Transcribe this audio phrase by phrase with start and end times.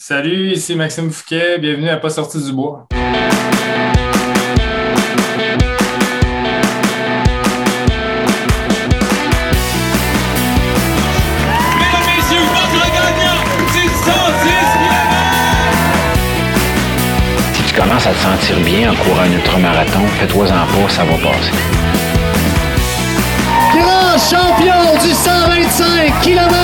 [0.00, 1.58] Salut, ici Maxime Fouquet.
[1.58, 2.86] Bienvenue à Pas sorti du bois.
[11.74, 13.42] Mesdames, messieurs, votre gagnant
[13.72, 13.90] du 110
[17.54, 21.14] Si tu commences à te sentir bien en courant un ultramarathon, fais-toi-en pas, ça va
[21.14, 21.50] passer.
[23.74, 26.54] Grand champion du 125 km.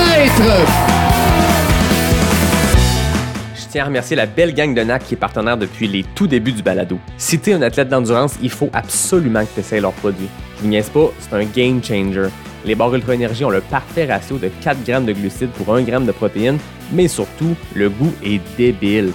[3.75, 6.53] Tiens à remercier la belle gang de NAC qui est partenaire depuis les tout débuts
[6.53, 6.97] du balado.
[7.17, 10.29] Si t'es un athlète d'endurance, il faut absolument que tu essaies leurs produits.
[10.57, 12.29] Je vous niaise pas, c'est un game changer.
[12.65, 15.83] Les barres Ultra Énergie ont le parfait ratio de 4 grammes de glucides pour 1
[15.83, 16.59] gramme de protéines,
[16.93, 19.11] mais surtout, le goût est débile.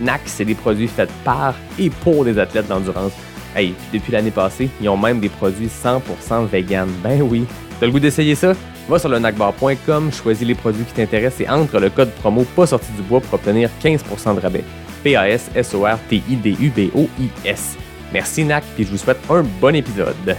[0.00, 3.12] NAC, c'est des produits faits par et pour des athlètes d'endurance.
[3.54, 6.88] Hey, puis depuis l'année passée, ils ont même des produits 100% vegan.
[7.04, 7.44] Ben oui.
[7.78, 8.54] T'as le goût d'essayer ça?
[8.90, 12.66] Va sur le nacbar.com, choisis les produits qui t'intéressent et entre le code promo pas
[12.66, 14.64] sorti du bois pour obtenir 15% de rabais.
[15.04, 17.76] P-A-S-S-O-R-T-I-D-U-B-O-I-S.
[18.12, 20.36] Merci NAC, puis je vous souhaite un bon épisode.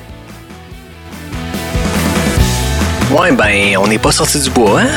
[3.17, 4.89] Ouais, ben, on n'est pas sorti du bois, hein?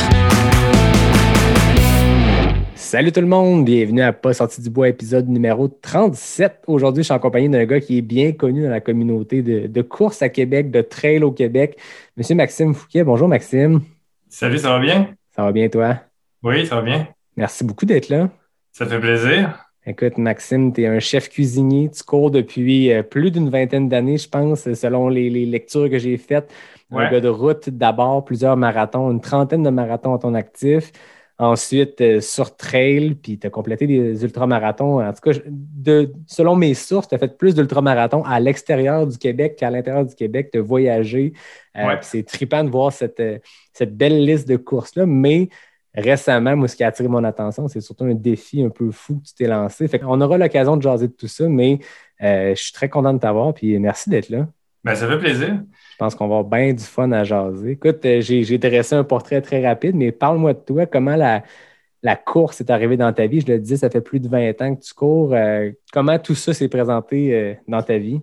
[2.94, 6.62] Salut tout le monde, bienvenue à Pas sorti du bois, épisode numéro 37.
[6.68, 9.66] Aujourd'hui, je suis en compagnie d'un gars qui est bien connu dans la communauté de,
[9.66, 11.76] de course à Québec, de trail au Québec,
[12.16, 13.02] Monsieur Maxime Fouquet.
[13.02, 13.80] Bonjour Maxime.
[14.28, 15.08] Salut, ça va bien?
[15.34, 15.96] Ça va bien toi?
[16.44, 17.08] Oui, ça va bien.
[17.36, 18.30] Merci beaucoup d'être là.
[18.70, 19.58] Ça fait plaisir.
[19.84, 21.90] Écoute, Maxime, tu es un chef cuisinier.
[21.90, 25.98] Tu cours depuis euh, plus d'une vingtaine d'années, je pense, selon les, les lectures que
[25.98, 26.48] j'ai faites.
[26.92, 27.06] Ouais.
[27.06, 30.92] Un gars de route d'abord, plusieurs marathons, une trentaine de marathons à ton actif.
[31.36, 35.04] Ensuite, euh, sur trail, puis tu as complété des ultramarathons.
[35.04, 39.18] En tout cas, de, selon mes sources, tu as fait plus d'ultramarathons à l'extérieur du
[39.18, 40.50] Québec qu'à l'intérieur du Québec.
[40.52, 41.32] Tu as voyagé.
[41.76, 41.98] Euh, Ouais.
[42.02, 43.38] C'est trippant de voir cette, euh,
[43.72, 45.06] cette belle liste de courses-là.
[45.06, 45.48] Mais
[45.92, 49.16] récemment, moi, ce qui a attiré mon attention, c'est surtout un défi un peu fou
[49.18, 49.88] que tu t'es lancé.
[49.88, 51.80] Fait On aura l'occasion de jaser de tout ça, mais
[52.22, 53.52] euh, je suis très content de t'avoir.
[53.54, 54.46] Puis merci d'être là.
[54.84, 55.60] Ben, ça fait plaisir.
[55.94, 57.70] Je pense qu'on va avoir bien du fun à jaser.
[57.70, 60.86] Écoute, euh, j'ai dressé un portrait très rapide, mais parle-moi de toi.
[60.86, 63.40] Comment la, course est arrivée dans ta vie?
[63.40, 65.32] Je le disais, ça fait plus de 20 ans que tu cours.
[65.34, 68.20] Euh, comment tout ça s'est présenté euh, dans ta vie?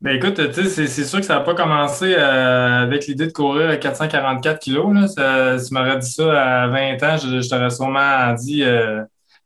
[0.00, 4.60] Ben écoute, c'est sûr que ça n'a pas commencé avec l'idée de courir à 444
[4.60, 4.94] kilos.
[4.94, 5.58] Là.
[5.58, 8.62] Tu m'aurais dit ça à 20 ans, je, t'aurais sûrement dit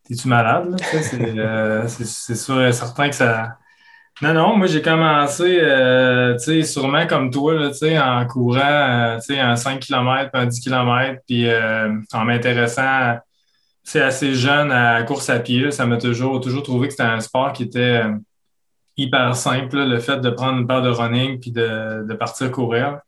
[0.07, 0.77] T'es-tu malade?
[1.89, 3.57] c'est sûr et certain que ça.
[4.21, 7.71] Non, non, moi j'ai commencé, euh, tu sais, sûrement comme toi, là,
[8.21, 13.19] en courant, tu sais, un 5 km, un 10 km, puis euh, en m'intéressant,
[13.85, 16.93] tu assez jeune à la course à pied, là, ça m'a toujours, toujours trouvé que
[16.93, 18.13] c'était un sport qui était euh,
[18.97, 23.01] hyper simple, le fait de prendre une paire de running puis de, de partir courir.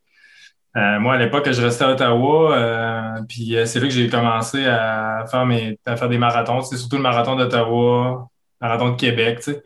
[0.76, 5.47] Moi, à l'époque, je restais à Ottawa, puis c'est là que j'ai commencé à faire,
[5.47, 6.62] mes, à faire des marathons.
[6.62, 8.28] Surtout le marathon d'Ottawa,
[8.60, 9.62] marathon de Québec, tu sais,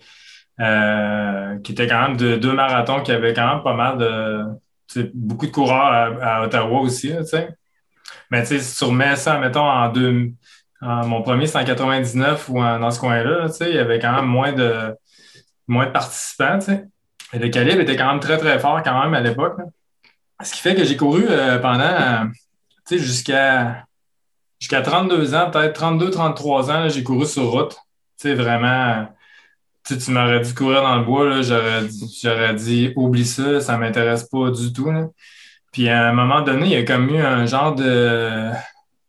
[0.61, 4.45] euh, qui était quand même de, deux marathons qui avaient quand même pas mal de,
[5.15, 7.49] beaucoup de coureurs à, Ottawa aussi, tu sais.
[8.31, 10.33] Mais tu sais, si tu remets ça, mettons, en deux,
[10.81, 13.99] en- mon premier, c'était en 99 ou dans ce coin-là, tu sais, il y avait
[13.99, 14.95] quand même moins de,
[15.67, 16.87] moins de participants, tu sais.
[17.33, 19.59] Et le calibre était quand même très, très fort quand même à l'époque.
[20.43, 22.31] Ce qui fait que j'ai couru euh, pendant,
[22.87, 23.85] tu sais, jusqu'à
[24.61, 27.73] jusqu'à 32 ans, peut-être 32, 33 ans, j'ai couru sur route.
[28.19, 29.09] Tu sais, vraiment,
[29.89, 34.51] tu tu m'aurais dit courir dans le bois, j'aurais dit, oublie ça, ça m'intéresse pas
[34.51, 34.91] du tout.
[34.91, 35.09] là.
[35.73, 38.51] Puis à un moment donné, il y a comme eu un genre de,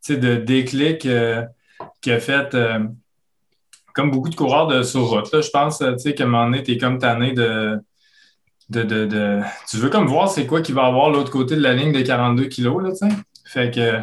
[0.08, 1.44] de déclic euh,
[2.00, 2.80] qui a fait, euh,
[3.94, 6.78] comme beaucoup de coureurs de, sur route, je pense, qu'à un moment donné, tu es
[6.78, 7.78] comme tanné de,
[8.70, 11.60] de, de, de- Tu veux comme voir c'est quoi qui va avoir l'autre côté de
[11.62, 12.90] la ligne de 42 kilos, là.
[13.44, 14.00] Fait que,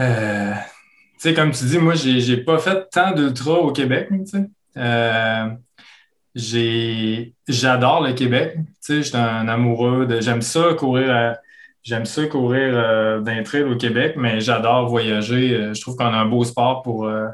[0.00, 0.60] euh, tu
[1.18, 4.48] sais, comme tu dis, moi, j'ai pas fait tant d'ultra au Québec, tu sais.
[6.38, 10.20] J'adore le Québec, tu sais, je suis un amoureux de...
[10.20, 11.36] J'aime ça courir à-
[11.82, 15.54] J'aime ça courir euh, d'un trail au Québec, mais j'adore voyager.
[15.54, 17.28] Euh, Je trouve qu'on a un beau sport pour, euh,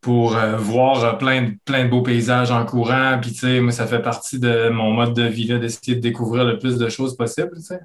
[0.00, 3.18] pour euh, voir euh, plein de, plein de beaux paysages en courant.
[3.20, 6.44] Puis, tu sais, moi, ça fait partie de mon mode de vie, d'essayer de découvrir
[6.44, 7.80] le plus de choses possible, tu sais.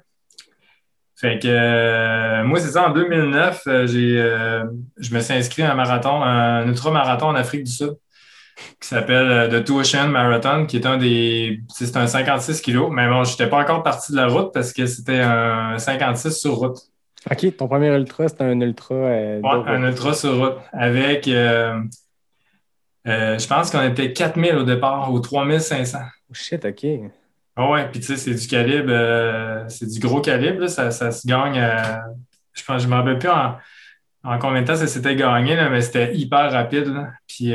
[1.16, 4.64] Fait que, euh, moi, c'est ça, en 2009, euh, j'ai, euh,
[4.98, 7.94] je me suis inscrit à un marathon, un ultramarathon en Afrique du Sud
[8.80, 11.60] qui s'appelle euh, The Two Ocean Marathon, qui est un des.
[11.68, 14.72] C'est un 56 kilos, mais bon, je n'étais pas encore parti de la route parce
[14.72, 16.76] que c'était un 56 sur route.
[17.30, 18.94] OK, ton premier ultra, c'était un ultra.
[18.94, 21.28] euh, Ouais, un ultra sur route avec.
[21.28, 21.80] euh,
[23.06, 25.98] euh, je pense qu'on était 4000 au départ ou 3500.
[26.30, 26.86] Oh, shit, OK.
[27.56, 28.92] Ah ouais, puis tu sais, c'est du calibre,
[29.68, 31.60] c'est du gros calibre, là, ça, ça se gagne.
[32.54, 33.56] je pense, je m'en rappelle plus en.
[34.24, 36.86] en combien de temps ça s'était gagné, là, mais c'était hyper rapide.
[36.86, 37.08] là.
[37.26, 37.52] Puis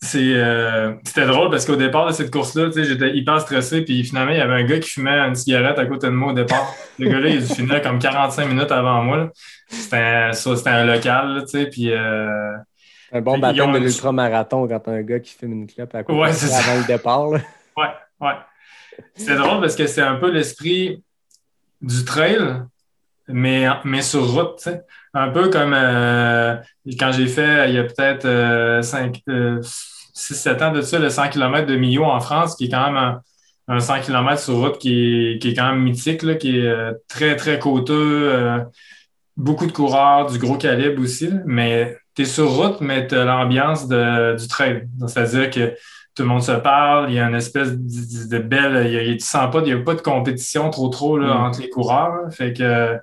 [0.00, 3.82] c'est, euh, c'était drôle parce qu'au départ de cette course-là, tu sais, j'étais hyper stressé.
[3.82, 6.30] Puis finalement, il y avait un gars qui fumait une cigarette à côté de moi
[6.32, 6.72] au départ.
[6.98, 9.30] Le gars-là, il finit comme 45 minutes avant moi.
[9.68, 10.30] C'était un,
[10.66, 11.66] un local, tu sais.
[11.66, 12.52] Puis euh,
[13.12, 16.04] Un bon baptême ont de l'ultramarathon quand t'as un gars qui fume une clope à
[16.04, 17.26] côté Ouais, de avant le départ.
[17.28, 17.38] là.
[17.76, 17.88] Ouais,
[18.20, 18.34] ouais.
[19.14, 21.02] C'est drôle parce que c'est un peu l'esprit
[21.80, 22.38] du trail,
[23.26, 24.82] mais, mais sur route, tu sais.
[25.14, 26.56] Un peu comme euh,
[26.98, 28.80] quand j'ai fait, il y a peut-être euh,
[30.14, 32.96] 6-7 ans de ça, le 100 km de Millau en France, qui est quand même
[32.96, 33.22] un,
[33.68, 36.66] un 100 km sur route qui est, qui est quand même mythique, là, qui est
[36.66, 38.30] euh, très, très coûteux.
[38.32, 38.58] euh,
[39.36, 43.24] beaucoup de coureurs, du gros calibre aussi, mais tu es sur route, mais tu as
[43.24, 44.88] l'ambiance du trail.
[45.06, 45.74] C'est-à-dire que
[46.14, 48.86] tout le monde se parle, il y a une espèce de, de belle.
[48.88, 51.34] Il y a, tu sens pas, il n'y a pas de compétition trop trop là,
[51.34, 51.40] Mm.
[51.44, 52.32] entre les coureurs.
[52.32, 52.98] Fait que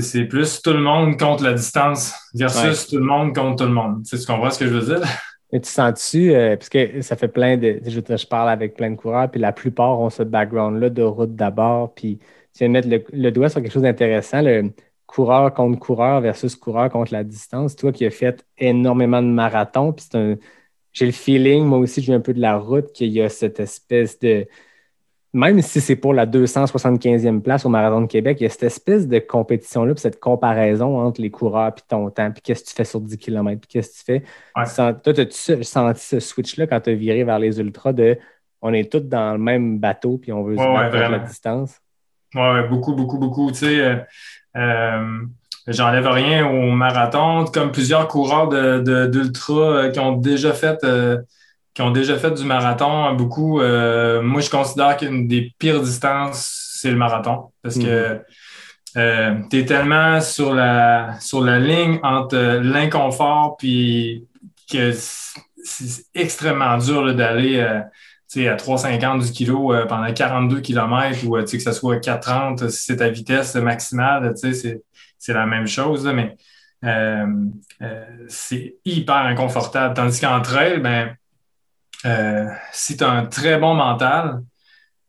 [0.00, 3.74] c'est plus tout le monde contre la distance versus tout le monde contre tout le
[3.74, 4.02] monde.
[4.04, 5.06] Tu sais, tu comprends ce que je veux dire?
[5.52, 7.80] Mais tu sens-tu, euh, parce que ça fait plein de.
[7.84, 11.92] Je, parle avec plein de coureurs, puis la plupart ont ce background-là de route d'abord.
[11.94, 12.18] Puis
[12.54, 14.72] tu viens de mettre le, le doigt sur quelque chose d'intéressant, le
[15.06, 17.76] coureur contre coureur versus coureur contre la distance.
[17.76, 20.36] Toi qui as fait énormément de marathons, puis c'est un.
[20.94, 23.28] J'ai le feeling, moi aussi, je viens un peu de la route, qu'il y a
[23.28, 24.46] cette espèce de.
[25.34, 28.64] Même si c'est pour la 275e place au Marathon de Québec, il y a cette
[28.64, 32.68] espèce de compétition-là, puis cette comparaison entre les coureurs, puis ton temps, puis qu'est-ce que
[32.68, 34.22] tu fais sur 10 km, puis qu'est-ce que tu fais.
[34.56, 34.66] Ouais.
[34.66, 38.18] Sens- Toi, as-tu senti ce switch-là quand tu as viré vers les ultras de
[38.60, 41.10] on est tous dans le même bateau puis on veut se Ouais, ouais, battre contre
[41.10, 41.80] la distance?
[42.34, 43.50] Ouais, beaucoup, beaucoup, beaucoup.
[43.50, 43.96] Tu sais, euh,
[44.56, 45.18] euh,
[45.66, 50.78] j'enlève rien au marathon, comme plusieurs coureurs de, de- d'ultra euh, qui ont déjà fait
[50.84, 51.18] euh,
[51.74, 53.60] qui ont déjà fait du marathon, beaucoup.
[53.60, 57.50] euh, moi, je considère qu'une des pires distances, c'est le marathon.
[57.62, 58.20] Parce que
[59.50, 64.26] tu es tellement sur la sur la ligne entre euh, l'inconfort puis
[64.70, 67.58] que c'est extrêmement dur d'aller.
[67.60, 67.80] euh,
[68.30, 71.62] tu sais, à 3,50 du kilo euh, pendant 42 km ou euh, tu sais, que
[71.64, 74.82] ce soit 4,30 si c'est ta vitesse maximale, tu sais, c'est,
[75.18, 76.34] c'est la même chose, là, mais
[76.84, 77.26] euh,
[77.82, 79.92] euh, c'est hyper inconfortable.
[79.94, 81.14] Tandis qu'en trail, ben,
[82.04, 84.40] euh, si tu as un très bon mental,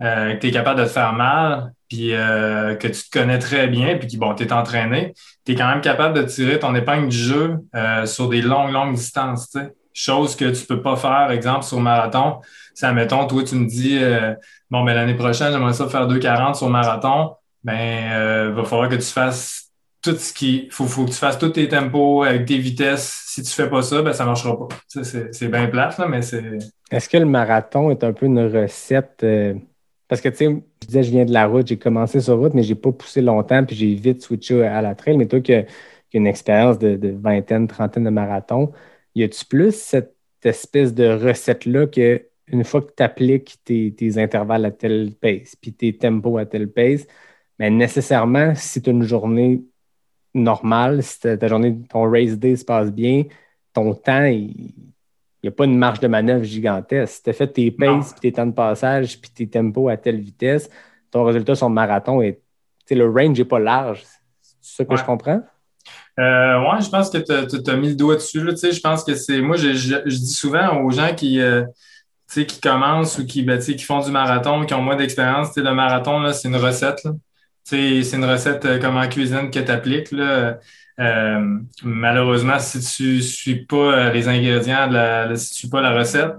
[0.01, 3.39] euh, que tu es capable de te faire mal, puis euh, que tu te connais
[3.39, 5.13] très bien, puis que bon, tu es entraîné,
[5.45, 8.71] tu es quand même capable de tirer ton épingle du jeu euh, sur des longues,
[8.71, 9.55] longues distances.
[9.93, 12.39] Chose que tu peux pas faire, exemple, sur marathon.
[12.73, 14.33] Si, admettons, toi, tu me dis, euh,
[14.71, 18.95] bon, ben, l'année prochaine, j'aimerais ça faire 2,40 sur marathon, ben, euh, va falloir que
[18.95, 19.69] tu fasses
[20.01, 20.67] tout ce qui.
[20.71, 23.23] Faut, faut que tu fasses tous tes tempos avec tes vitesses.
[23.27, 24.67] Si tu fais pas ça, ben, ça marchera pas.
[24.87, 26.57] C'est bien plate, là, mais c'est.
[26.93, 29.21] Est-ce que le marathon est un peu une recette?
[29.23, 29.55] euh,
[30.07, 30.45] Parce que, tu sais,
[30.83, 33.21] je disais, je viens de la route, j'ai commencé sur route, mais j'ai pas poussé
[33.21, 35.17] longtemps, puis j'ai vite switché à la trail.
[35.17, 35.65] Mais toi qui as,
[36.13, 38.71] une expérience de, vingtaine, trentaine de marathons,
[39.15, 44.65] y a-tu plus cette espèce de recette-là que une fois que tu appliques tes, intervalles
[44.65, 47.07] à telle pace, puis tes tempos à telle pace,
[47.59, 49.63] mais nécessairement, si tu une journée
[50.35, 53.23] normale, si ta journée, ton race day se passe bien,
[53.73, 54.92] ton temps, il
[55.43, 57.13] n'y a pas une marge de manœuvre gigantesque.
[57.15, 59.97] Si tu as fait tes paces, puis tes temps de passage, puis tes tempos à
[59.97, 60.69] telle vitesse,
[61.11, 62.41] ton résultat sur le marathon est.
[62.89, 64.03] Le range n'est pas large.
[64.61, 64.97] C'est ça que Ouais.
[64.97, 65.41] je comprends?
[66.19, 68.43] Euh, ouais, je pense que tu as mis le doigt dessus.
[68.43, 69.41] Là, je pense que c'est.
[69.41, 71.63] Moi, je, je- je dis souvent aux gens qui, euh,
[72.31, 76.31] qui commencent ou qui, ben, qui font du marathon, qui ont moins d'expérience, le marathon,
[76.33, 77.03] c'est une recette.
[77.03, 77.11] là.
[77.67, 80.13] Tu C'est une recette euh, comme en cuisine que tu appliques.
[80.99, 85.81] Euh, malheureusement, si tu ne suis pas euh, les ingrédients, la, si tu suis pas
[85.81, 86.33] la recette,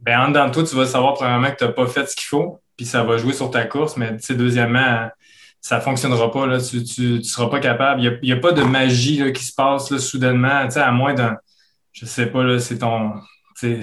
[0.00, 2.26] ben, en dedans de tu vas savoir probablement que tu n'as pas fait ce qu'il
[2.26, 3.96] faut, puis ça va jouer sur ta course.
[3.96, 5.08] Mais tu deuxièmement,
[5.60, 6.46] ça ne fonctionnera pas.
[6.46, 6.58] Là.
[6.60, 8.02] Tu ne seras pas capable.
[8.02, 10.92] Il n'y a, a pas de magie là, qui se passe là, soudainement, tu à
[10.92, 11.36] moins d'un.
[11.92, 13.14] Je sais pas, là, c'est ton.
[13.58, 13.82] tu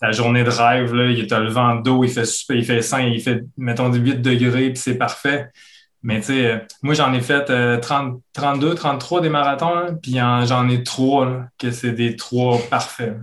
[0.00, 3.00] Ta journée de rêve, là, il le vent d'eau, il fait super, il fait 5,
[3.02, 5.50] il fait, mettons, 8 degrés, puis c'est parfait.
[6.02, 10.20] Mais tu sais, euh, moi, j'en ai fait euh, 30, 32, 33 des marathons, puis
[10.22, 13.16] en- j'en ai trois, là, que c'est des trois parfaits.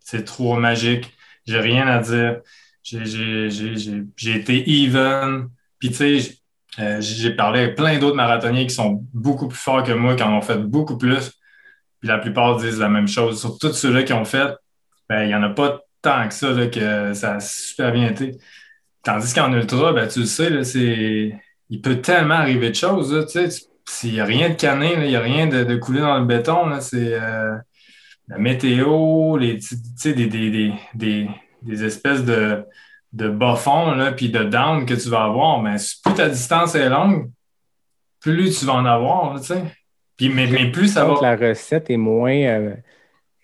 [0.00, 1.12] C'est trois magiques.
[1.46, 2.40] J'ai rien à dire.
[2.82, 5.48] J'ai- été even.
[5.78, 6.34] Puis tu sais,
[6.80, 10.22] euh, j'ai parlé avec plein d'autres marathoniens qui sont beaucoup plus forts que moi, qui
[10.22, 11.30] en ont fait beaucoup plus.
[12.00, 13.40] Puis la plupart disent la même chose.
[13.40, 14.52] Sur tous ceux-là qui ont fait,
[15.08, 18.10] ben, il n'y en a pas tant que ça, là, que ça a super bien
[18.10, 18.38] été.
[19.02, 20.62] Tandis qu'en ultra, ben, tu le sais, là,
[21.68, 23.12] il peut tellement arriver de choses.
[23.12, 23.66] là, tu sais.
[24.04, 26.18] Il n'y a rien de cané, là, il n'y a rien de, de coulé dans
[26.18, 26.80] le béton.
[26.80, 27.56] C'est euh,
[28.28, 31.28] la météo, les, tu sais, des, des, des,
[31.62, 32.64] des, espèces de,
[33.12, 35.60] de bas-fonds, puis de down que tu vas avoir.
[35.62, 37.30] Mais plus ta distance est longue,
[38.20, 39.34] plus tu vas en avoir.
[39.34, 39.62] là, tu sais.
[40.16, 41.14] Puis, mais, mais plus ça va.
[41.20, 42.74] la recette est moins, euh,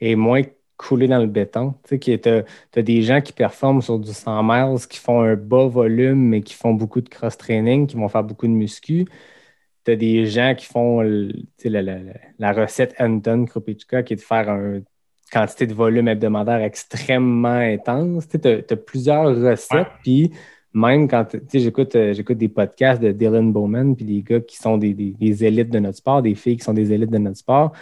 [0.00, 0.42] est moins
[0.76, 1.74] coulée dans le béton.
[1.88, 5.36] Tu sais, tu as, des gens qui performent sur du 100 miles, qui font un
[5.36, 9.04] bas volume, mais qui font beaucoup de cross-training, qui vont faire beaucoup de muscu.
[9.84, 11.32] Tu as des gens qui font la,
[11.64, 14.84] la- la- la recette Anton Kropitchka, qui est de faire une
[15.32, 18.28] quantité de volume hebdomadaire extrêmement intense.
[18.28, 20.30] Tu as, plusieurs recettes, puis
[20.74, 24.78] même quand j'écoute euh, j'écoute des podcasts de Dylan Bowman, puis des gars qui sont
[24.78, 27.36] des, des- des élites de notre sport, des filles qui sont des élites de notre
[27.36, 27.72] sport,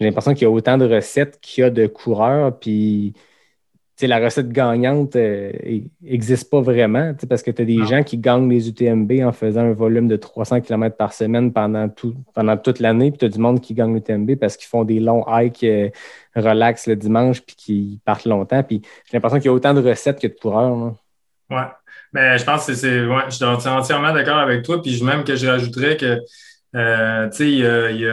[0.00, 3.14] j'ai l'impression qu'il y a autant de recettes qu'il y a de coureurs, puis
[4.00, 7.84] la recette gagnante n'existe pas vraiment, tu sais, parce que tu as des Non.
[7.84, 11.88] gens qui gagnent les UTMB en faisant un volume de 300 km par semaine pendant,
[11.88, 14.84] tout, pendant toute l'année, puis tu as du monde qui gagne l'UTMB parce qu'ils font
[14.84, 15.88] des longs hikes euh,
[16.36, 18.62] relax le dimanche, puis qui partent longtemps.
[18.62, 20.76] Puis j'ai l'impression qu'il y a autant de recettes que de coureurs.
[20.76, 20.94] là.
[21.50, 21.66] Ouais.
[22.12, 23.04] Mais je pense que c'est.
[23.04, 24.80] Ouais, je suis entièrement d'accord avec toi.
[24.80, 26.20] Puis même que je rajouterais que
[26.74, 28.06] euh, tu sais, il y a, y,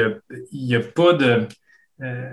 [0.00, 0.10] a,
[0.52, 1.48] y, a, pas de.
[2.02, 2.32] euh,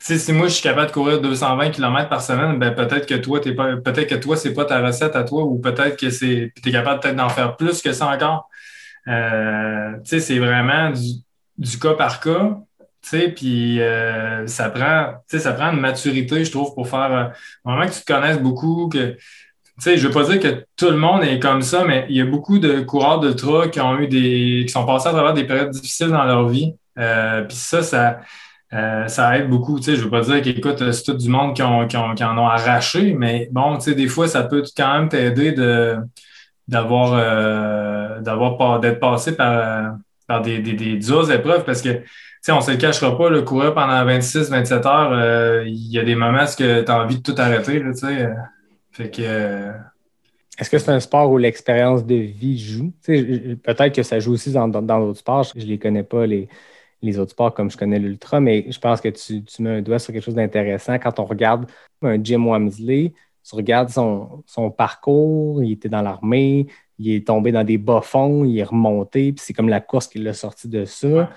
[0.00, 3.40] si moi je suis capable de courir 220 km par semaine, ben peut-être que toi,
[3.40, 3.76] t'es pas.
[3.76, 6.52] Peut-être que toi, c'est pas ta recette à toi, ou peut-être que c'est.
[6.66, 8.48] Es capable peut-être d'en faire plus que ça encore.
[9.08, 11.02] Euh, tu sais, c'est vraiment du,
[11.58, 12.58] du cas par cas.
[13.02, 17.12] Tu sais, ça prend, ça prend une maturité, je trouve, pour faire.
[17.12, 17.24] euh,
[17.64, 19.16] vraiment que tu te connaisses beaucoup, que
[19.84, 22.20] sais, je veux pas dire que tout le monde est comme ça, mais il y
[22.20, 25.44] a beaucoup de coureurs d'ultra qui ont eu des, qui sont passés à travers des
[25.44, 26.74] périodes difficiles dans leur vie.
[26.98, 28.20] Euh, puis ça, ça,
[28.72, 29.78] euh, ça aide beaucoup.
[29.78, 32.14] Tu sais, je veux pas dire qu'écoute, c'est tout du monde qui, ont, qui, ont-
[32.14, 35.52] qui en ont arraché, mais bon, tu sais, des fois, ça peut quand même t'aider
[35.52, 35.96] de,
[36.66, 42.04] d'avoir, euh, d'avoir d'être passé par, par des, des, des dures épreuves parce que, tu
[42.42, 45.98] sais, on se le cachera pas, le courir pendant 26, 27 heures, euh, il y
[45.98, 48.26] a des moments où tu as envie de tout arrêter, là, euh.
[48.98, 49.72] Fait que, euh,
[50.58, 52.92] Est-ce que c'est un sport où l'expérience de vie joue?
[53.06, 55.44] Peut-être que ça joue aussi dans d'autres sports.
[55.54, 56.48] Je ne les connais pas, les,
[57.00, 59.82] les autres sports, comme je connais l'ultra, mais je pense que tu, tu mets un
[59.82, 60.98] doigt sur quelque chose d'intéressant.
[60.98, 61.70] Quand on regarde
[62.02, 63.12] un Jim Wamsley,
[63.48, 66.66] tu regardes son, son parcours, il était dans l'armée,
[66.98, 70.18] il est tombé dans des bas-fonds, il est remonté, puis c'est comme la course qui
[70.18, 71.30] l'a sorti de ça.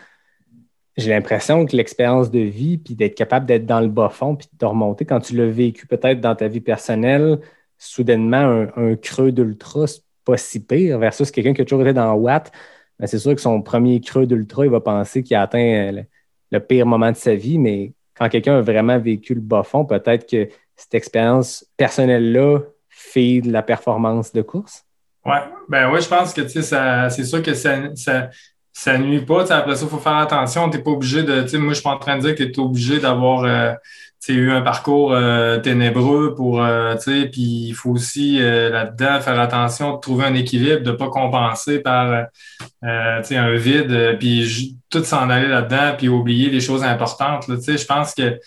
[0.98, 4.66] J'ai l'impression que l'expérience de vie, puis d'être capable d'être dans le bas-fond, puis de
[4.66, 7.40] remonter, quand tu l'as vécu peut-être dans ta vie personnelle,
[7.78, 12.14] soudainement, un, creux d'ultra, c'est pas si pire, versus quelqu'un qui a toujours été dans
[12.14, 12.52] Watt,
[13.00, 15.92] ben, c'est sûr que son premier creux d'ultra, il va penser qu'il a atteint
[16.52, 20.30] le, pire moment de sa vie, mais quand quelqu'un a vraiment vécu le bas-fond, peut-être
[20.30, 24.86] que cette expérience personnelle-là fait de la performance de course.
[25.26, 28.30] Ouais, ben ouais, je pense que ça, c'est sûr que ça,
[28.74, 29.52] ça nuit pas.
[29.54, 30.70] Après ça, il faut faire attention.
[30.70, 31.58] Tu pas obligé de.
[31.58, 33.74] Moi, je suis pas en train de dire que tu es obligé d'avoir euh,
[34.30, 36.64] eu un parcours euh, ténébreux pour.
[36.64, 40.96] euh, puis il faut aussi euh, là-dedans faire attention de trouver un équilibre, de ne
[40.96, 42.24] pas compenser par euh,
[42.86, 47.46] euh, un vide, puis tout s'en aller là-dedans, puis oublier les choses importantes.
[47.48, 48.40] Je pense que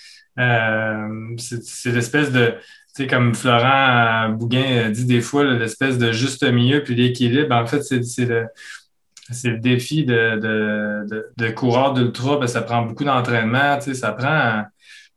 [1.39, 2.55] c'est l'espèce de
[2.97, 7.67] tu sais, comme Florent Bouguin dit des fois, l'espèce de juste milieu puis l'équilibre, en
[7.67, 8.47] fait, c'est le,
[9.31, 13.85] c'est le défi de, de, de, de coureur d'ultra, ben, ça prend beaucoup d'entraînement, tu
[13.85, 14.63] sais, ça prend,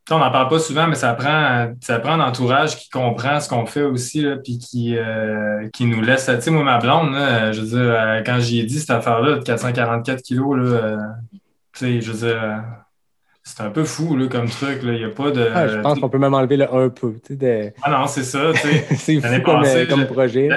[0.09, 3.49] on n'en parle pas souvent, mais ça prend, ça prend un entourage qui comprend ce
[3.49, 7.11] qu'on fait aussi, là, puis qui, euh, qui nous laisse, tu sais, moi, ma blonde,
[7.13, 10.63] là, je veux dire, euh, quand j'y ai dit cette affaire-là de 444 kilos, là,
[10.63, 10.97] euh,
[11.73, 12.63] tu sais, je veux dire,
[13.43, 15.49] c'est un peu fou, là, comme truc, là, il n'y a pas de...
[15.53, 17.13] Ah, je pense qu'on peut même enlever le un peu.
[17.29, 18.51] de- Ah non, c'est ça,
[18.95, 20.49] c'est fou comme, passée, comme je- projet.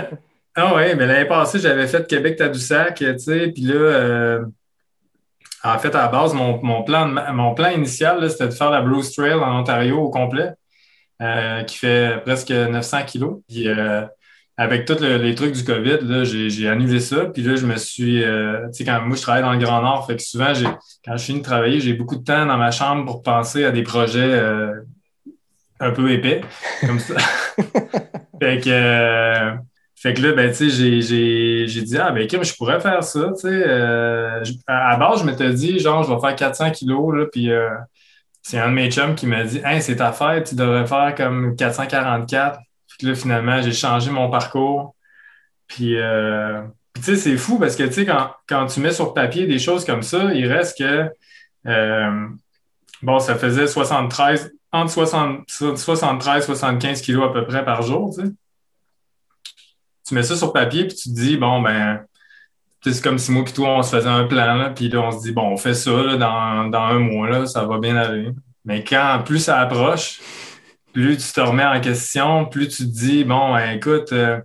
[0.56, 4.44] Ah ouais, mais l'année passée, j'avais fait Québec-Tadoussac, tu sais, puis là, euh,
[5.62, 8.80] en fait, à la base, mon, mon plan, mon plan initial, c'était de faire la
[8.82, 10.50] Bruce Trail en Ontario au complet,
[11.22, 13.40] euh, qui fait presque 900 kilos.
[13.48, 14.04] Puis euh,
[14.56, 17.26] avec tous le- les trucs du COVID, j'ai, annulé ça.
[17.26, 20.06] Puis là, je me suis, tu sais, quand moi, je travaille dans le Grand Nord,
[20.06, 20.52] fait que souvent,
[21.04, 23.70] quand je finis de travailler, j'ai beaucoup de temps dans ma chambre pour penser à
[23.70, 24.40] des projets
[25.78, 26.40] un peu épais,
[26.80, 27.14] comme ça.
[28.42, 29.69] fait que...
[30.00, 33.32] fait que là, ben, tu sais, j'ai, dit, ah, ben, Kim, je pourrais faire ça,
[33.34, 33.48] tu sais.
[33.48, 37.50] euh, à, à base, je m'étais dit, genre, je vais faire 400 kilos, là, puis
[37.50, 37.68] euh,
[38.40, 41.14] c'est un de mes chums qui m'a dit, hey, c'est ta fête, tu devrais faire
[41.14, 42.60] comme 444.
[42.98, 44.94] Puis là, finalement, j'ai changé mon parcours.
[45.66, 46.62] Puis, euh,
[46.94, 49.46] puis, tu sais, c'est fou parce que, tu sais, quand, quand tu mets sur papier
[49.46, 51.10] des choses comme ça, il reste que,
[53.02, 58.22] bon, ça faisait 73, entre 60 73 75 kilos à peu près par jour, tu
[58.24, 58.32] sais
[60.10, 62.04] tu mets ça sur papier puis tu te dis, bon, ben,
[62.82, 65.02] tu c'est comme si moi et toi, on se faisait un plan, là, puis là,
[65.02, 67.78] on se dit, bon, on fait ça là, dans, dans un mois, là, ça va
[67.78, 68.30] bien aller.
[68.64, 70.20] Mais quand plus ça approche,
[70.92, 74.40] plus tu te remets en question, plus tu te dis, bon, ben, écoute, euh,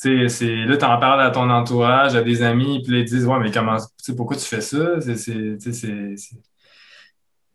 [0.00, 3.04] tu tu sais, c'est, là, t'en parles à ton entourage, à des amis, puis ils
[3.04, 4.78] disent, ouais, mais comment, tu sais, pourquoi tu fais ça?
[5.04, 5.58] Tu c'est-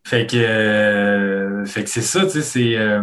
[0.07, 3.01] Fait que, euh, fait que c'est ça, tu sais, c'est, euh,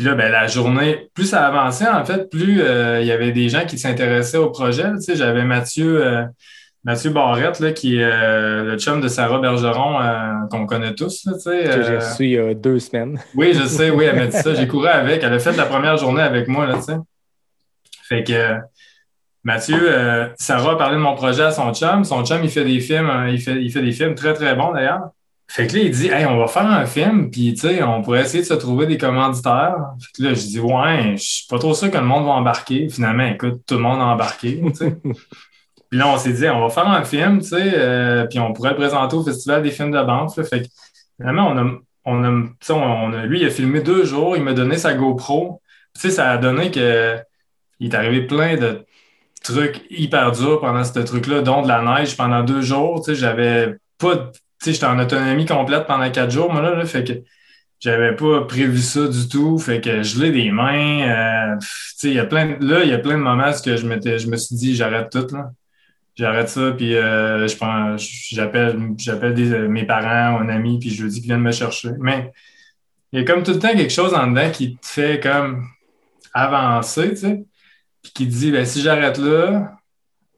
[0.00, 3.32] puis là, ben, la journée, plus ça avançait, en fait, plus euh, il y avait
[3.32, 4.84] des gens qui s'intéressaient au projet.
[4.94, 6.24] Tu sais, j'avais Mathieu, euh,
[6.84, 9.98] Mathieu Barrette, là, qui est euh, le chum de Sarah Bergeron,
[10.50, 11.26] qu'on connaît tous.
[11.26, 13.20] là, tu sais, Que j'ai reçu il y a deux semaines.
[13.34, 14.54] oui, je sais, oui, elle m'a dit ça.
[14.54, 15.22] J'ai couru avec.
[15.22, 16.96] Elle a fait la première journée avec moi, là, tu sais.
[18.08, 18.54] Fait que
[19.44, 22.04] Mathieu, Sarah a parlé de mon projet à son chum.
[22.04, 24.56] Son chum, il fait des films, euh, il fait, il fait des films très, très
[24.56, 25.10] bons d'ailleurs.
[25.52, 28.02] Fait que là, il dit Hey, on va faire un film, puis tu sais, on
[28.02, 29.76] pourrait essayer de se trouver des commanditaires.
[30.00, 32.32] Fait que là, je dis Ouais, je suis pas trop sûr que le monde va
[32.32, 32.88] embarquer.
[32.88, 34.96] Finalement, écoute, tout le monde a embarqué, tu sais.
[35.90, 38.52] Puis là, on s'est dit, on va faire un film, tu sais, euh, puis on
[38.52, 40.36] pourrait le présenter au Festival des films de Banff.
[40.36, 40.44] là.
[40.44, 40.68] Fait que
[41.16, 41.72] finalement, on a,
[42.04, 44.78] on a, tu sais, on a- lui, il a filmé deux jours, il m'a donné
[44.78, 45.60] sa GoPro.
[45.96, 47.16] Tu sais, ça a donné que
[47.80, 48.84] il est arrivé plein de
[49.42, 53.02] trucs hyper durs pendant ce truc-là, dont de la neige pendant deux jours.
[53.04, 54.32] Tu sais, j'avais pas, de-
[54.66, 57.12] sais, j'étais en autonomie complète pendant quatre jours, moi, là, fait que
[57.80, 59.58] j'avais pas prévu ça du tout.
[59.58, 61.54] Fait que je l'ai des mains.
[61.54, 61.58] euh,
[62.04, 63.76] il y a plein de- là, il y a plein de moments où je
[64.18, 65.50] je me suis dit, j'arrête tout, là.
[66.16, 67.56] J'arrête ça, puis euh, je
[68.34, 71.90] j'appelle, j'appelle des- mes parents, un ami, puis je lui dis qu'ils viennent me chercher.
[71.98, 72.32] Mais
[73.12, 75.66] il y a comme tout le temps quelque chose en dedans qui te fait comme
[76.34, 77.44] avancer, tu sais,
[78.02, 79.72] puis qui te dit, ben, si j'arrête là,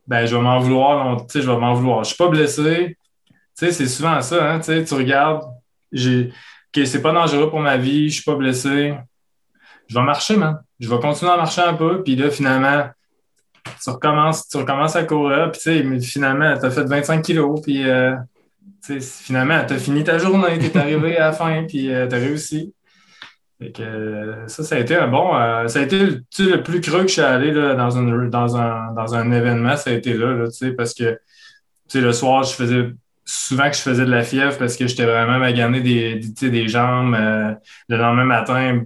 [0.06, 2.04] ben, je vais m'en vouloir, tu sais, je vais m'en vouloir.
[2.04, 2.96] Je suis pas blessé.
[3.70, 5.44] C'est souvent ça, hein, tu regardes,
[5.92, 6.32] j'ai,
[6.74, 8.94] c'est pas dangereux pour ma vie, je suis pas blessé.
[9.88, 10.36] Je vais marcher.
[10.80, 12.88] Je vais continuer à marcher un peu, puis là, finalement,
[13.82, 17.60] tu recommences, tu recommences à courir, puis tu sais, finalement, tu as fait 25 kilos,
[17.62, 18.16] puis euh,
[18.80, 22.06] finalement, tu as fini ta journée, tu es arrivé à la fin, puis tu as
[22.06, 22.74] réussi.
[23.62, 25.36] Fait que, euh, ça, ça a été un bon.
[25.36, 27.88] euh, ça a été sais, le plus creux que je suis allé là, dans,
[28.28, 30.44] dans, un, dans un événement, ça a été là, là
[30.76, 31.18] parce que
[31.94, 32.90] le soir, je faisais
[33.32, 36.68] souvent que je faisais de la fièvre parce que j'étais vraiment magané des, des, des
[36.68, 37.14] jambes.
[37.14, 37.54] euh,
[37.88, 38.82] le lendemain matin,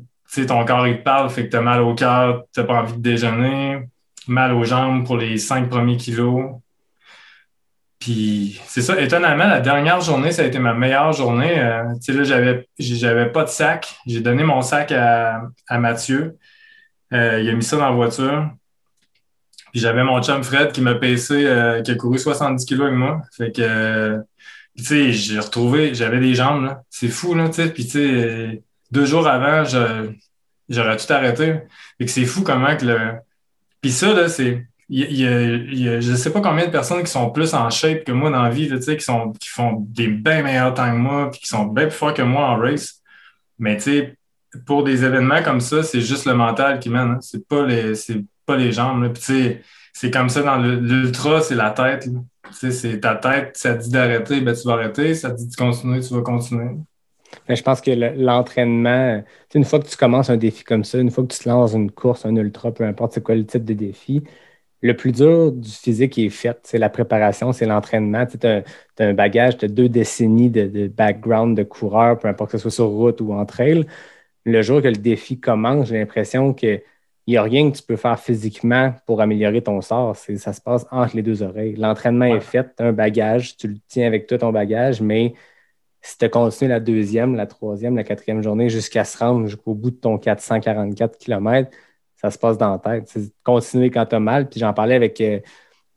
[0.46, 2.74] ton corps il te parle, fait que tu as mal au cœur, tu n'as pas
[2.74, 3.88] envie de déjeuner
[4.28, 6.50] mal aux jambes pour les cinq premiers kilos.
[7.98, 11.58] Puis c'est ça, étonnamment, la dernière journée, ça a été ma meilleure journée.
[11.58, 13.96] Euh, tu sais, là, j'avais, j'avais pas de sac.
[14.06, 16.36] J'ai donné mon sac à, à Mathieu.
[17.12, 18.50] Euh, il a mis ça dans la voiture.
[19.72, 23.22] Puis j'avais mon chum Fred qui m'a pacé, qui a couru 70 kilos avec moi.
[23.36, 24.20] Fait que,
[24.76, 26.82] tu sais, j'ai retrouvé, j'avais des jambes, là.
[26.90, 27.70] C'est fou, là, tu sais.
[27.70, 29.64] Puis, tu sais, deux jours avant,
[30.68, 31.60] j'aurais tout arrêté.
[31.98, 32.98] Fait que c'est fou comment que le,
[33.80, 34.66] puis ça, là, c'est.
[34.88, 37.30] Il y a, il y a- je ne sais pas combien de personnes qui sont
[37.30, 39.84] plus en shape que moi dans la vie, là, tu sais, qui, sont, qui font
[39.88, 42.56] des bien meilleurs temps que moi, puis qui sont bien plus forts que moi en
[42.56, 43.02] race.
[43.58, 44.14] Mais tu sais,
[44.64, 47.10] pour des événements comme ça, c'est juste le mental qui mène.
[47.10, 47.18] hein.
[47.20, 47.94] C'est pas les,
[48.46, 49.02] pas les jambes.
[49.02, 49.08] là.
[49.08, 49.22] Puis
[49.96, 52.06] c'est comme ça dans l'ultra, c'est la tête.
[52.52, 55.14] c'est ta tête, ça te dit d'arrêter, ben tu vas arrêter.
[55.14, 56.68] Ça te dit de continuer, tu vas continuer.
[57.48, 61.10] Je pense que le- l'entraînement, une fois que tu commences un défi comme ça, une
[61.10, 63.46] fois que tu te lances dans une course, un ultra, peu importe c'est quoi le
[63.46, 64.22] type de défi,
[64.82, 66.58] le plus dur du physique est fait.
[66.64, 68.26] C'est la préparation, c'est l'entraînement.
[68.26, 68.64] Tu as,
[68.98, 72.70] un bagage, as deux décennies de, de background de coureur, peu importe que ce soit
[72.70, 73.86] sur route ou en trail.
[74.44, 76.54] Le jour que le défi commence, j'ai l'impression
[77.26, 80.14] qu'il n'y a rien que tu peux faire physiquement pour améliorer ton sort.
[80.16, 81.74] C'est- Ça se passe entre les deux oreilles.
[81.76, 82.36] L'entraînement Ouais.
[82.36, 85.34] est fait, tu as un bagage, tu le tiens avec toi ton bagage, mais
[86.02, 89.90] si tu continues la deuxième, la troisième, la quatrième journée jusqu'à se rendre jusqu'au bout
[89.90, 91.68] de ton 444 km,
[92.14, 93.08] ça se passe dans la tête.
[93.08, 94.48] C'est continuer quand tu as mal.
[94.48, 95.40] Puis j'en parlais avec, euh,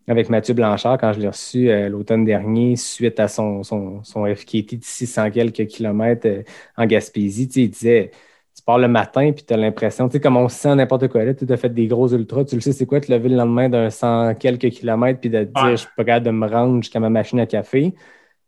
[0.08, 4.26] avec Mathieu Blanchard quand je l'ai reçu euh, l'automne dernier suite à son, son, son
[4.26, 6.42] FKT de 600 quelques kilomètres euh,
[6.76, 7.48] en Gaspésie.
[7.48, 8.12] Tu sais, il disait
[8.60, 11.08] tu pars le matin puis tu as l'impression, tu sais, comme on se sent n'importe
[11.08, 13.30] quoi là, tu as fait des gros ultras, tu le sais, c'est quoi, te lever
[13.30, 16.32] le lendemain d'un 100 quelques kilomètres puis de te dire je suis pas capable de
[16.32, 17.94] me rendre jusqu'à ma machine à café.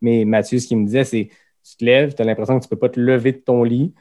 [0.02, 1.30] Mais Mathieu, ce qu'il me disait, c'est
[1.64, 3.64] tu te lèves, tu as l'impression que tu ne peux pas te lever de ton
[3.64, 3.94] lit,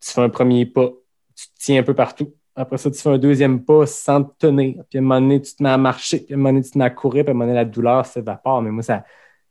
[0.00, 0.90] tu fais un premier pas,
[1.36, 2.32] tu te tiens un peu partout.
[2.56, 4.82] Après ça, tu fais un deuxième pas sans te tenir.
[4.90, 6.62] Puis à un moment donné, tu te mets à marcher, puis à un moment donné,
[6.64, 8.60] tu te mets à courir, puis à un moment donné, la douleur s'évapore.
[8.62, 9.04] Mais moi, ça,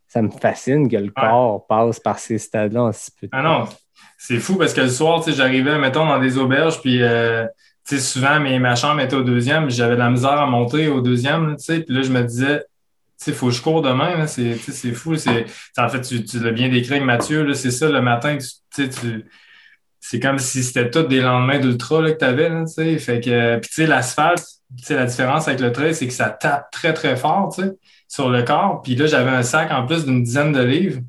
[0.08, 3.42] ça me fascine que le corps passe par ces stades-là en si peu de Ah
[3.44, 3.60] temps.
[3.60, 3.66] non,
[4.24, 7.48] c'est fou parce que le soir, j'arrivais, mettons, dans des auberges, puis euh,
[7.86, 11.56] souvent, mes, ma chambre était au deuxième, j'avais de la misère à monter au deuxième,
[11.58, 12.64] puis là, je me disais,
[13.26, 14.54] il faut que je cours demain, c'est,
[14.94, 18.38] fou, c'est, en fait, tu, tu l'as bien décrit Mathieu, c'est ça, le matin,
[18.76, 19.26] tu tu
[20.00, 22.52] c'est comme si c'était tous des lendemains d'ultra que tu avais,
[23.00, 24.46] fait que, puis tu sais, l'asphalte,
[24.88, 27.56] la différence avec le trail, c'est que ça tape très, très fort,
[28.08, 31.02] sur le corps, puis là, j'avais un sac en plus d'une dizaine de livres,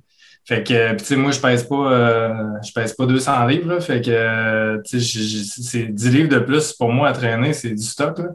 [0.45, 2.35] fait que, puis, tu sais, moi, je pèse pas, euh,
[2.67, 3.81] je pèse pas 200 livres, là.
[3.81, 7.71] Fait que, euh, tu sais, c'est 10 livres de plus pour moi à traîner, c'est
[7.71, 8.27] du stock, là.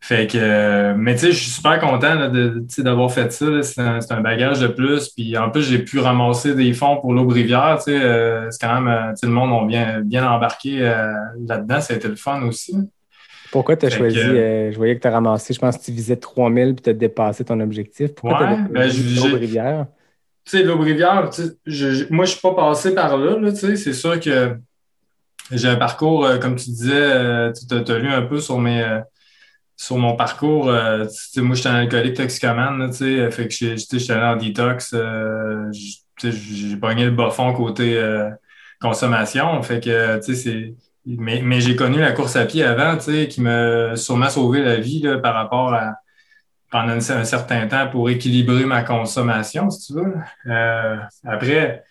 [0.00, 3.10] Fait que, euh, mais tu sais, je suis super content là, de, tu sais, d'avoir
[3.10, 3.46] fait ça.
[3.62, 5.08] C'est un, un bagage de plus.
[5.08, 7.78] Puis en plus, j'ai pu ramasser des fonds pour l'Aube-Rivière.
[7.84, 10.86] Tu sais, euh, c'est quand même, euh, tu sais, le monde a bien, bien embarqué
[10.86, 11.08] euh,
[11.48, 11.80] là-dedans.
[11.80, 12.76] Ça a été le fun aussi.
[13.50, 15.76] Pourquoi tu as Fait choisi, que- euh, je voyais que tu as ramassé, je pense
[15.76, 18.14] que tu visais 3000 puis tu as dépassé ton objectif.
[18.14, 19.86] Pourquoi Ouais, tu ben, as j'ai- rivière
[20.46, 23.38] Tu sais, je- moi, je suis pas passé par là.
[23.38, 23.76] là, tu sais.
[23.76, 24.56] c'est sûr que
[25.52, 28.82] j'ai un parcours, euh, comme tu disais, euh, tu as, lu un peu sur mes.
[28.82, 29.00] euh,
[29.76, 31.06] sur mon parcours, euh,
[31.38, 35.70] moi, j'étais un alcoolique toxicomane, tu sais, fait que j'étais allé en détox, euh,
[36.22, 38.00] j'ai pogné le bas fond côté
[38.80, 40.74] consommation, fait que, tu sais, c'est...
[41.06, 44.62] Mais, mais j'ai connu la course à pied avant, tu sais, qui m'a sûrement sauvé
[44.62, 45.94] la vie, là, par rapport à
[46.76, 50.14] pendant un, un certain temps pour équilibrer ma consommation, si tu veux.
[50.46, 51.84] Euh, après,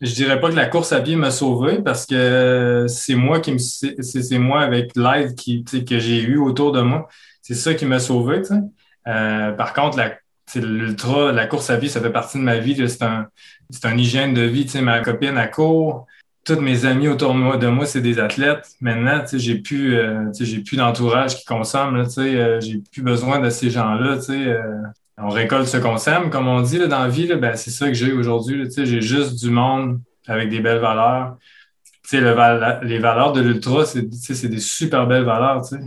[0.00, 3.56] je dirais pas que la course à pied m'a sauvé parce que c'est moi qui
[3.60, 7.08] c'est moi avec l'aide qui que j'ai eu autour de moi.
[7.42, 8.42] C'est ça qui m'a sauvé.
[9.06, 10.14] Euh, par contre, la,
[10.56, 12.76] l'ultra, la course à pied, ça fait partie de ma vie.
[12.88, 13.28] C'est un,
[13.84, 14.68] une hygiène de vie.
[14.82, 16.06] Ma copine à court,
[16.44, 18.76] tous mes amis autour de moi, de moi c'est des athlètes.
[18.80, 21.96] Maintenant, tu sais, j'ai plus, euh, tu sais, j'ai plus d'entourage qui consomme.
[21.96, 24.16] Là, tu sais, euh, j'ai plus besoin de ces gens-là.
[24.16, 24.60] Tu sais, euh,
[25.16, 27.26] on récolte ce qu'on sème, comme on dit là, dans la vie.
[27.26, 28.64] Là, ben, c'est ça que j'ai aujourd'hui.
[28.64, 31.36] Tu sais, j'ai juste du monde avec des belles valeurs.
[32.08, 35.62] Tu sais, les valeurs de l'ultra, c'est tu sais, c'est des super belles valeurs.
[35.62, 35.82] Tu sais.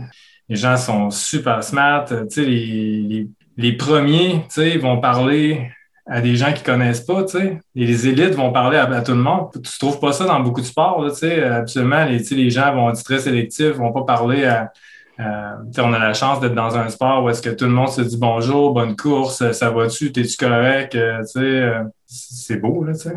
[0.48, 2.04] Les gens sont super smart.
[2.06, 5.70] Tu sais, les, les, les premiers tu sais, vont parler
[6.08, 7.60] à des gens qui connaissent pas, tu sais.
[7.76, 9.50] Et les élites vont parler à, tout le monde.
[9.52, 11.42] Tu trouves pas ça dans beaucoup de sports, tu sais.
[11.42, 14.72] Absolument, les, les gens vont être très sélectifs, vont pas parler à...
[15.18, 17.90] sais, on a la chance d'être dans un sport où est-ce que tout le monde
[17.90, 23.10] se dit bonjour, bonne course, ça va-tu, t'es-tu correct, euh, euh, c'est beau, là, tu.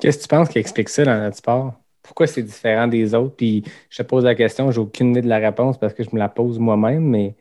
[0.00, 1.72] Qu'est-ce que tu penses qui explique ça dans notre sport?
[2.02, 3.34] Pourquoi c'est différent des autres?
[3.34, 6.10] Puis je te pose la question, j'ai aucune idée de la réponse parce que je
[6.12, 7.34] me la pose moi-même, mais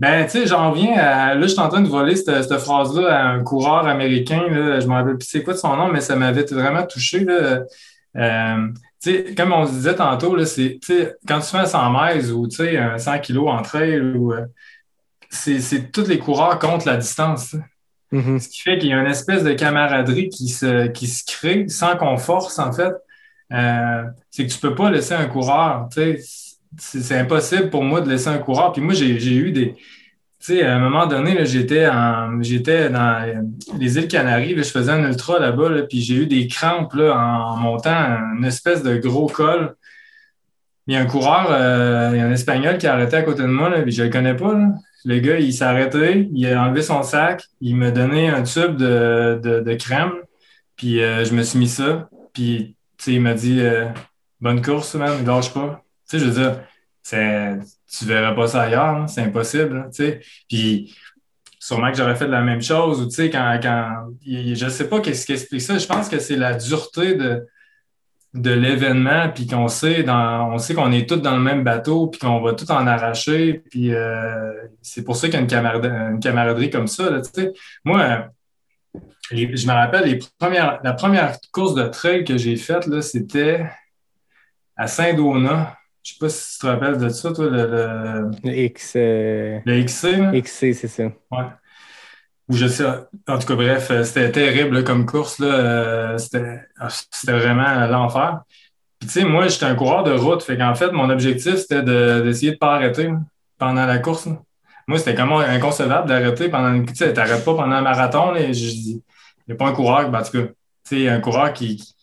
[0.00, 1.34] Ben, tu sais, j'en viens à.
[1.34, 4.48] Là, je suis en train de voler cette, cette phrase-là à un coureur américain.
[4.48, 7.22] Là, je me rappelle plus c'est quoi de son nom, mais ça m'avait vraiment touché.
[7.22, 7.64] Là.
[8.16, 8.68] Euh,
[9.02, 11.66] tu sais, comme on se disait tantôt, là, c'est, tu sais, quand tu fais un
[11.66, 14.46] 100 miles ou tu sais, un 100 kilos en trail, ou, euh,
[15.28, 17.54] c'est, c'est tous les coureurs contre la distance.
[18.10, 18.40] Mhm.
[18.40, 21.68] Ce qui fait qu'il y a une espèce de camaraderie qui se, qui se crée
[21.68, 22.94] sans qu'on force, en fait.
[23.52, 26.20] Euh, c'est que tu peux pas laisser un coureur, tu sais,
[26.78, 28.72] c'est impossible pour moi de laisser un coureur.
[28.72, 29.74] Puis moi, j'ai eu des.
[29.74, 31.90] Tu sais, à un moment donné, j'étais
[32.40, 33.44] j'étais dans
[33.78, 37.14] les îles Canaries, je faisais un ultra là-bas, là, puis j'ai eu des crampes là,
[37.14, 37.92] en, montant
[38.36, 39.74] une espèce de gros col.
[40.86, 43.22] Il y a un coureur, euh, il y a un Espagnol qui a arrêté à
[43.22, 44.54] côté de moi, là, puis je le connais pas.
[45.04, 48.76] Le gars, il s'est arrêté, il a enlevé son sac, il m'a donné un tube
[48.76, 50.12] de, de, de crème,
[50.76, 53.86] puis euh, je me suis mis ça, puis tu sais, il m'a dit euh,
[54.40, 55.84] Bonne course, man, lâche pas.
[56.10, 56.60] Sais, je veux dire,
[57.02, 57.56] c'est,
[57.88, 60.20] tu verras pas ça ailleurs, hein, c'est impossible, tu sais.
[60.48, 60.96] Puis
[61.60, 65.00] sûrement que j'aurais fait la même chose, ou tu sais, quand, quand je sais pas
[65.00, 67.46] qu'est-ce qui explique ça, je pense que c'est la dureté de,
[68.34, 72.08] de l'événement, puis qu'on sait, dans, on sait qu'on est tous dans le même bateau,
[72.08, 74.50] puis qu'on va tout en arracher, puis euh,
[74.82, 77.52] c'est pour ça qu'il y a une, camarade- une camaraderie comme ça, là, tu sais.
[77.84, 78.30] Moi,
[79.30, 83.64] je me rappelle, les premières, la première course de trail que j'ai faite, c'était
[84.76, 85.76] à Saint-Donat.
[86.02, 89.58] Je sais pas si tu te rappelles de ça, toi, le, le, le X, euh,
[89.66, 90.32] le XC, là.
[90.34, 91.04] XC, c'est ça.
[91.04, 91.44] Ouais.
[92.48, 92.84] Ou je sais,
[93.28, 95.38] en tout cas, bref, euh, c'était terrible comme course.
[95.38, 98.40] Là, euh, c'était ah, c'était vraiment l'enfer.
[98.98, 100.42] Puis, tu sais, moi, j'étais un coureur de route.
[100.42, 103.18] Fait qu'en fait, mon objectif, c'était de- d'essayer de ne pas arrêter là,
[103.58, 104.26] pendant la course.
[104.26, 104.40] là.
[104.88, 106.86] Moi, c'était comme inconcevable d'arrêter pendant une.
[106.86, 108.32] Tu sais, t'arrêtes pas pendant un marathon.
[108.32, 109.02] Là, et je dis,
[109.46, 110.48] il n'y a pas un coureur, ben, en tout cas,
[110.88, 111.94] tu sais, un coureur qui,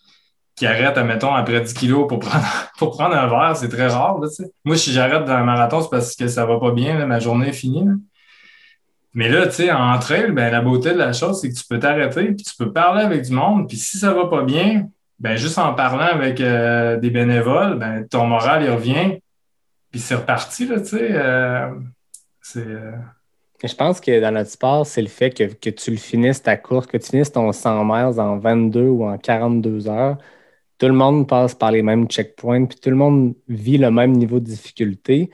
[0.58, 2.44] qui arrête, admettons, après 10 kilos pour prendre,
[2.78, 4.18] pour prendre un verre, c'est très rare.
[4.18, 4.28] Là.
[4.64, 7.48] Moi, si j'arrête dans un marathon, c'est parce que ça va pas bien, ma journée
[7.48, 7.86] est finie.
[9.14, 11.64] Mais là, tu sais, en trail, ben, la beauté de la chose, c'est que tu
[11.68, 14.88] peux t'arrêter, puis tu peux parler avec du monde, puis si ça va pas bien,
[15.18, 19.18] ben, juste en parlant avec euh, des bénévoles, ben, ton moral, il revient,
[19.90, 21.08] puis c'est reparti, là, tu sais.
[21.10, 21.70] euh,
[22.56, 22.92] euh,
[23.64, 26.56] Je pense que dans notre sport, c'est le fait que, que tu le finisses ta
[26.56, 30.18] course, que tu finisses ton 100 miles en 22 ou en 42 heures.
[30.78, 34.12] Tout le monde passe par les mêmes checkpoints, puis tout le monde vit le même
[34.12, 35.30] niveau de difficulté.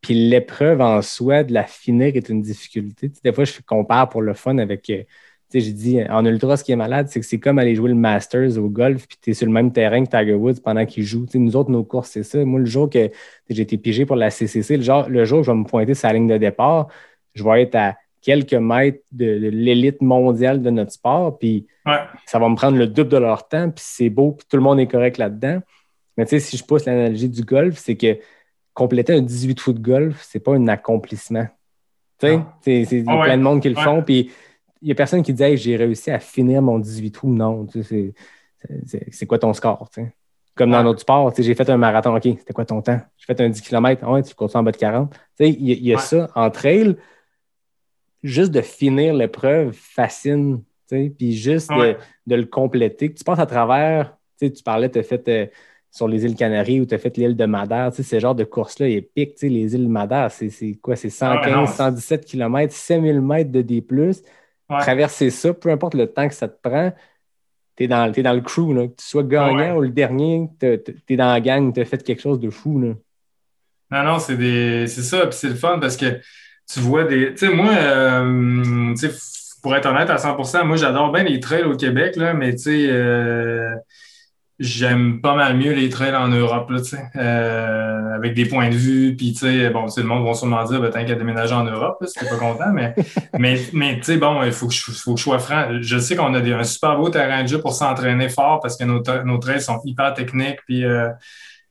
[0.00, 3.10] Puis l'épreuve en soi de la finir est une difficulté.
[3.24, 4.88] Des fois, je compare pour le fun avec.
[4.90, 5.02] euh,
[5.50, 7.88] Tu j'ai dit, en ultra, ce qui est malade, c'est que c'est comme aller jouer
[7.90, 10.86] le Masters au golf, puis tu es sur le même terrain que Tiger Woods pendant
[10.86, 11.26] qu'il joue.
[11.26, 12.44] Tu sais, nous autres, nos courses, c'est ça.
[12.44, 13.10] Moi, le jour que
[13.50, 15.04] j'ai été pigé pour la CCC, le, jour
[15.40, 16.88] que je vais me pointer la ligne de départ,
[17.34, 22.00] je vais être à quelques mètres de, de l'élite mondiale de notre sport, puis Ouais.
[22.26, 24.62] ça va me prendre le double de leur temps, puis c'est beau, puis tout le
[24.64, 25.60] monde est correct là-dedans.
[26.16, 28.18] Mais tu sais, si je pousse l'analogie du golf, c'est que
[28.74, 31.46] compléter un 18 trous de golf, c'est pas un accomplissement.
[32.18, 33.24] Tu sais, c'est c'est- il y a Ah ouais.
[33.26, 33.82] plein de monde qui le Ouais.
[33.84, 34.30] font, puis
[34.82, 37.32] il y a personne qui dit Hey, j'ai réussi à finir mon 18 trous.
[37.32, 38.14] Non, tu sais, c'est-
[38.66, 39.88] c'est- c'est c'est quoi ton score?
[39.94, 40.12] tu sais?
[40.56, 42.98] Comme dans notre sport, tu sais, j'ai fait un marathon, OK, c'était quoi ton temps?
[43.18, 45.12] J'ai fait un 10 km, ouais, tu continues en bas de 40.
[45.12, 46.96] Tu sais, il y, y a ça en trail,
[48.22, 51.96] juste de finir l'épreuve fascine, tu sais, puis juste de- Ouais.
[52.26, 53.12] de, le compléter.
[53.12, 55.46] Tu passes à travers, tu sais, tu parlais, tu as fait euh,
[55.90, 58.34] sur les îles Canaries ou tu as fait l'île de Madère, tu sais, ce genre
[58.34, 60.96] de course-là épique, tu sais, les îles Madère, c'est c'est quoi?
[60.96, 61.66] C'est 115, Ah ouais, non.
[61.66, 63.84] 117 km, 7000 mètres de D+.
[64.68, 64.80] Ouais.
[64.80, 66.92] Traverser ça, peu importe le temps que ça te prend,
[67.76, 68.88] tu es, dans le crew, là.
[68.88, 69.70] que tu sois gagnant ouais.
[69.72, 72.80] ou le dernier, tu es dans la gang, tu as fait quelque chose de fou.
[72.80, 72.94] Là.
[73.90, 74.86] Non, non, c'est des.
[74.88, 76.20] C'est ça, puis c'est le fun parce que
[76.72, 77.32] tu vois des.
[77.34, 81.24] Tu sais, moi, euh, tu sais, f- pour être honnête à 100%, moi, j'adore bien
[81.24, 83.74] les trails au Québec, là, mais tu sais, euh,
[84.58, 88.70] j'aime pas mal mieux les trails en Europe, là, tu sais, euh, avec des points
[88.70, 91.64] de vue, puis tu sais, bon, le monde va sûrement dire, ben, qu'à déménager en
[91.64, 92.94] Europe, là, si t'es pas content, mais,
[93.38, 95.68] mais, mais tu sais, bon, il faut que, je, faut que je sois franc.
[95.82, 98.76] Je sais qu'on a des, un super beau terrain de jeu pour s'entraîner fort parce
[98.78, 100.84] que nos, nos trails sont hyper techniques, puis.
[100.84, 101.08] euh,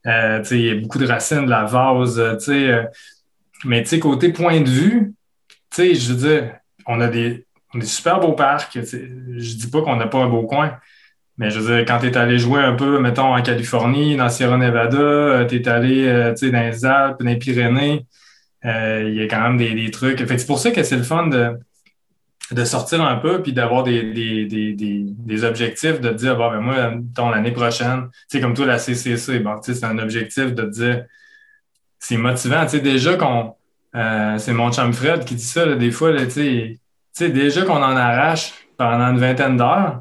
[0.06, 2.86] euh, tu sais, il y a beaucoup de racines, de la vase, euh, tu sais.
[3.64, 5.14] Euh, mais tu sais, côté point de vue,
[5.48, 8.78] tu sais, je veux dire, on a des, on a des super beaux parcs.
[8.82, 10.78] Je dis pas qu'on n'a pas un beau coin,
[11.38, 14.28] mais je veux dire, quand tu es allé jouer un peu, mettons, en Californie, dans
[14.28, 18.06] Sierra Nevada, tu es allé, euh, dans les Alpes, dans les Pyrénées,
[18.64, 20.24] euh, il y a quand même des, des trucs.
[20.26, 21.58] Fait c'est pour ça que c'est le fun de,
[22.52, 26.50] de sortir un peu puis d'avoir des, des, des, des, objectifs, de te dire, bon,
[26.50, 30.54] ben moi, mettons, l'année prochaine, tu sais, comme toi, la CCC, bon, c'est un objectif
[30.54, 31.04] de te dire,
[31.98, 32.62] c'est motivant.
[32.64, 33.54] Tu sais, déjà qu'on,
[33.94, 36.78] euh, c'est mon chum Fred qui dit ça, là, des fois, tu sais, tu
[37.12, 40.00] sais, déjà qu'on en arrache pendant une vingtaine d'heures,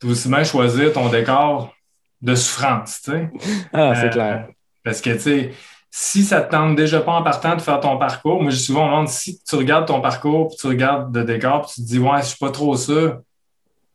[0.00, 1.74] tu vas aussi bien choisir ton décor
[2.22, 3.30] de souffrance, tu sais.
[3.72, 4.46] Ah, c'est Euh, clair.
[4.84, 5.50] Parce que, tu sais,
[5.90, 8.62] si ça te tente déjà pas en partant de faire ton parcours, moi, je dis
[8.64, 11.82] souvent au monde, si tu regardes ton parcours, puis tu regardes le décor, puis tu
[11.82, 13.20] te dis, ouais, je suis pas trop sûr,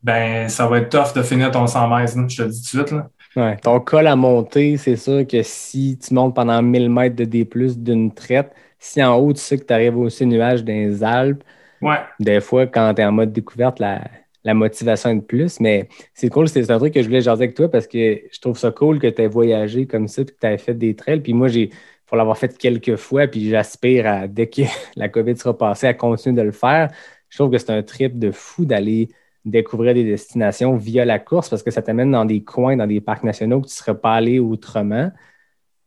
[0.02, 2.24] ben, ça va être tough de finir ton 100 mètres, là.
[2.28, 3.08] je te le dis tout de suite, là.
[3.36, 7.24] Ouais, ton col à monter, c'est sûr que si tu montes pendant 1000 mètres de
[7.24, 7.44] D,
[7.76, 11.42] d'une traite, si en haut, tu sais que tu arrives au nuage dans les Alpes,
[11.80, 12.04] Ouais.
[12.20, 14.04] des fois, quand tu es en mode découverte, la,
[14.44, 15.60] la motivation est de plus.
[15.60, 18.40] Mais c'est cool, c'est un truc que je voulais jaser avec toi parce que je
[18.40, 20.96] trouve ça cool que tu aies voyagé comme ça puis que tu aies fait des
[20.96, 21.20] trails.
[21.20, 21.70] Puis moi, j'ai
[22.06, 24.62] faut l'avoir fait quelques fois, puis j'aspire à, dès que
[24.96, 26.90] la COVID sera passée, à continuer de le faire.
[27.30, 29.08] Je trouve que c'est un trip de fou d'aller
[29.44, 33.00] découvrir des destinations via la course parce que ça t'amène dans des coins, dans des
[33.00, 35.10] parcs nationaux que tu ne serais pas allé autrement.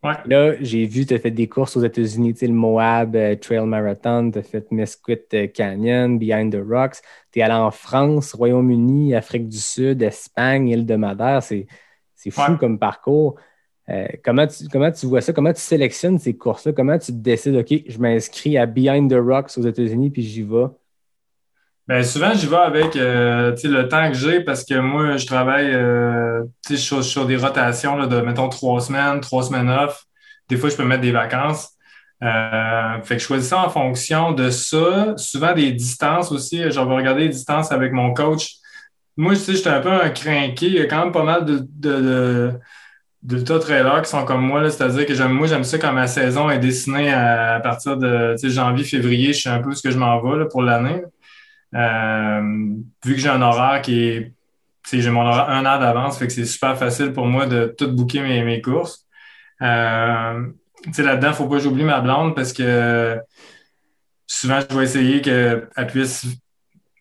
[0.03, 0.13] Ouais.
[0.25, 3.35] Là, j'ai vu, tu as fait des courses aux États-Unis, tu sais, le Moab euh,
[3.35, 6.97] Trail Marathon, tu as fait Mesquite euh, Canyon, Behind the Rocks.
[7.31, 11.41] Tu es allé en France, Royaume-Uni, Afrique du Sud, Espagne, île de Madère.
[11.41, 11.65] C'est
[12.13, 12.57] c'est fou Ouais.
[12.59, 13.35] comme parcours.
[13.89, 15.33] Euh, comment, tu, comment tu vois ça?
[15.33, 16.73] Comment tu sélectionnes ces courses-là?
[16.73, 20.65] Comment tu décides, OK, je m'inscris à Behind the Rocks aux États-Unis, puis j'y vais?
[21.88, 25.73] Ben, souvent, j'y vais avec euh, le temps que j'ai parce que moi, je travaille
[25.73, 30.04] euh, je sur, sur des rotations là, de, mettons, trois semaines, trois semaines off.
[30.50, 31.69] Des fois, je peux mettre des vacances.
[32.23, 35.13] Euh, fait que je choisis ça en fonction de ça.
[35.15, 36.62] Souvent, des distances aussi.
[36.62, 38.56] Je vais regarder les distances avec mon coach.
[39.15, 40.65] Moi, tu sais, j'étais un peu un crinqué.
[40.65, 42.52] Il y a quand même pas mal de, de, de,
[43.23, 44.69] d'ultra trailers qui sont comme moi.
[44.69, 48.84] C'est-à-dire que j'aime, moi, j'aime ça quand ma saison est dessinée à, partir de janvier,
[48.84, 49.32] février.
[49.32, 51.02] Je sais un peu ce que je m'en vais là, pour l'année.
[51.75, 52.41] Euh,
[53.06, 54.34] vu que j'ai un horaire qui est.
[54.91, 57.91] J'ai mon horaire un an d'avance, fait que c'est super facile pour moi de tout
[57.91, 59.06] booker mes, mes courses.
[59.62, 60.47] Euh,
[60.97, 63.19] là-dedans, il ne faut pas que j'oublie ma blonde parce que
[64.25, 66.25] souvent, je vais essayer qu'elle puisse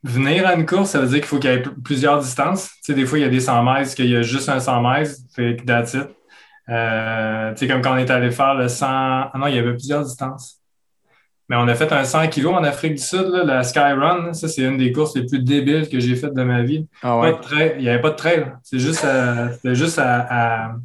[0.05, 0.91] venir à une course.
[0.91, 2.71] Ça veut dire qu'il faut qu'il y ait pl- plusieurs distances.
[2.89, 5.13] Des fois, il y a des 100 mètres, qu'il y a juste un 100 mètres,
[5.35, 5.65] fait que.
[6.69, 8.87] Euh, comme quand on est allé faire le 100.
[8.89, 10.56] Ah non, il y avait plusieurs distances.
[11.49, 14.33] Mais on a fait un 100 kg en Afrique du Sud, là, la Skyrun.
[14.33, 16.89] Ça, c'est une des courses les plus débiles que j'ai faites de ma vie.
[17.03, 17.75] Ah Pas de trail.
[17.79, 18.53] Il n'y avait pas de trail.
[18.65, 20.27] C'est juste à, c'était juste à,
[20.69, 20.77] à-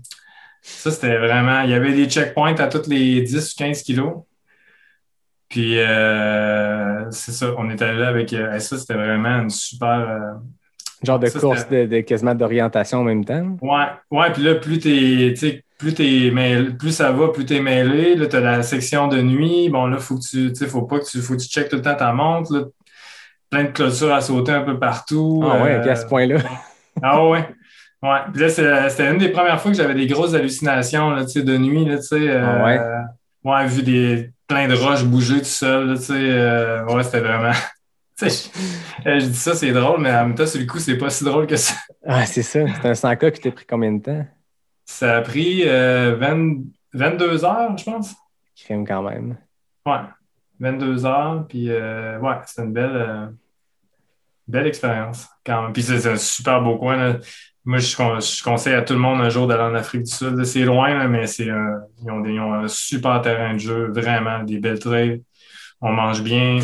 [0.61, 1.61] Ça, c'était vraiment.
[1.61, 4.13] Il y avait des checkpoints à tous les 10 ou 15 kilos.
[5.49, 7.53] Puis, euh, c'est ça.
[7.57, 8.31] On est allé là avec.
[8.33, 9.89] euh, ça, c'était vraiment une super.
[10.09, 10.33] euh,
[11.03, 13.57] Genre de Ça, course de, de quasiment d'orientation en même temps.
[13.61, 17.45] Ouais, ouais, puis là, plus t'es, tu sais, plus t'es mêlé- plus ça va, plus
[17.45, 18.15] t'es mêlé.
[18.15, 19.69] Là, t'as la section de nuit.
[19.69, 21.69] Bon, là, faut que tu, tu sais, faut pas que tu, faut que tu checkes
[21.69, 22.53] tout le temps ta montre.
[22.55, 22.63] Là.
[23.49, 25.43] Plein de clôtures à sauter un peu partout.
[25.45, 26.37] Ah ouais, Euh, à ce point-là.
[27.01, 27.45] Ah ouais.
[28.03, 28.19] Ouais.
[28.33, 31.41] Puis là, c'était une des premières fois que j'avais des grosses hallucinations, là, tu sais,
[31.43, 32.29] de nuit, là, tu sais.
[32.29, 33.51] euh, Ah ouais?
[33.51, 36.13] Ouais, vu des, plein de roches bouger tout seul, là, tu sais.
[36.15, 37.53] euh, ouais, c'était vraiment.
[38.29, 40.97] Je, euh, je dis ça, c'est drôle, mais en même temps, sur le coup, c'est
[40.97, 41.73] pas si drôle que ça.
[42.05, 42.59] Ah, c'est ça.
[42.81, 44.25] C'est un 100K qui t'a pris combien de temps?
[44.85, 48.13] Ça a pris euh, 20 22 heures, je pense.
[48.55, 49.37] Crime quand même.
[49.85, 49.99] Ouais,
[50.59, 53.25] 22 heures, puis euh, ouais, c'était une belle, euh,
[54.47, 55.73] belle expérience quand même.
[55.73, 56.97] Puis c'est c'est un super beau coin.
[56.97, 57.17] là.
[57.63, 60.43] Moi, je, je conseille à tout le monde un jour d'aller en Afrique du Sud.
[60.45, 63.91] C'est loin, là, mais c'est ils, ont des- ils ont un super terrain de jeu,
[63.91, 65.23] vraiment, des belles trails.
[65.79, 66.59] On mange bien,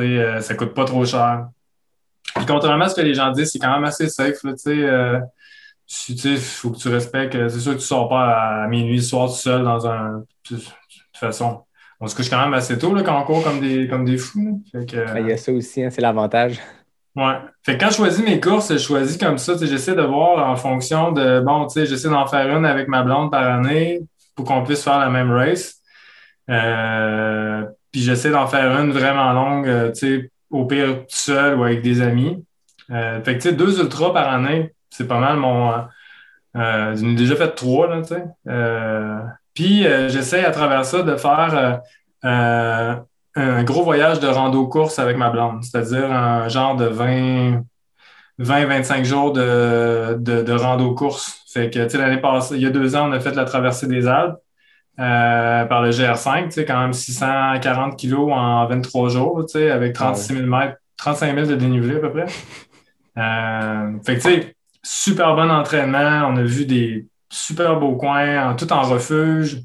[0.00, 1.48] euh, ça coûte pas trop cher.
[2.34, 4.58] Puis contrairement à ce que les gens disent, c'est quand même assez safe, là, tu
[4.58, 4.70] sais.
[4.84, 5.18] euh,
[5.86, 7.48] sais, faut que tu respectes.
[7.48, 10.24] C'est sûr que tu sors pas à minuit le soir tout seul dans un.
[10.50, 10.72] De toute
[11.14, 11.64] façon,
[12.00, 14.16] on se couche quand même assez tôt là, quand on court comme des, comme des
[14.16, 14.60] fous.
[14.72, 14.80] là.
[14.80, 16.58] Fait que, Ben, Il y a ça aussi, hein, c'est l'avantage.
[17.14, 17.34] Ouais.
[17.62, 19.54] Fait que quand je choisis mes courses, je choisis comme ça.
[19.60, 23.02] J'essaie de voir en fonction de, bon, tu sais, j'essaie d'en faire une avec ma
[23.02, 24.00] blonde par année
[24.34, 25.76] pour qu'on puisse faire la même race.
[26.48, 31.58] Euh, puis j'essaie d'en faire une vraiment longue, euh, tu sais, au pire tout seul
[31.58, 32.44] ou avec des amis.
[32.90, 35.72] Euh, fait que, tu sais, deux ultras par année, c'est pas mal mon.
[36.56, 38.24] euh, J'en ai déjà fait trois, là, tu sais.
[39.54, 41.80] Puis j'essaie à travers ça de faire
[43.34, 47.62] un gros voyage de rando-course avec ma blonde, c'est-à-dire un genre de 20,
[48.38, 51.40] 20-25 jours de, de, de rando-course.
[51.52, 53.44] Fait que, tu sais, l'année passée, il y a deux ans, on a fait la
[53.44, 54.36] traversée des Alpes
[54.98, 59.70] euh, par le GR5, tu sais, quand même 640 kilos en 23 jours, tu sais,
[59.70, 62.26] avec 36 000 mètres, 35 000 de dénivelé à peu près.
[63.18, 66.26] Euh, fait que, tu sais, super bon entraînement.
[66.28, 69.58] On a vu des super beaux coins, en- tout en refuge.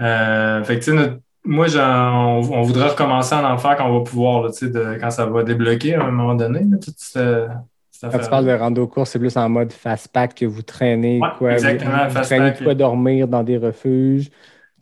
[0.00, 1.12] Euh, fait que, tu sais,
[1.44, 5.10] moi, on, on voudrait recommencer à en faire quand on va pouvoir, là, de- quand
[5.10, 7.48] ça va débloquer à un moment donné, là, toute cette,
[7.90, 11.18] cette Quand tu parles de rando course, c'est plus en mode fast-pack que vous traînez,
[11.20, 11.52] Ouais, quoi.
[11.52, 14.30] exactement, Vous, vous traînez quoi dormir dans des refuges,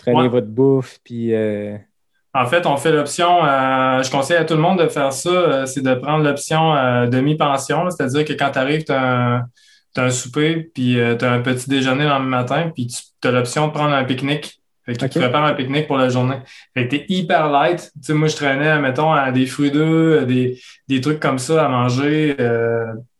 [0.07, 0.29] Ouais.
[0.29, 1.77] votre bouffe, puis euh,
[2.35, 5.31] En fait, on fait l'option, euh, je conseille à tout le monde de faire ça,
[5.31, 6.75] euh, c'est de prendre l'option
[7.09, 9.45] demi-pension, c'est-à-dire que quand tu arrives, tu as,
[9.97, 13.73] un souper, puis tu as un petit déjeuner le matin, puis tu as l'option de
[13.73, 14.61] prendre un pique-nique.
[14.87, 15.11] Fait que Ok.
[15.11, 16.39] tu prépares un pique-nique pour la journée.
[16.73, 17.81] Fait que t'es hyper light.
[17.81, 21.67] Tu sais, moi, je traînais, mettons, à des fruits d'œufs, des, des trucs comme ça
[21.67, 22.37] à manger.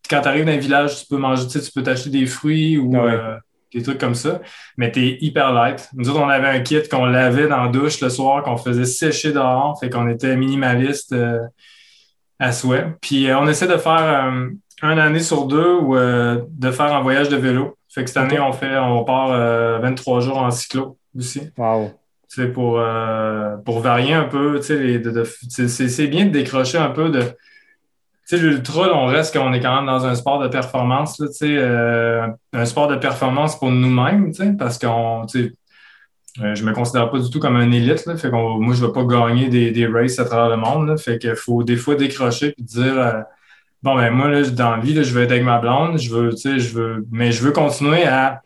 [0.09, 2.25] Quand tu arrives dans un village, tu peux manger, tu sais, tu peux t'acheter des
[2.27, 3.19] fruits ou ouais.
[3.75, 4.41] Des trucs comme ça,
[4.77, 5.89] mais tu es hyper light.
[5.95, 8.85] Nous autres, on avait un kit qu'on lavait dans la douche le soir, qu'on faisait
[8.87, 11.39] sécher dehors, fait qu'on était minimaliste euh,
[12.39, 12.95] à souhait.
[13.01, 14.49] Puis euh, on essaie de faire euh,
[14.83, 17.77] une année sur deux ou de faire un voyage de vélo.
[17.89, 21.51] Fait que cette année, on fait, on part euh, 23 jours en cyclo aussi.
[21.57, 21.91] wow.
[22.31, 22.79] Tu sais, pour,
[23.65, 27.23] pour varier un peu, tu sais, de- de- c'est bien de décrocher un peu de.
[28.29, 31.57] Tu l'ultra, on reste qu'on est quand même dans un sport de performance, tu sais,
[31.57, 35.53] euh, un sport de performance pour nous-mêmes, tu sais, parce qu'on, tu sais,
[36.43, 38.85] euh, je me considère pas du tout comme un élite, là, fait qu'on, moi, je
[38.85, 41.77] veux pas gagner des, des races à travers le monde, là, fait qu'il faut des
[41.77, 43.23] fois décrocher puis dire, euh,
[43.83, 46.15] bon, ben, moi, là, dans la vie, là, je veux être avec ma blonde, je
[46.15, 48.43] veux, tu sais, je veux, mais je veux continuer à,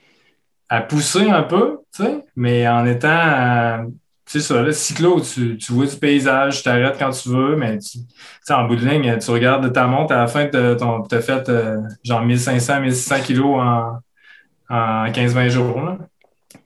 [0.68, 3.88] à pousser un peu, tu sais, mais en étant,
[4.32, 7.78] sais, ça, là, cyclo, tu, tu vois du paysage, tu t'arrêtes quand tu veux, mais
[7.78, 7.98] tu,
[8.52, 11.78] en bout de ligne, tu regardes ta montre à la fin, tu as fait euh,
[12.04, 13.98] genre 1500, 1600 kilos en,
[14.70, 15.98] en 15-20 jours, là.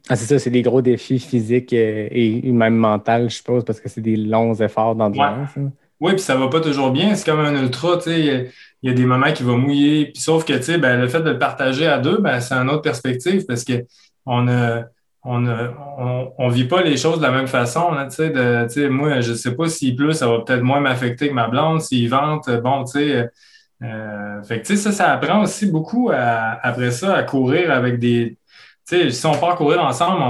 [0.09, 3.79] Ah, c'est ça, c'est des gros défis physiques et, et même mentaux, je suppose, parce
[3.81, 5.49] que c'est des longs efforts d'endurance.
[5.57, 5.71] hein.
[5.99, 7.15] Oui, puis ça va pas toujours bien.
[7.15, 8.19] C'est comme un ultra, tu sais.
[8.19, 8.43] Il y a-
[8.83, 10.05] il y a des moments qui vont mouiller.
[10.13, 12.53] Puis sauf que, tu sais, ben, le fait de le partager à deux, ben, c'est
[12.53, 13.83] une autre perspective parce que
[14.27, 14.83] on a,
[15.27, 17.91] on on vit pas les choses de la même façon,
[18.89, 21.81] moi, je sais pas s'il pleut, ça va peut-être moins m'affecter que ma blonde.
[21.81, 23.29] S'il vente, bon, tu sais.
[23.83, 28.37] euh, que, tu sais, ça, ça apprend aussi beaucoup après ça à courir avec des.
[28.85, 30.23] Si on part courir ensemble,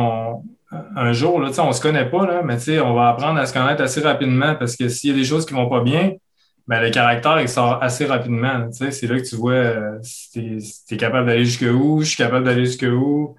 [0.71, 3.81] un jour, là, on se connaît pas, là, mais on va apprendre à se connaître
[3.81, 6.13] assez rapidement parce que s'il y a des choses qui vont pas bien,
[6.67, 8.69] ben, le caractère, il sort assez rapidement.
[8.71, 10.31] C'est là que tu vois euh, si
[10.88, 13.36] tu es, capable d'aller jusqu'où, je suis capable d'aller jusqu'où.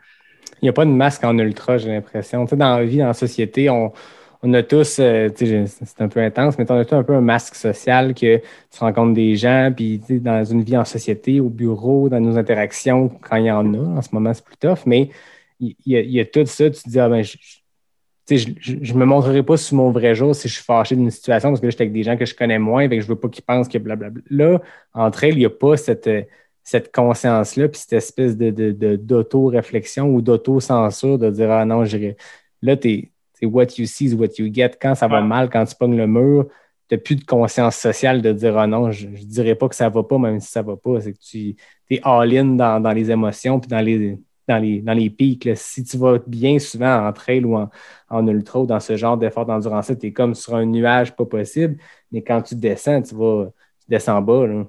[0.62, 2.44] Il n'y a pas de masque en ultra, j'ai l'impression.
[2.44, 3.92] Tu sais, dans la vie, dans la société, on,
[4.42, 7.20] on a tous, euh, c'est un peu intense, mais on a tous un peu un
[7.20, 12.08] masque social que tu rencontres des gens, puis dans une vie en société, au bureau,
[12.08, 15.10] dans nos interactions, quand il y en a, en ce moment, c'est plus tough, mais
[15.60, 17.58] il y, a, tout ça, tu te dis, ah ben, je, je-
[18.36, 21.10] je, je, je me montrerai pas sur mon vrai jour si je suis fâché d'une
[21.10, 23.08] situation parce que là, j'étais avec des gens que je connais moins, et que je
[23.08, 24.22] veux pas qu'ils pensent que blablabla.
[24.30, 24.60] Là,
[24.92, 26.22] entre elles, il n'y a pas cette, euh,
[26.68, 32.16] cette conscience-là, puis cette espèce de, de, d'auto-réflexion ou d'auto-censure de dire Ah non, j'irai.
[32.62, 34.72] Là, t'es, c'est what you see is what you get.
[34.80, 35.26] Quand ça va Ouais.
[35.26, 36.46] mal, quand tu pognes le mur,
[36.88, 39.74] tu n'as plus de conscience sociale de dire Ah non, je ne dirais pas que
[39.74, 41.00] ça va pas, même si ça va pas.
[41.00, 41.56] C'est que tu
[41.90, 45.44] es all-in dans, dans les émotions puis dans les, dans les, dans les pics.
[45.46, 45.54] là.
[45.56, 47.70] Si tu vas bien souvent en trail ou en,
[48.10, 51.24] en ultra ou dans ce genre d'effort d'endurance, tu es comme sur un nuage pas
[51.24, 51.76] possible.
[52.12, 53.46] Mais quand tu descends, tu vas
[53.80, 54.46] tu descends bas.
[54.46, 54.66] Là.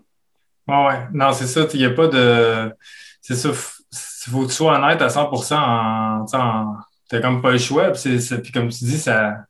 [0.69, 1.07] Ouais, ouais.
[1.13, 1.65] Non, c'est ça.
[1.73, 2.73] Il n'y a pas de.
[3.21, 3.49] C'est ça.
[3.49, 6.75] Il faut que tu sois honnête à 100 en, en-
[7.09, 7.91] T'as comme pas le choix.
[7.91, 9.45] Puis, comme tu dis, ça.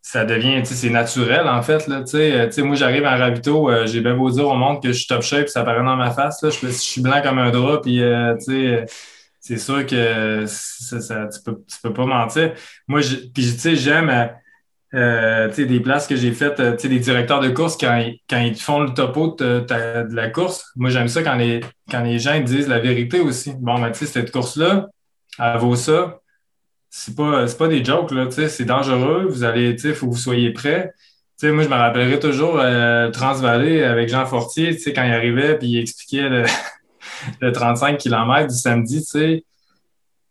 [0.00, 2.32] ça devient, tu c'est naturel, en fait, là, tu sais.
[2.60, 5.06] Euh, moi, j'arrive à ravito, euh, j'ai bien beau dire au monde que je suis
[5.06, 6.50] top shape, ça apparaît dans ma face, là.
[6.50, 8.84] Je, suis blanc comme un drap, puis, euh, tu sais,
[9.40, 12.54] c'est sûr que ça, tu, peux, tu peux pas mentir.
[12.88, 13.00] Moi,
[13.32, 14.10] puis, tu sais, j'aime,
[14.94, 18.54] euh, des places que j'ai faites, euh, des directeurs de course, quand ils, quand ils
[18.54, 19.64] font le topo de,
[20.14, 23.54] la course, moi, j'aime ça quand les, quand les gens disent la vérité aussi.
[23.58, 24.88] Bon, ben, cette course-là,
[25.38, 26.18] elle vaut ça.
[26.90, 29.26] C'est pas, pas des jokes, là, c'est dangereux.
[29.30, 30.92] Vous allez, il faut que vous soyez prêts.
[31.40, 35.12] Tu sais, moi, je me rappellerai toujours euh, le Transvalley avec Jean Fortier, quand il
[35.12, 36.44] arrivait puis il expliquait le,
[37.40, 39.44] le 35 km du samedi, tu sais,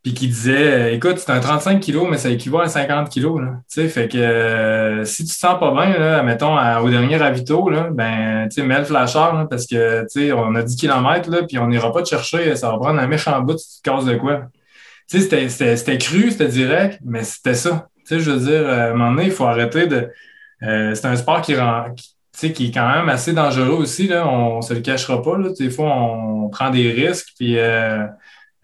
[0.04, 3.38] puis qui disait, euh, écoute, c'est un 35 kg, mais ça équivaut à 50 kg,
[3.40, 3.48] là.
[3.72, 7.18] Tu sais, fait que euh, si tu te sens pas bien, là, mettons, au dernier
[7.18, 11.60] ravito, là, ben, mets le flasheur, là, parce que, on a 10 km, là, puis
[11.60, 14.06] on n'ira pas te chercher, ça va prendre un méchant bout si tu te casses
[14.06, 14.42] de quoi.
[15.10, 17.88] Tu sais, c'était- cru, c'était direct, mais c'était ça.
[18.08, 20.10] Tu sais, je veux dire, euh, à un moment donné, il faut arrêter de...
[20.64, 21.86] euh, c'est un sport qui rend...
[21.96, 24.28] qui- qui est quand même assez dangereux aussi, là.
[24.28, 25.50] On se le cachera pas, là.
[25.60, 27.60] Des fois, on prend des risques, puis...
[27.60, 28.04] euh,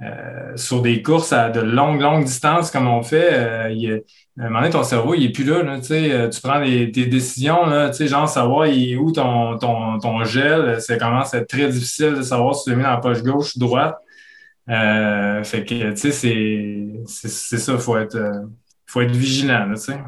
[0.03, 3.99] euh, sur des courses à de longues, longues distances comme on fait, euh,
[4.39, 5.63] à un moment donné, ton cerveau, il est plus là.
[5.91, 10.97] euh, tu prends des, des décisions, là, genre savoir il est où ton, gel, ça
[10.97, 13.55] commence à être très difficile de savoir si tu l'as mis dans la poche gauche
[13.55, 13.97] ou droite.
[14.67, 16.11] Fait que, tu sais,
[17.07, 18.17] c'est ça, il faut être,
[18.95, 19.99] vigilant, tu sais.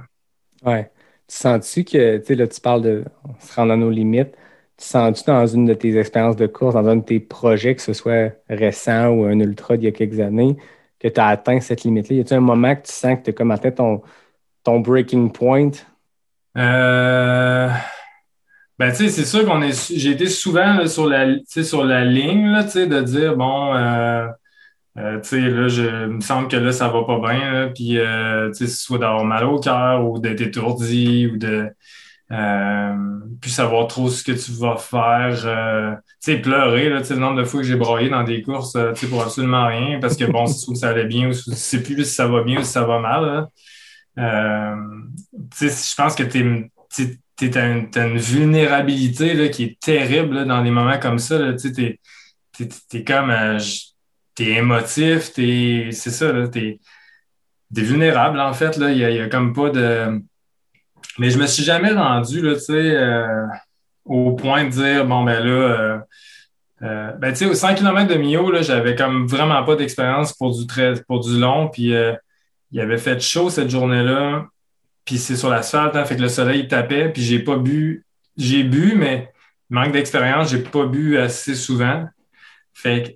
[0.63, 0.91] Ouais.
[1.27, 3.03] Tu sens-tu que, tu tu parles de
[3.39, 4.35] se rend à nos limites.
[4.79, 7.81] Tu sens-tu dans une de tes expériences de course, dans un de tes projets, que
[7.81, 10.55] ce soit récent ou un ultra d'il y a quelques années,
[10.99, 12.15] que tu as atteint cette limite-là?
[12.15, 14.01] Y a-t-il un moment que tu sens que tu as comme atteint ton,
[14.63, 15.71] ton breaking point?
[16.57, 17.69] Euh,
[18.77, 22.47] ben, tu sais, c'est sûr qu'on est, j'ai été souvent sur la, sur la ligne,
[22.47, 24.27] là, de dire, bon, euh,
[24.97, 27.99] euh, tu sais, là, je, il me semble que là, ça va pas bien, puis,
[27.99, 31.67] euh, tu sais, soit d'avoir mal au cœur ou d'être étourdi ou de,
[32.31, 32.93] euh,
[33.41, 35.35] plus savoir trop ce que tu vas faire,
[36.01, 38.41] tu sais, pleurer, là, tu sais, le nombre de fois que j'ai broyé dans des
[38.41, 41.05] courses, euh, tu sais, pour absolument rien, parce que, bon, c'est soit que ça allait
[41.05, 43.47] bien ou soit- je sais plus si ça va bien ou si ça va mal.
[44.19, 44.75] Euh,
[45.57, 46.71] tu sais, je pense que t'es,
[47.35, 51.37] t'es- t'as une, une vulnérabilité là, qui est terrible là, dans des moments comme ça.
[51.39, 51.99] Là, tu sais, t'es,
[52.53, 53.59] t'es, t'es comme euh,
[54.35, 56.79] t'es émotif, t'es, c'est ça, là, t'es,
[57.73, 58.77] t'es vulnérable en fait.
[58.77, 60.21] Là, il y a, a comme pas de.
[61.19, 63.45] Mais je me suis jamais rendu là, euh,
[64.05, 65.51] au point de dire bon ben là.
[65.51, 65.99] euh,
[66.81, 70.31] euh, ben, tu sais, au 100 km de Mio, là, j'avais comme vraiment pas d'expérience
[70.33, 71.67] pour du très, pour du long.
[71.67, 71.93] Puis
[72.71, 74.47] il avait fait chaud cette journée-là.
[75.05, 77.09] Puis c'est sur l'asphalte, hein, fait que le soleil tapait.
[77.09, 78.05] Puis j'ai pas bu.
[78.37, 79.29] J'ai bu, mais
[79.69, 82.05] manque d'expérience, j'ai pas bu assez souvent.
[82.73, 83.09] Fait que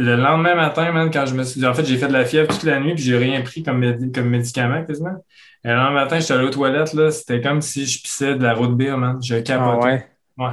[0.00, 2.48] le lendemain matin, quand je me suis dit, en fait, j'ai fait de la fièvre
[2.48, 5.22] toute la nuit, puis j'ai rien pris comme médicament quasiment.
[5.64, 8.42] Et le lendemain matin, j'étais allé aux toilettes, là, c'était comme si je pissais de
[8.42, 9.18] la route bière, man.
[9.22, 9.86] Je Ah capotais.
[9.86, 10.06] ouais?
[10.38, 10.52] Ouais.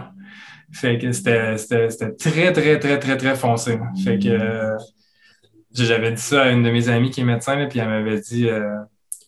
[0.74, 3.80] Fait que c'était c'était- c'était très, très, très, très, très foncé.
[4.04, 4.76] Fait que euh,
[5.74, 8.20] j'avais dit ça à une de mes amies qui est médecin, là, puis elle m'avait
[8.20, 8.76] dit, euh,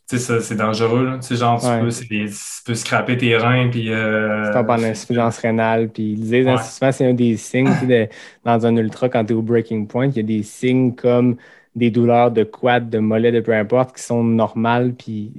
[0.09, 1.15] tu sais, ça, c'est dangereux, là.
[1.19, 1.80] Tu sais, genre, tu, Ouais.
[1.82, 3.91] peux, tu peux scraper tes reins, puis...
[3.93, 5.89] Euh, Tu en insuffisance rénale.
[5.89, 6.63] Puis ils disent, hein, Ouais.
[6.63, 8.09] souvent, c'est un des signes tu sais, de-
[8.43, 11.38] dans un ultra, quand tu es au breaking point, il y a des signes comme
[11.75, 14.93] des douleurs de quad, de mollet, de peu importe, qui sont normales.
[14.95, 15.34] Puis,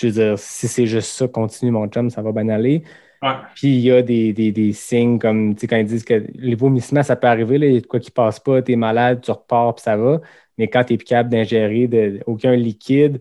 [0.00, 2.82] je veux dire, si c'est juste ça, continue, mon chum, ça va bien aller.
[3.22, 3.28] ouais.
[3.54, 6.24] Puis il y a des, des, des signes comme, tu sais, quand ils disent que
[6.34, 8.72] les vomissements, ça peut arriver, là, il y a de quoi qui passe pas, tu
[8.72, 10.20] es malade, tu repars, puis ça va.
[10.58, 13.20] Mais quand tu es plus capable d'ingérer aucun liquide,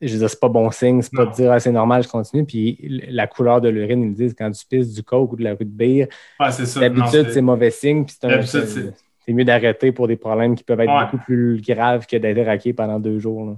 [0.00, 2.08] je veux dire, c'est pas bon signe, c'est pas de dire, ah, c'est normal, je
[2.08, 2.44] continue.
[2.44, 2.78] Puis
[3.08, 5.64] la couleur de l'urine, ils disent, quand tu pisses du coke ou de la rue
[5.64, 10.64] de bière, Ouais, d'habitude, c'est mauvais signe, puis c'est mieux d'arrêter pour des problèmes qui
[10.64, 11.04] peuvent être Ouais.
[11.04, 13.46] beaucoup plus graves que d'être raqué pendant deux jours.
[13.46, 13.56] là.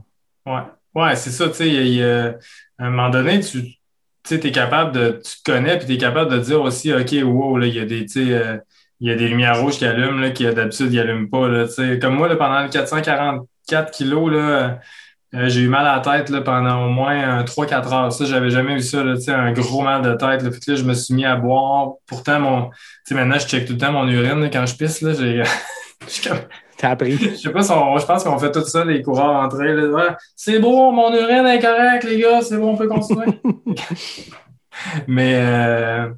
[0.55, 0.63] Ouais,
[0.97, 2.35] ouais c'est ça, tu sais,
[2.79, 3.77] à un moment donné, tu
[4.35, 7.59] es capable de, tu te connais, puis tu es capable de dire aussi, OK, wow,
[7.59, 8.59] là, il y a des, tu euh,
[9.01, 11.49] il y a des lumières rouges qui allument, là, qui euh, d'habitude, ils n'allument pas,
[11.49, 11.99] là, tu sais.
[11.99, 14.81] Comme moi, là, pendant le 444 kilos, là,
[15.35, 18.13] euh, j'ai eu mal à la tête, là, pendant au moins 3-4 heures.
[18.13, 20.51] Ça, j'avais jamais vu ça, là, tu un gros mal de tête, là.
[20.51, 21.95] Fait là, je me suis mis à boire.
[22.07, 22.71] Pourtant, mon,
[23.11, 25.43] maintenant, je check tout le temps mon urine, là, quand je pisse, là, j'ai,
[26.77, 27.17] T'as appris.
[27.19, 29.75] je sais pas si on- je pense qu'on fait tout ça, les coureurs entrés.
[30.35, 33.27] C'est bon, mon urine est correcte, les gars, c'est bon, on peut continuer.
[35.07, 36.09] mais, euh,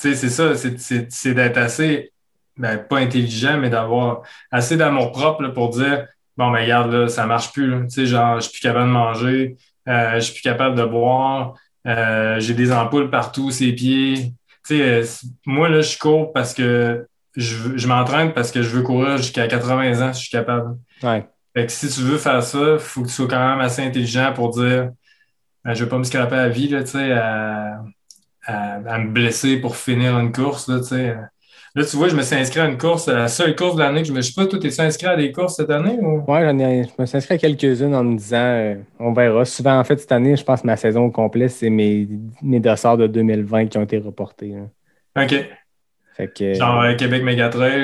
[0.00, 2.12] tu sais, c'est ça, c'est- d'être assez,
[2.56, 7.08] ben, pas intelligent, mais d'avoir assez d'amour propre là, pour dire, bon, ben, regarde, là,
[7.08, 7.70] ça marche plus.
[7.88, 9.56] Tu sais, genre, je suis plus capable de manger,
[9.88, 11.54] euh, je suis plus capable de boire,
[11.86, 14.32] euh, j'ai des ampoules partout, ses pieds.
[14.66, 15.04] Tu sais, euh,
[15.46, 17.06] moi, là, je cours parce que
[17.36, 20.76] je, m'entraîne parce que je veux courir jusqu'à 80 ans si je suis capable.
[21.02, 21.24] Ouais.
[21.54, 23.82] Fait que si tu veux faire ça, il faut que tu sois quand même assez
[23.82, 24.90] intelligent pour dire
[25.64, 26.82] ben, je vais pas me scraper la vie, là,
[27.14, 27.82] à,
[28.46, 30.80] à- à me blesser pour finir une course, là.
[31.76, 34.00] Là, tu vois, je me suis inscrit à une course, la seule course de l'année
[34.00, 34.22] que je me.
[34.22, 36.24] Je sais pas, toi, t'es-tu inscrit à des courses cette année ou?
[36.26, 39.44] Ouais, j'en ai, je me suis inscrit à quelques-unes en me disant, euh, on verra.
[39.44, 42.08] Souvent, en fait, cette année, je pense que ma saison au complet, c'est mes,
[42.40, 44.54] mes dossards de 2020 qui ont été reportés.
[44.54, 45.22] là.
[45.22, 45.34] OK.
[46.16, 47.22] Fait que, Genre euh, Québec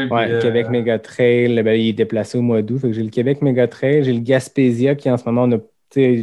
[0.07, 2.79] puis, euh, Québec Mega Trail, ben, il est déplacé au mois d'août.
[2.79, 5.53] Fait que j'ai le Québec Mega Trail, j'ai le Gaspésia qui, en ce moment, on
[5.53, 5.59] a,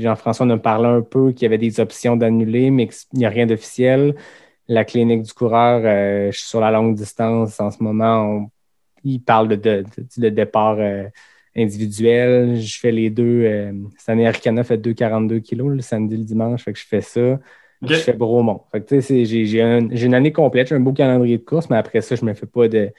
[0.02, 3.26] Jean-François en a parlé un peu, qu'il y avait des options d'annuler, mais qu'il n'y
[3.26, 4.16] a rien d'officiel.
[4.68, 8.22] La clinique du coureur, euh, je suis sur la longue distance en ce moment.
[8.24, 8.50] on-
[9.04, 11.04] il parle de, de, de- de départ euh,
[11.56, 12.60] individuel.
[12.60, 13.44] Je fais les deux.
[13.46, 16.64] euh, cette année, Aricana fait 2,42 kilos le samedi, le dimanche.
[16.64, 17.40] Fait que je fais ça.
[17.82, 17.90] OK.
[17.90, 18.62] Je fais Bromont.
[18.72, 21.70] Fait que, j'ai, j'ai un- j'ai une année complète, j'ai un beau calendrier de course,
[21.70, 22.90] mais après ça, je me fais pas de.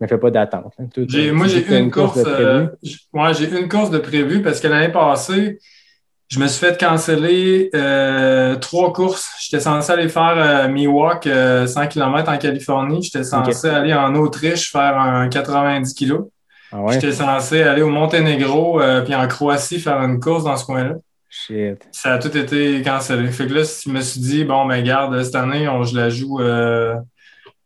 [0.00, 0.72] Je me fais pas d'attente.
[0.80, 0.86] hein.
[0.92, 2.16] T'as- moi, j'ai une course.
[2.18, 2.44] de prévu.
[2.48, 2.66] euh,
[3.12, 5.58] ouais, j'ai une course de prévu parce que l'année passée,
[6.28, 9.30] je me suis fait canceller euh, trois courses.
[9.40, 13.02] J'étais censé aller faire euh, Miwok, euh, 100 km en Californie.
[13.02, 16.20] J'étais censé aller en Autriche faire un 90 kg.
[16.72, 16.94] Ah ouais?
[16.94, 20.94] J'étais censé aller au Monténégro euh, puis en Croatie faire une course dans ce coin-là.
[21.34, 21.88] Shit.
[21.92, 23.26] Ça a tout été cancellé.
[23.30, 26.10] Fait que là, je me suis dit, bon, ben garde, cette année, on, je la
[26.10, 26.94] joue euh,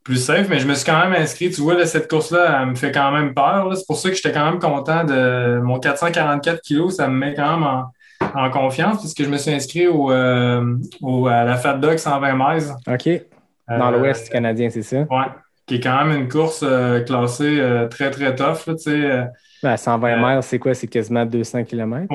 [0.05, 1.51] plus safe, mais je me suis quand même inscrit.
[1.51, 3.77] Tu vois, là, cette course-là, elle me fait quand même peur.
[3.77, 6.95] C'est pour ça que j'étais quand même content de mon 444 kilos.
[6.95, 7.93] Ça me met quand même en,
[8.41, 12.35] en confiance puisque je me suis inscrit au, euh, au- à la Fat Dog 120
[12.35, 12.73] miles.
[12.87, 13.23] OK.
[13.69, 14.99] Dans Euh, l'Ouest canadien, c'est ça?
[15.11, 15.27] Ouais.
[15.67, 16.64] Qui est quand même une course
[17.05, 17.61] classée
[17.91, 18.64] très, très tough.
[18.69, 19.25] Là, tu sais,
[19.62, 20.74] Ben, à 120 Euh, miles, c'est quoi?
[20.74, 22.07] C'est quasiment 200 km?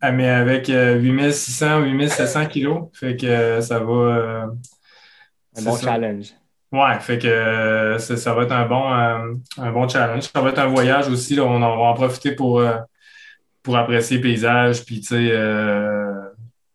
[0.00, 2.88] Ah, mais avec euh, 8600, 8700 kilos.
[2.94, 3.92] Fait que euh, ça va.
[3.92, 4.46] euh,
[5.56, 5.82] Un bon ça.
[5.82, 6.34] challenge.
[6.72, 10.22] Ouais, fait que euh, ça, ça va être un bon, euh, un bon challenge.
[10.24, 11.34] Ça va être un voyage aussi.
[11.34, 12.76] Là, on en va en profiter pour, euh,
[13.62, 14.84] pour apprécier le paysage.
[14.84, 16.12] Puis, tu sais, euh,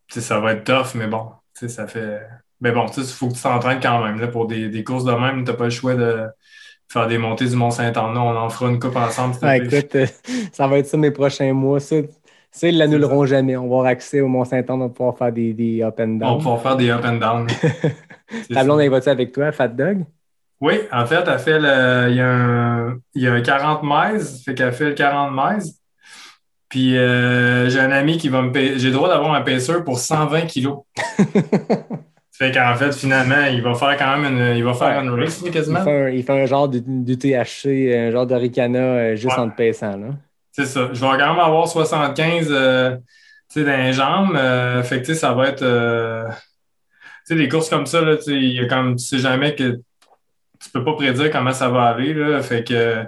[0.08, 2.20] tu sais, ça va être tough, mais bon, tu sais, ça fait.
[2.60, 4.20] Mais bon, tu sais, il faut que tu t'entraînes quand même.
[4.20, 6.26] Là, pour des, des courses de même, tu n'as pas le choix de
[6.88, 8.16] faire des montées du Mont-Saint-Anne.
[8.16, 9.34] On en fera une coupe ensemble.
[9.42, 10.06] Ah, écoute, euh,
[10.52, 11.80] ça va être ça mes prochains mois.
[11.80, 11.96] Ça,
[12.50, 13.56] ça ils l'annuleront jamais.
[13.56, 16.18] On va avoir accès au Mont-Saint-Anne, on va pouvoir faire des, des up and on
[16.18, 16.38] va down.
[16.38, 17.46] pouvoir faire des up and down.
[18.52, 20.04] Ta blonde, elle va-tu avec toi, Fat Dog?
[20.60, 22.08] Oui, en fait, elle fait le.
[22.10, 25.32] Il y a un, il y a un 40 miles, fait qu'elle fait le 40
[25.32, 25.70] miles.
[26.68, 28.78] Puis euh, j'ai un ami qui va me payer.
[28.78, 30.78] J'ai le droit d'avoir un pacer pour 120 kilos.
[32.38, 34.56] fait qu'en fait, finalement, il va faire quand même une.
[34.56, 35.82] Il va faire une race là, Il quasiment.
[35.84, 39.42] fait, un, il fait un genre de, de THC, un genre d'Aricana euh, juste Ouais.
[39.42, 39.96] en te paissant.
[39.96, 40.08] Là.
[40.52, 40.88] C'est ça.
[40.92, 42.96] Je vais quand même avoir 75 euh,
[43.52, 44.34] tu sais, dans les jambes.
[44.36, 45.62] euh, fait que ça va être.
[45.62, 46.34] euh, tu
[47.24, 49.54] sais, des courses comme ça, là, tu sais, il y a comme tu sais jamais
[49.54, 49.72] que
[50.60, 52.14] tu peux pas prédire comment ça va aller.
[52.14, 53.04] Là, fait que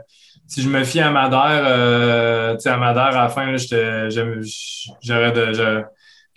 [0.46, 3.56] si je me fie à Madère, euh, tu sais, à Madère, à la fin, là,
[3.58, 4.42] j'étais- j'aime-
[5.02, 5.84] j'aurais de-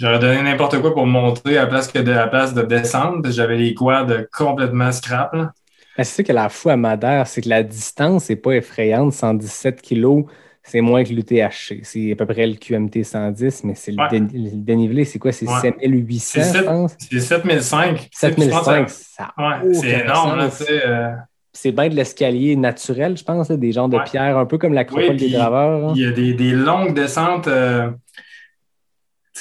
[0.02, 3.30] j'aurais- donné n'importe quoi pour monter à la place que de la place de descendre.
[3.32, 5.34] J'avais les quads complètement scrap.
[5.34, 5.52] là.
[5.98, 8.54] Ben, c'est ça qui est la fou à Madère, c'est que la distance n'est pas
[8.54, 9.14] effrayante.
[9.14, 10.24] 117 kilos,
[10.64, 11.82] c'est moins que l'UTHC.
[11.84, 14.20] C'est à peu près le QMT 110, mais c'est le, Ouais.
[14.22, 15.32] dé- le dénivelé, c'est quoi?
[15.34, 15.60] C'est Ouais.
[15.62, 16.96] 7800, C'est je sept- pense.
[16.98, 18.08] C'est 7005.
[18.14, 20.50] 7005, ça Ouais, c'est énorme.
[20.70, 21.12] Euh,
[21.54, 24.04] C'est bien de l'escalier naturel, je pense, là, des genres de Ouais.
[24.06, 25.90] pierre, un peu comme l'acropole Oui, des graveurs.
[25.90, 25.94] hein.
[25.98, 27.90] Il y a des, des longues descentes, euh,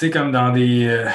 [0.05, 0.87] sais, comme dans des.
[0.87, 1.07] euh,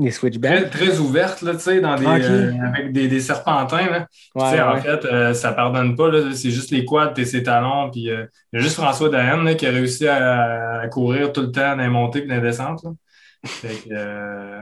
[0.00, 0.70] très, switchbacks.
[0.70, 2.20] très ouvertes, là, tu sais, dans des, Ok.
[2.22, 3.90] euh, avec des, des serpentins.
[3.90, 4.06] Là.
[4.34, 6.08] Ouais, En fait, euh, ça pardonne pas.
[6.10, 7.90] là, C'est juste les quads et ses talons.
[7.90, 11.32] Puis euh, il y a juste François Dahen là, qui a réussi à, à courir
[11.32, 12.82] tout le temps dans les montées et dans les descentes.
[12.84, 12.90] là.
[13.44, 14.60] Fait que,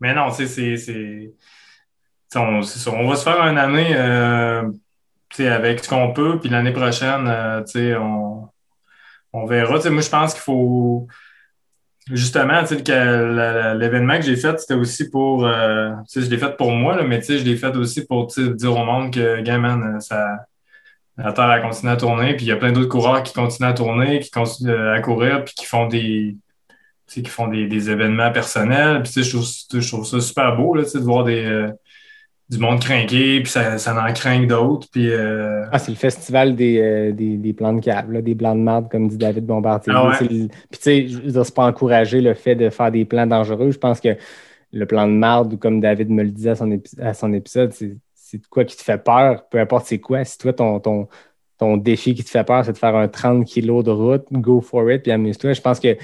[0.00, 1.32] mais non, tu sais, c'est.
[2.36, 2.60] On,
[2.92, 3.94] on va se faire une année
[5.30, 7.24] tu sais, avec ce qu'on peut, puis l'année prochaine,
[7.66, 8.48] tu sais, on,
[9.32, 9.78] on verra.
[9.90, 11.06] Moi, je pense qu'il faut.
[12.10, 12.60] Justement,
[13.74, 15.46] l'événement que j'ai fait, c'était aussi pour.
[15.46, 18.84] euh, je l'ai fait pour moi, là, mais je l'ai fait aussi pour dire au
[18.84, 20.46] monde que, gars, man, ça.
[21.16, 23.68] La Terre a continué à tourner, puis il y a plein d'autres coureurs qui continuent
[23.68, 26.36] à tourner, qui continuent euh, à courir, puis qui font des.
[27.06, 29.02] Qui font des, des événements personnels.
[29.02, 29.46] Puis, je trouve,
[29.80, 31.70] je trouve ça super beau, là, de voir des, euh,
[32.50, 34.86] du monde craquer, puis ça, ça en craint d'autres.
[34.90, 38.54] Puis, euh, Ah, c'est le festival des, euh, des, des plans de câble, des plans
[38.54, 39.92] de marde, comme dit David Bombardier.
[39.96, 40.16] Ah ouais.
[40.26, 43.70] Puis, tu sais, je veux pas encourager le fait de faire des plans dangereux.
[43.70, 44.16] Je pense que
[44.72, 47.32] le plan de marde, ou comme David me le disait à son, épi- à son
[47.32, 50.24] épisode, c'est quoi qui te fait peur, peu importe c'est quoi.
[50.24, 51.08] Si toi, ton, ton,
[51.58, 54.60] ton défi qui te fait peur, c'est de faire un 30 kilos de route, go
[54.60, 55.52] for it, puis amuse-toi.
[55.52, 55.96] Je pense que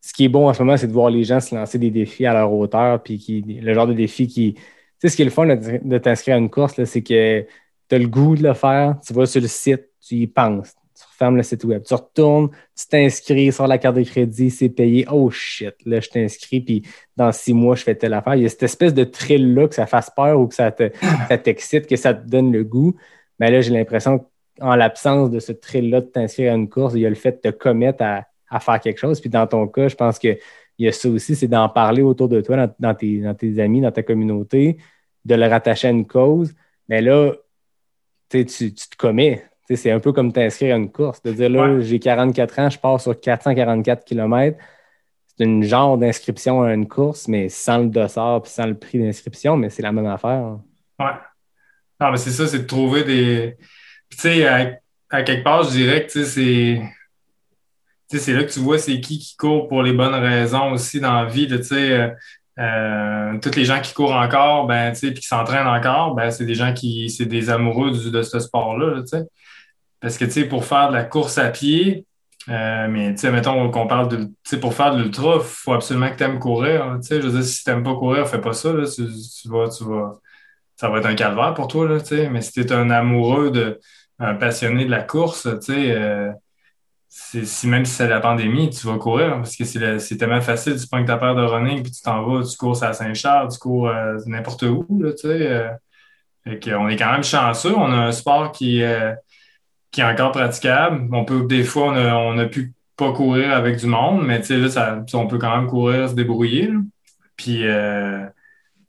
[0.00, 1.90] ce qui est bon en ce moment, c'est de voir les gens se lancer des
[1.90, 4.56] défis à leur hauteur, puis qui, le genre de défi qui.
[5.02, 7.44] Sais, ce qui est le fun de t'inscrire à une course, c'est que
[7.88, 10.76] tu as le goût de le faire, tu vas sur le site, tu y penses.
[10.96, 14.68] Tu refermes le site web, tu retournes, tu t'inscris sur la carte de crédit, c'est
[14.68, 15.04] payé.
[15.10, 16.82] Oh shit, là, je t'inscris, puis
[17.16, 18.36] dans six mois, je fais telle affaire.
[18.36, 21.88] Il y a cette espèce de thrill-là, que ça fasse peur ou que ça t'excite,
[21.88, 22.94] que ça te donne le goût.
[23.40, 24.24] Mais là, j'ai l'impression
[24.60, 27.44] qu'en l'absence de ce thrill-là de t'inscrire à une course, il y a le fait
[27.44, 29.20] de te commettre à, faire quelque chose.
[29.20, 30.38] Puis dans ton cas, je pense qu'il
[30.78, 34.04] y a ça aussi, c'est d'en parler autour de toi, dans tes amis, dans ta
[34.04, 34.78] communauté,
[35.24, 36.54] de le rattacher à une cause.
[36.88, 37.32] Mais là,
[38.28, 39.44] tu, tu te commets.
[39.74, 41.22] C'est un peu comme t'inscrire à une course.
[41.22, 44.58] De dire là, j'ai 44 ans, je pars sur 444 km.
[45.26, 48.98] C'est une genre d'inscription à une course, mais sans le dossard et sans le prix
[48.98, 50.58] d'inscription, mais c'est la même affaire.
[50.98, 51.06] Ouais.
[52.00, 53.56] Non, mais c'est ça, c'est de trouver des.
[54.10, 56.82] Tu sais, à, quelque part, je dirais que c'est.
[58.08, 61.14] C'est là que tu vois c'est qui qui court pour les bonnes raisons aussi dans
[61.14, 61.46] la vie.
[61.46, 62.12] Tu sais,
[62.58, 66.54] euh, tous les gens qui courent encore, ben, puis qui s'entraînent encore, ben, c'est des
[66.54, 69.02] gens qui, c'est des amoureux de ce sport-là,
[70.00, 72.06] Parce que, tu sais, pour faire de la course à pied,
[72.48, 75.42] euh, mais, tu sais, mettons qu'on parle de, tu sais, pour faire de l'ultra, il
[75.42, 77.22] faut absolument que tu aimes courir, tu sais.
[77.22, 80.12] Je veux dire, si tu n'aimes pas courir, fais pas ça, Tu, vas, tu vas,
[80.76, 82.28] ça va être un calvaire pour toi, là, tu sais.
[82.28, 83.80] Mais si tu es un amoureux de,
[84.18, 86.30] un passionné de la course, tu sais, euh,
[87.14, 90.80] si même si c'est la pandémie, tu vas courir parce que c'est tellement facile.
[90.80, 93.58] Tu prends ta paire de running puis tu t'en vas, tu cours à Saint-Charles, tu
[93.58, 94.86] cours euh, n'importe où.
[94.98, 96.78] Là, tu sais, euh.
[96.78, 97.74] on est quand même chanceux.
[97.76, 99.12] On a un sport qui, euh,
[99.90, 101.06] qui est encore praticable.
[101.12, 105.04] On peut, des fois, on a, pu pas courir avec du monde, mais là, ça,
[105.12, 106.70] on peut quand même courir, se débrouiller.
[107.36, 107.64] Puis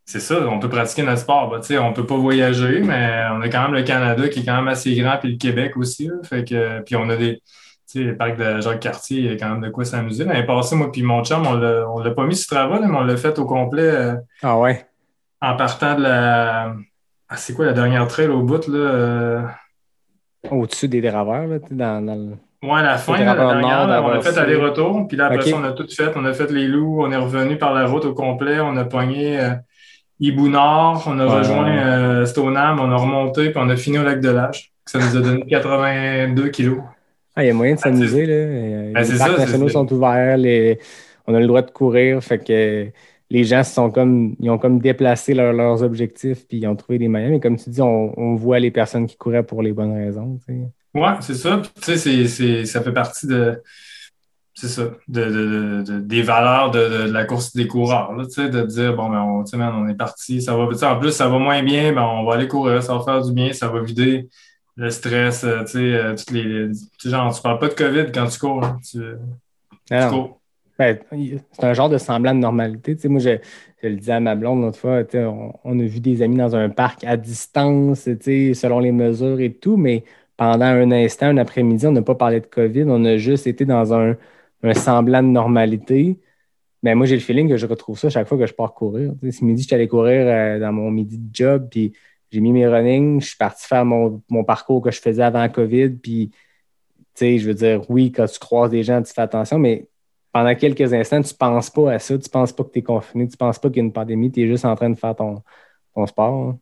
[0.06, 1.50] c'est ça, on peut pratiquer notre sport.
[1.50, 4.46] Bah, on ne peut pas voyager, mais on a quand même le Canada qui est
[4.46, 6.10] quand même assez grand, puis le Québec aussi.
[6.24, 7.42] fait que, puis on a des
[8.00, 10.26] sais, le parc de Jacques-Cartier, il y a quand même de quoi s'amuser.
[10.26, 13.04] L'année passée, moi puis mon chum, on ne l'a pas mis sur travail, mais on
[13.04, 13.90] l'a fait au complet.
[13.90, 14.86] Euh, ah ouais?
[15.42, 16.74] En partant de la...
[17.30, 18.78] Ah, c'est quoi la dernière trail au bout, là?
[18.78, 19.42] Euh?
[20.50, 22.36] Au-dessus des dériveurs, là, dans, dans le...
[22.64, 25.06] Oui, à la fin, la dernière, on a fait aller-retour.
[25.08, 26.14] Puis là, après ça, on a tout fait.
[26.16, 28.62] On a fait les loups, on est revenu par la route au complet.
[28.62, 29.50] On a pogné euh,
[30.22, 34.22] Hibou Nord, on a rejoint Stoneham, on a remonté, puis on a fini au lac
[34.22, 34.72] de Lâche.
[34.86, 36.80] Ça nous a donné 82 kilos.
[37.36, 38.28] Ah, il y a moyen de ah, s'amuser.
[38.28, 40.38] Ben, les parcs nationaux sont ouverts,
[41.26, 42.24] on a le droit de courir.
[42.24, 42.88] Fait que
[43.30, 47.08] les gens sont comme, ils ont comme déplacé leurs objectifs puis ils ont trouvé des
[47.08, 47.32] moyens.
[47.32, 50.40] Mais comme tu dis, on, voit les personnes qui couraient pour les bonnes raisons.
[50.48, 51.62] Oui, c'est ça.
[51.82, 53.62] Tu sais, ça fait partie de.
[54.56, 58.16] C'est ça, des valeurs de, la course des coureurs.
[58.16, 60.66] de dire, bon, ben, on, on est parti, ça va.
[60.66, 63.34] En plus, ça va moins bien, ben, on va aller courir, ça va faire du
[63.34, 64.30] bien, ça va vider
[64.76, 66.72] le stress, euh, tu sais, euh, toutes les.
[67.00, 68.64] Tu genre, tu parles pas de COVID quand tu cours.
[68.64, 69.00] Hein, tu,
[70.10, 70.40] cours.
[70.80, 70.98] Ben,
[71.52, 72.96] c'est un genre de semblant de normalité.
[72.96, 73.38] Tu sais, moi, je,
[73.82, 76.38] je, le disais à ma blonde l'autre fois, tu sais, on, a vu des amis
[76.38, 80.04] dans un parc à distance, tu sais, selon les mesures et tout, mais
[80.36, 83.66] pendant un instant, un après-midi, on n'a pas parlé de COVID, on a juste été
[83.66, 84.18] dans un,
[84.64, 86.20] un semblant de normalité.
[86.82, 89.14] Mais moi, j'ai le feeling que je retrouve ça chaque fois que je pars courir.
[89.22, 91.94] Ce midi, je suis allé courir euh, dans mon midi de job, puis
[92.34, 95.90] j'ai mis mes running, je suis parti faire mon, parcours que je faisais avant COVID.
[95.90, 99.60] Puis, tu sais, je veux dire, oui, quand tu croises des gens, tu fais attention,
[99.60, 99.88] mais
[100.32, 102.18] pendant quelques instants, tu ne penses pas à ça.
[102.18, 103.84] Tu ne penses pas que tu es confiné, tu ne penses pas qu'il y a
[103.84, 105.44] une pandémie, tu es juste en train de faire ton,
[106.08, 106.58] sport.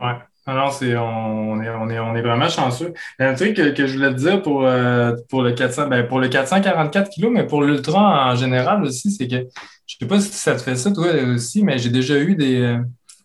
[0.00, 0.08] Hein.
[0.08, 0.18] Ouais.
[0.46, 2.94] Alors, c'est, on, est, on, est, on est vraiment chanceux.
[3.18, 6.28] Un truc que, je voulais te dire pour, euh, pour, le 400, ben, pour le
[6.28, 10.32] 444 kg, mais pour l'ultra en général aussi, c'est que je ne sais pas si
[10.32, 12.78] ça te fait ça, toi aussi, mais j'ai déjà eu des, euh,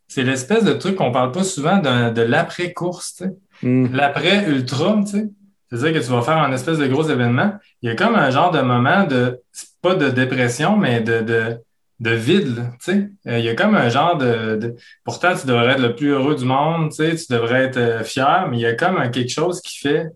[0.07, 3.23] c'est l'espèce de truc qu'on parle pas souvent de, l'après-course,
[3.61, 3.87] hmm.
[3.93, 5.29] l'après-ultra, tu sais.
[5.69, 7.51] C'est-à-dire que tu vas faire un espèce de gros événement.
[7.81, 9.41] Il y a comme un genre de moment de,
[9.81, 11.57] pas de dépression, mais de, de,
[11.99, 13.09] de vide, tu sais.
[13.27, 16.35] Euh, il y a comme un genre de, Pourtant, tu devrais être le plus heureux
[16.35, 19.31] du monde, tu sais, tu devrais être euh, fier, mais il y a comme quelque
[19.31, 20.07] chose qui fait...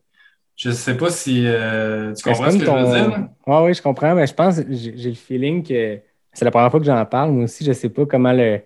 [0.56, 3.28] Je ne sais pas si euh, tu comprends ce que je veux dire.
[3.48, 6.00] Oui, oui, je comprends, mais je pense, j'ai le feeling que
[6.34, 7.32] c'est la première fois que j'en parle.
[7.32, 8.62] Moi aussi, je ne sais pas comment le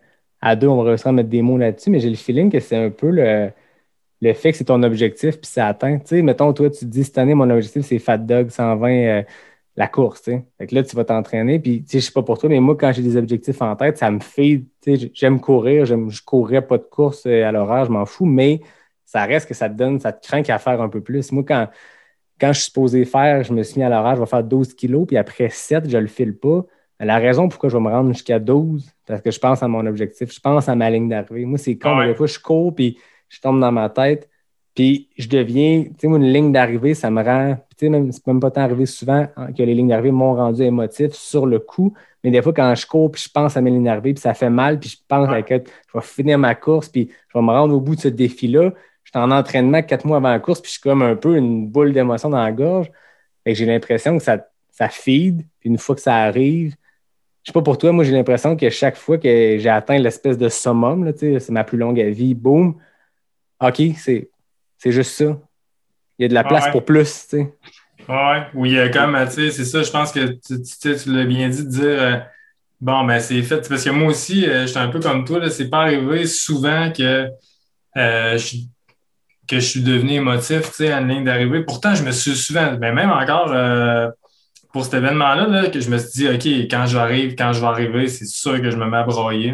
[0.45, 2.59] à deux, on va réussir à mettre des mots là-dessus, mais j'ai le feeling que
[2.59, 3.49] c'est un peu le,
[4.21, 5.97] le fait que c'est ton objectif puis c'est atteint.
[5.99, 8.89] Tu sais, mettons, toi, tu te dis cette année, mon objectif, c'est Fat Dog 120,
[8.91, 9.23] euh,
[9.75, 10.27] la course.
[10.27, 11.59] Là, tu vas t'entraîner.
[11.59, 13.75] Puis, tu sais, je sais pas pour toi, mais moi, quand j'ai des objectifs en
[13.75, 17.51] tête, ça me fait, tu sais, j'aime courir, je courrais pas de course euh, à
[17.51, 18.61] l'horaire, je m'en fous, mais
[19.05, 21.31] ça reste que ça te donne, ça te craint qu'à faire un peu plus.
[21.31, 21.69] Moi, quand,
[22.39, 24.75] quand je suis supposé faire, je me suis mis à l'horaire, je vais faire 12
[24.75, 26.65] kilos, puis après 7, je le file pas.
[26.99, 29.85] La raison pourquoi je vais me rendre jusqu'à 12, parce que je pense à mon
[29.85, 31.45] objectif, je pense à ma ligne d'arrivée.
[31.45, 32.97] Moi, c'est comme des fois, je cours, puis
[33.29, 34.29] je tombe dans ma tête,
[34.73, 38.25] puis je deviens, tu sais, une ligne d'arrivée, ça me rend, tu sais, même, c'est
[38.27, 39.27] même pas tant arrivé souvent
[39.57, 41.93] que les lignes d'arrivée m'ont rendu émotif sur le coup,
[42.23, 44.33] mais des fois, quand je cours, puis je pense à mes lignes d'arrivée, puis ça
[44.33, 47.51] fait mal, puis je pense que je vais finir ma course, puis je vais me
[47.51, 48.71] rendre au bout de ce défi-là,
[49.03, 51.37] je suis en entraînement quatre mois avant la course, puis je suis comme un peu
[51.37, 52.91] une boule d'émotion dans la gorge.
[53.45, 56.75] Et j'ai l'impression que ça, ça feed, puis une fois que ça arrive,
[57.45, 60.35] je sais pas pour toi, moi j'ai l'impression que chaque fois que j'ai atteint l'espèce
[60.35, 62.75] de summum, c'est ma plus longue vie, boum,
[63.61, 64.29] OK, c'est
[64.83, 65.37] juste ça.
[66.17, 67.53] Il y a de la place pour plus, tu sais.
[68.09, 71.63] Ouais, oui, comme, tu sais, c'est ça, je pense que tu, tu, l'as bien dit
[71.65, 72.17] de dire, euh,
[72.81, 73.67] bon, ben c'est fait.
[73.67, 77.29] Parce que moi aussi, euh, j'étais un peu comme toi, c'est pas arrivé souvent que,
[77.97, 78.57] euh, je,
[79.47, 81.63] que je suis devenu émotif, tu sais, en ligne d'arrivée.
[81.63, 83.53] Pourtant, je me suis souvent, ben même encore
[84.75, 88.09] pour cet événement-là, que je me suis dit, OK, quand j'arrive, quand je vais arriver,
[88.09, 89.53] c'est sûr que je me mets à broyer.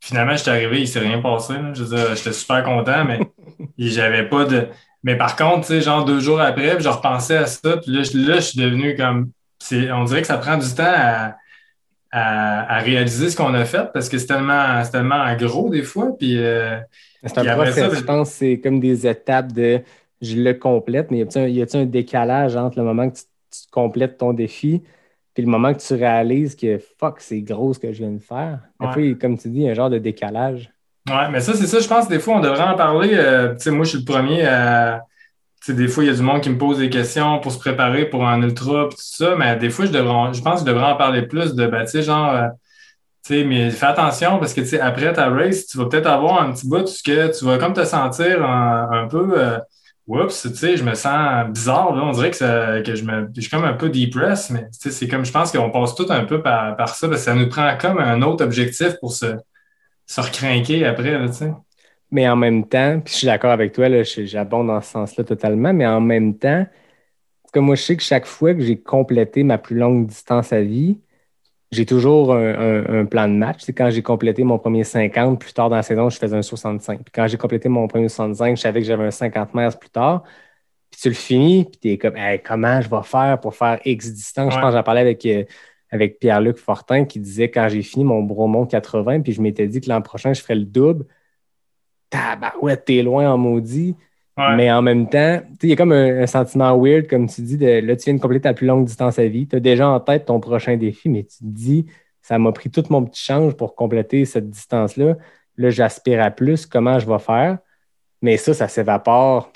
[0.00, 1.54] Finalement, j'étais arrivé, il ne s'est rien passé.
[1.72, 3.20] Je veux dire, j'étais super content, mais
[3.78, 4.66] j'avais pas de.
[5.04, 8.02] Mais par contre, tu sais, genre deux jours après, je repensais à ça, puis là,
[8.02, 9.30] je suis devenu comme.
[9.72, 11.36] On dirait que ça prend du temps à,
[12.10, 16.08] à, réaliser ce qu'on a fait parce que c'est tellement, tellement gros des fois.
[16.18, 16.76] Puis, euh,
[17.24, 19.80] c'est un process, je pense c'est comme des étapes de
[20.20, 23.22] je le complète, mais y a-t-il un, un, décalage entre le moment que tu,
[23.70, 24.82] complètes ton défi
[25.36, 28.18] puis le moment que tu réalises que fuck, c'est gros ce que je viens de
[28.18, 28.60] faire?
[28.80, 30.72] Des comme tu dis, il y a un genre de décalage.
[31.10, 33.10] Oui, mais ça, c'est ça, je pense, des fois, on devrait en parler.
[33.12, 35.02] Euh, tu sais, moi, je suis le premier à.
[35.60, 37.52] Tu sais, des fois, il y a du monde qui me pose des questions pour
[37.52, 40.66] se préparer pour un ultra, tout ça, mais des fois, je, devrais, je pense que
[40.66, 42.48] je devrais en parler plus de, ben, tu sais, genre, euh,
[43.22, 46.06] tu sais, mais fais attention parce que, tu sais, après ta race, tu vas peut-être
[46.06, 49.58] avoir un petit bout que tu vas comme te sentir un, peu, euh,
[50.06, 53.50] oups, tu sais, je me sens bizarre, on dirait que, que je, me, je suis
[53.50, 56.24] comme un peu depressed, mais, tu sais, c'est comme, je pense qu'on passe tout un
[56.24, 59.36] peu par, ça, parce que ça nous prend comme un autre objectif pour se
[60.06, 61.52] se recrinquer après, tu sais.
[62.10, 65.72] Mais en même temps, puis je suis d'accord avec toi, j'abonde dans ce sens-là totalement,
[65.72, 66.64] mais en même temps,
[67.52, 70.60] comme moi, je sais que chaque fois que j'ai complété ma plus longue distance à
[70.60, 71.00] vie,
[71.72, 73.62] j'ai toujours un, plan de match.
[73.62, 76.42] C'est quand j'ai complété mon premier 50, plus tard dans la saison, je faisais un
[76.42, 77.02] 65.
[77.02, 79.90] Puis quand j'ai complété mon premier 65, je savais que j'avais un 50 mètres plus
[79.90, 80.22] tard.
[80.90, 82.14] Puis tu le finis, puis tu es comme,
[82.44, 84.54] comment je vais faire pour faire X distance?
[84.54, 85.44] Je pense que j'en parlais avec euh,
[85.90, 89.80] avec Pierre-Luc Fortin qui disait quand j'ai fini mon Bromont 80, puis je m'étais dit
[89.80, 91.06] que l'an prochain, je ferais le double.
[92.62, 93.96] ouais, t'es loin en maudit.
[94.36, 97.80] Mais en même temps, il y a comme un, sentiment weird, comme tu dis, de
[97.80, 99.48] là, tu viens de compléter ta plus longue distance à vie.
[99.48, 101.86] Tu as déjà en tête ton prochain défi, mais tu te dis,
[102.20, 105.16] ça m'a pris tout mon petit change pour compléter cette distance-là.
[105.56, 106.66] Là, j'aspire à plus.
[106.66, 107.58] Comment je vais faire?
[108.20, 109.52] Mais ça, ça s'évapore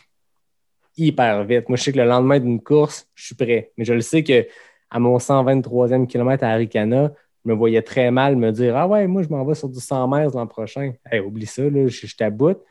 [0.96, 1.68] hyper vite.
[1.68, 3.72] Moi, je sais que le lendemain d'une course, je suis prêt.
[3.76, 4.46] Mais je le sais que
[4.90, 7.12] à mon 123e kilomètre à Aricana,
[7.44, 9.80] je me voyais très mal me dire Ah ouais, moi, je m'en vais sur du
[9.80, 10.92] 100 mètres l'an prochain.
[11.26, 12.62] Oublie ça, là, je, je t'aboute.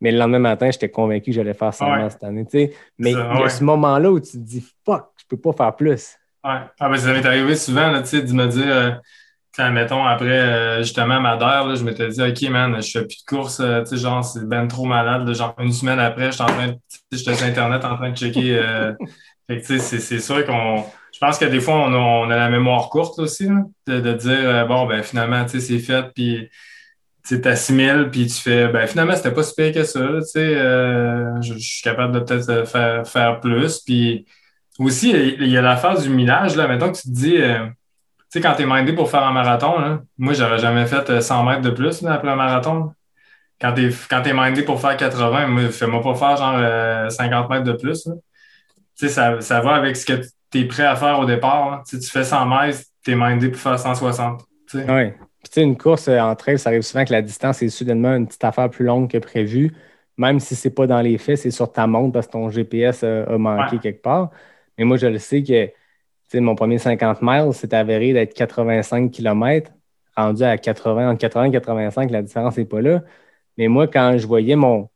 [0.00, 2.46] Mais le lendemain matin, j'étais convaincu que j'allais faire 100 mètres cette année.
[2.98, 5.76] Mais il y a ce moment-là où tu te dis Fuck, je peux pas faire
[5.76, 6.16] plus.
[6.42, 6.60] Ouais.
[6.80, 8.66] Ah, ben, ça m'est arrivé souvent là, de me dire.
[8.66, 8.90] Euh,
[9.54, 13.26] quand, mettons, après, euh, justement, Madère, je m'étais dit, OK, man, je fais plus de
[13.26, 15.30] course, euh, tu sais, genre, c'est ben trop malade.
[15.34, 16.74] genre, une semaine après, j'étais en train,
[17.10, 18.62] j'étais sur Internet en train de checker.
[19.50, 20.84] fait tu sais, c'est sûr qu'on
[21.20, 23.46] je pense que des fois, on a, la mémoire courte aussi,
[23.86, 26.48] de, dire, euh, bon, ben finalement, tu sais, c'est fait, puis
[27.26, 30.56] tu t'assimiles, puis tu fais, ben finalement, c'était pas si pire que ça, tu sais,
[30.56, 33.80] euh, je, suis capable de peut-être euh, faire, faire plus.
[33.80, 34.26] Puis
[34.78, 37.40] aussi, il y a la phase du millage, là, maintenant que tu te dis, tu
[38.30, 41.44] sais, quand tu es mindé pour faire un marathon, là, moi, j'aurais jamais fait 100
[41.44, 42.92] mètres de plus après un marathon.
[43.60, 47.72] Quand tu es, quand mindé pour faire 80, fais-moi pas faire genre 50 mètres de
[47.72, 48.04] plus.
[48.04, 48.10] Tu
[48.94, 51.82] sais, ça, ça va avec ce que tu es prêt à faire au départ.
[51.88, 54.42] Tu, fais 100 mètres, tu es mindé pour faire 160.
[54.74, 55.12] Oui.
[55.50, 58.14] Puis, tu une course euh, en trail, ça arrive souvent que la distance est soudainement
[58.16, 59.72] une petite affaire plus longue que prévu.
[60.16, 62.50] Même si ce n'est pas dans les faits, c'est sur ta montre parce que ton
[62.50, 64.30] GPS a, manqué quelque part.
[64.78, 65.70] Mais moi, je le sais que
[66.34, 69.72] mon premier 50 miles, c'est avéré d'être 85 km.
[70.16, 73.02] Rendu à 80, entre 80 et 85, la différence n'est pas là.
[73.56, 74.88] Mais moi, quand je voyais mon,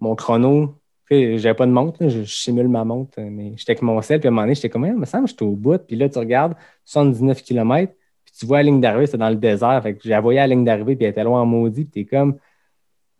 [0.00, 0.80] mon chrono
[1.10, 4.30] j'avais pas de montre, je, simule ma montre, mais j'étais avec mon sel, puis à
[4.30, 5.78] un moment donné, j'étais comme, il me semble que j'étais au bout.
[5.78, 7.92] Puis là, tu regardes 79 km,
[8.40, 9.82] tu vois la ligne d'arrivée, c'est dans le désert.
[9.82, 12.16] Fait que j'ai voyé la ligne d'arrivée, puis elle était loin en maudit, puis t'es
[12.16, 12.38] comme,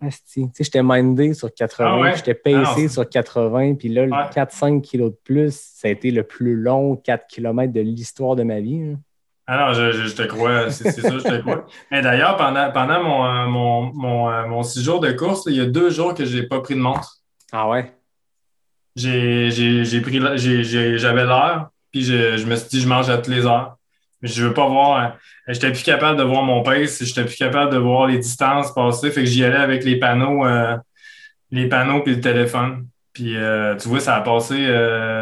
[0.01, 5.11] tu sais, j'étais mindé sur 80, ah j'étais pacé sur 80, puis là, 4-5 kilos
[5.11, 8.81] de plus, ça a été le plus long 4 km de l'histoire de ma vie.
[8.83, 8.99] Hein.
[9.47, 11.67] Ah non, je, te crois, c'est ça, je te crois.
[11.91, 15.57] Mais d'ailleurs, pendant, pendant mon, euh, mon, mon, euh, mon, six jours de course, il
[15.57, 17.17] y a deux jours que je n'ai pas pris de montre.
[17.53, 17.93] Ah ouais?
[18.97, 20.19] J'ai pris
[20.99, 23.77] j'avais l'heure, puis je, je, me suis dit je mange à toutes les heures.
[24.23, 25.03] Je veux pas voir.
[25.03, 25.09] Euh,
[25.49, 29.11] j'étais plus capable de voir mon pace, j'étais plus capable de voir les distances passer.
[29.11, 30.77] Fait que j'y allais avec les panneaux, euh,
[31.51, 32.87] les panneaux puis le téléphone.
[33.13, 34.67] Puis euh, tu vois, ça a passé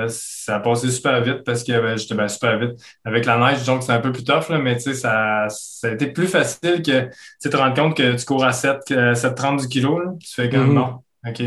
[0.08, 2.72] ça a passé super vite parce que j'étais ben, super vite.
[3.04, 5.88] Avec la neige, donc c'est un peu plus tough, là, mais tu sais, ça, ça
[5.88, 7.08] a été plus facile que
[7.40, 10.00] tu te rendre compte que tu cours à 7, 7,30 du kilo.
[10.00, 10.74] Là, tu fais comme mm-hmm.
[10.74, 11.42] non, OK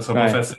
[0.00, 0.58] sera pas facile.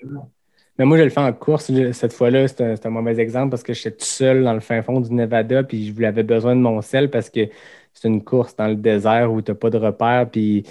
[0.77, 1.71] Mais moi, je le fais en course.
[1.93, 5.01] Cette fois-là, c'est un, mauvais exemple parce que j'étais tout seul dans le fin fond
[5.01, 7.49] du Nevada, puis je voulais- besoin de mon sel parce que
[7.93, 10.65] c'est une course dans le désert où tu n'as pas de repères, puis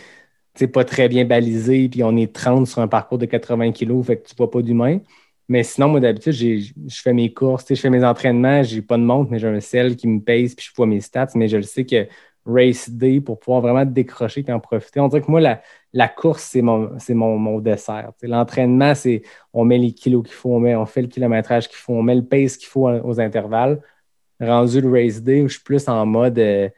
[0.55, 4.07] c'est pas très bien balisé, puis on est 30 sur un parcours de 80 kilos,
[4.07, 5.01] fait que tu vois pas d'humain.
[5.49, 9.03] Mais sinon, moi, d'habitude, je fais mes courses, je fais mes entraînements, j'ai pas de
[9.03, 11.57] montre, mais j'ai un sel qui me pèse, puis je vois mes stats, mais je
[11.57, 12.07] le sais que
[12.45, 15.63] race day, pour pouvoir vraiment décrocher et en profiter, on dirait que moi, la,
[15.97, 18.11] la course, c'est mon, mon, mon dessert.
[18.23, 19.23] L'entraînement, c'est
[19.55, 22.03] on met les kilos qu'il faut, on, met, on fait le kilométrage qu'il faut, on
[22.03, 23.81] met le pace qu'il faut aux intervalles.
[24.39, 26.69] Rendu le race day, où je suis plus en mode euh,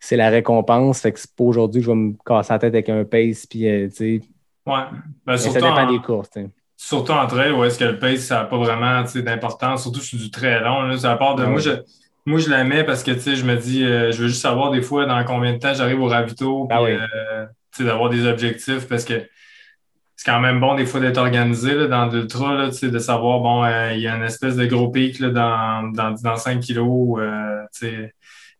[0.00, 2.74] c'est la récompense, fait que c'est pas aujourd'hui que je vais me casser la tête
[2.74, 4.20] avec un pace, puis euh, tu sais,
[4.66, 4.82] Ouais.
[5.24, 6.30] Ben, ça dépend en, des courses.
[6.76, 10.18] surtout en trail, où est-ce que le pace, ça n'a pas vraiment d'importance, surtout sur
[10.18, 10.82] du très long.
[10.82, 11.50] Là, part de Ouais.
[11.50, 11.70] moi, je,
[12.26, 14.82] moi, je la mets parce que je me dis, euh, je veux juste savoir des
[14.82, 16.92] fois dans combien de temps j'arrive au ravito, Ah oui.
[16.92, 17.46] euh,
[17.82, 19.28] d'avoir des objectifs parce que
[20.16, 23.92] c'est quand même bon des fois d'être organisé là, dans l'ultra, de savoir, bon, euh,
[23.94, 27.64] il y a une espèce de gros pic là, dans, dans, dans 5 kilos, euh,
[27.82, 28.10] il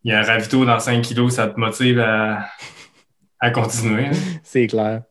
[0.05, 2.47] y a un ravito dans 5 kilos, ça te motive à,
[3.39, 4.09] à continuer.
[4.43, 5.03] C'est clair.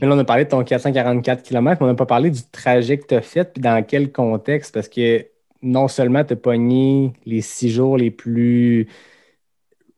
[0.00, 2.40] Mais là, on a parlé de ton 444 km, mais on n'a pas parlé du
[2.50, 5.24] trajet que tu as fait, puis dans quel contexte, parce que
[5.62, 8.88] non seulement tu as pogné les six jours les plus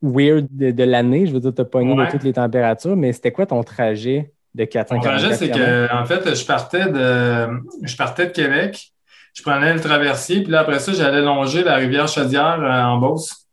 [0.01, 2.05] weird de, de l'année, je veux dire, tu as pogné Ouais.
[2.05, 5.93] de toutes les températures, mais c'était quoi ton trajet de Mon 444 trajet, c'est que,
[5.93, 7.47] en fait, je partais de,
[7.83, 8.91] je partais de Québec,
[9.33, 12.97] je prenais le traversier, puis là, après ça, j'allais longer la rivière Chaudière euh, en
[12.97, 13.45] Beauce.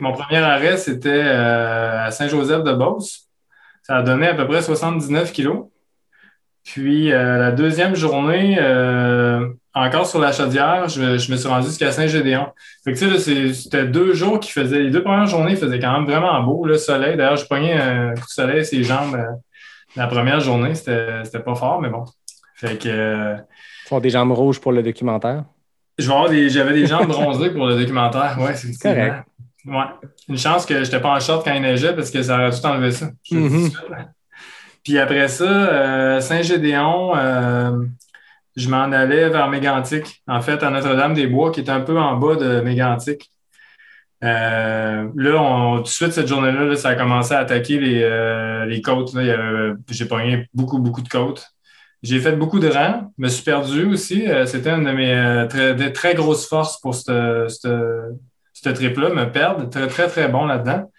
[0.00, 3.26] Mon premier arrêt, c'était euh, à Saint-Joseph-de-Beauce.
[3.82, 5.66] Ça a donné à peu près 79 kilos.
[6.64, 11.66] Puis, euh, la deuxième journée, euh, encore sur la Chaudière, je, je me suis rendu
[11.66, 12.46] jusqu'à Saint-Gédéon.
[12.82, 15.78] Fait que, tu sais, c'était deux jours qui faisaient, les deux premières journées, il faisait
[15.78, 17.16] quand même vraiment beau, le soleil.
[17.16, 19.24] D'ailleurs, je pognais un coup de soleil sur les jambes euh,
[19.94, 20.74] la première journée.
[20.74, 22.04] C'était pas fort, mais bon.
[22.54, 23.36] Fait que, euh,
[23.86, 25.44] Tu des jambes rouges pour le documentaire.
[25.98, 28.38] je vais avoir des, j'avais des jambes bronzées pour le documentaire.
[28.40, 29.24] Ouais, c'est Correct.
[29.66, 29.84] Ouais.
[30.28, 32.50] Une chance que je n'étais pas en short quand il neigeait parce que ça aurait
[32.50, 33.10] tout enlevé ça.
[33.30, 33.64] Mhm.
[33.68, 33.76] suite.
[34.84, 37.14] Puis après ça, euh, Saint-Gédéon,
[38.56, 42.36] je m'en allais vers Mégantic, en fait, à Notre-Dame-des-Bois, qui est un peu en bas
[42.36, 43.30] de Mégantic.
[44.24, 48.64] Euh, là, tout de suite, cette journée-là, là, ça a commencé à attaquer les, euh,
[48.64, 49.14] les côtes.
[49.14, 51.46] avait- J'ai pogné beaucoup, beaucoup de côtes.
[52.02, 54.26] J'ai fait beaucoup de rangs, me suis perdu aussi.
[54.30, 57.48] Euh, C'était une de mes euh, très, très grosses forces pour ce
[58.64, 59.68] trip-là, me perdre.
[59.68, 60.90] Très, très, très bon là-dedans.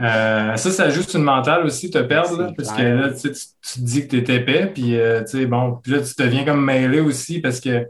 [0.00, 3.32] Euh, ça, ça ajoute une mentale aussi, te perdre, là, parce que là, tu, tu,
[3.32, 6.44] te dis que tu es épais, puis euh, tu sais, bon, puis là, tu deviens
[6.44, 7.88] comme mêlé aussi parce que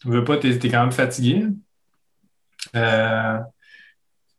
[0.00, 1.46] tu veux pas, tu es, quand même fatigué.
[2.74, 3.38] Euh,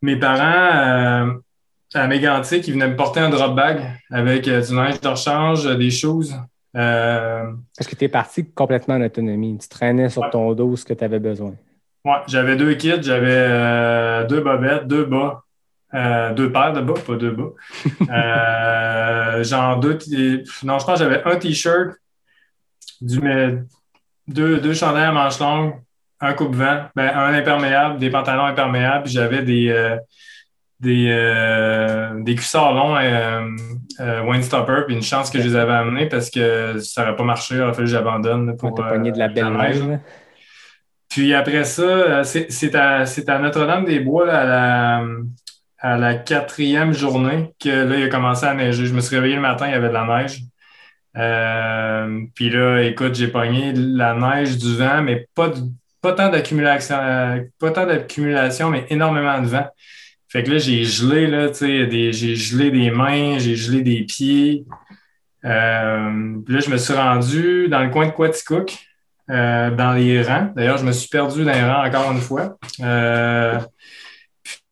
[0.01, 1.33] mes parents, euh,
[1.93, 3.81] à Mégantic, ils venaient me porter un drop bag
[4.11, 6.35] avec du linge de rechange, des choses.
[6.73, 9.57] Parce que tu es parti complètement en autonomie.
[9.57, 10.29] Tu traînais sur Ouais.
[10.29, 11.55] ton dos ce que tu avais besoin.
[12.05, 15.43] Ouais, j'avais deux kits, j'avais deux bobettes, deux bas,
[15.93, 17.49] euh, deux paires de bas, pas deux bas.
[18.09, 21.95] Euh, genre deux, t- non, je pense que j'avais un t-shirt,
[23.01, 23.19] du,
[24.27, 25.75] deux, deux chandails à manches longues,
[26.19, 29.97] un coupe-vent, ben, un imperméable, des pantalons imperméables, puis j'avais des, euh,
[30.79, 33.41] des, euh, des cuissards longs euh,
[33.99, 37.23] euh, Windstopper, puis une chance que je les avais amenés parce que ça n'aurait pas
[37.23, 39.81] marché, il aurait fallu que j'abandonne Pour pogner de la euh, belle neige.
[41.09, 45.03] Puis après ça, euh, c'est à, à Notre-Dame-des-Bois, à la,
[45.79, 48.85] à la quatrième journée, que là, il a commencé à neiger.
[48.85, 50.41] Je me suis réveillé le matin, il y avait de la neige.
[51.17, 55.51] Euh, puis là, écoute, j'ai pogné la neige du vent, mais pas,
[56.01, 59.67] pas tant d'accumulation, mais énormément de vent.
[60.29, 64.65] Fait que là, j'ai gelé, là, des- j'ai gelé des mains, j'ai gelé des pieds.
[65.45, 68.77] Euh, puis là, je me suis rendu dans le coin de Quaticook,
[69.29, 70.51] euh, dans les rangs.
[70.55, 72.57] D'ailleurs, je me suis perdu dans les rangs encore une fois.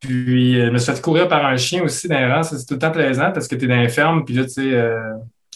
[0.05, 2.43] Puis, euh, je me suis fait courir par un chien aussi dans les rangs.
[2.43, 4.23] C'est tout le temps plaisant parce que tu es dans les fermes.
[4.23, 5.13] Puis là, tu sais, euh,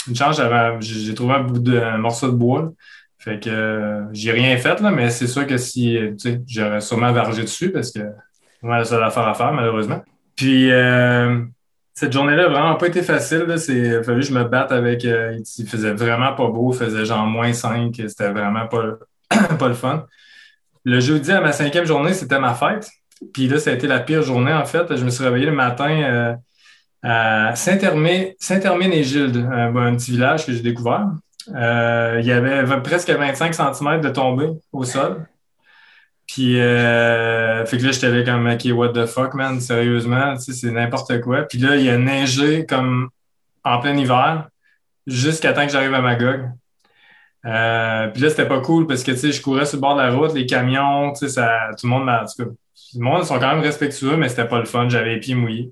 [0.08, 0.42] une chance,
[0.80, 2.72] j'ai trouvé un, bout de, morceau de bois.
[3.18, 6.42] Fait que euh, j'ai rien fait, là, mais c'est sûr que si, euh, tu sais,
[6.48, 8.00] j'aurais sûrement vargé dessus parce que
[8.62, 10.04] c'est la seule affaire à faire, malheureusement.
[10.36, 10.70] Puis,
[11.94, 13.44] cette journée-là n'a vraiment pas été facile.
[13.68, 15.04] Il a fallu que je me batte avec.
[15.04, 16.72] il faisait vraiment pas beau.
[16.74, 17.94] Il faisait genre moins 5.
[18.08, 19.00] C'était vraiment pas,
[19.60, 20.06] pas le fun.
[20.86, 22.90] Le jeudi, à ma cinquième journée, c'était ma fête.
[23.34, 24.96] Puis là, ça a été la pire journée, en fait.
[24.96, 26.34] Je me suis réveillé le matin euh,
[27.04, 31.08] à Saint-Hermé- Saint-Hermine-et-Gilde, un, un petit village que j'ai découvert.
[31.56, 35.26] Euh, il y avait presque 25 cm de tombée au sol.
[36.28, 40.44] Puis, euh, fait que là, j'étais là comme, OK, what the fuck, man, sérieusement, tu
[40.44, 41.42] sais, c'est n'importe quoi.
[41.44, 43.10] Puis là, il a neigé comme
[43.64, 44.48] en plein hiver
[45.08, 46.52] jusqu'à temps que j'arrive à Magog.
[47.46, 49.96] Euh, puis là, c'était pas cool parce que, tu sais, je courais sur le bord
[49.96, 52.26] de la route, les camions, tu sais, ça, tout le monde m'a,
[52.96, 55.72] le monde sont quand même respectueux, mais c'était pas le fun, j'avais les pieds mouillés.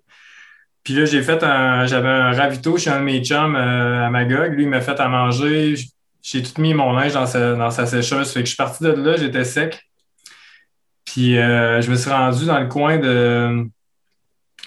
[0.88, 4.10] Puis là, j'ai fait un, j'avais un ravito chez un de mes chums euh, à
[4.10, 4.54] Magog.
[4.54, 5.76] Lui, il m'a fait à manger.
[6.22, 8.32] J'ai tout mis mon linge dans sa, dans sa sécheuse.
[8.32, 9.84] Fait que je suis parti de là, j'étais sec.
[11.04, 13.68] Puis euh, je me suis rendu dans le coin de.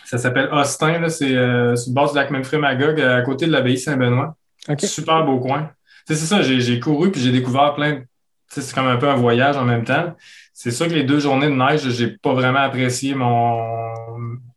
[0.04, 3.52] Ça s'appelle Austin, c'est euh, sur le bord du lac Memphis Magog, à côté de
[3.52, 4.36] l'abbaye Saint-Benoît.
[4.78, 5.70] Super beau coin.
[6.06, 8.02] C'est ça, j'ai couru puis j'ai découvert plein de.
[8.48, 10.14] C'est comme un peu un voyage en même temps.
[10.62, 13.64] C'est sûr que les deux journées de neige, j'ai pas vraiment apprécié mon.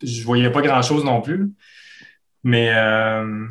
[0.03, 1.51] Je voyais pas grand chose non plus.
[2.43, 3.47] Mais euh,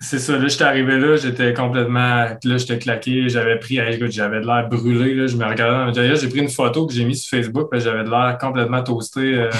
[0.00, 2.26] c'est ça, là, j'étais arrivé là, j'étais complètement.
[2.42, 3.76] Là, j'étais claqué, j'avais pris.
[3.76, 5.14] j'avais de l'air brûlé.
[5.14, 8.02] Là, je me regardais derrière, j'ai pris une photo que j'ai mise sur Facebook, j'avais
[8.02, 9.50] de l'air complètement toasté euh,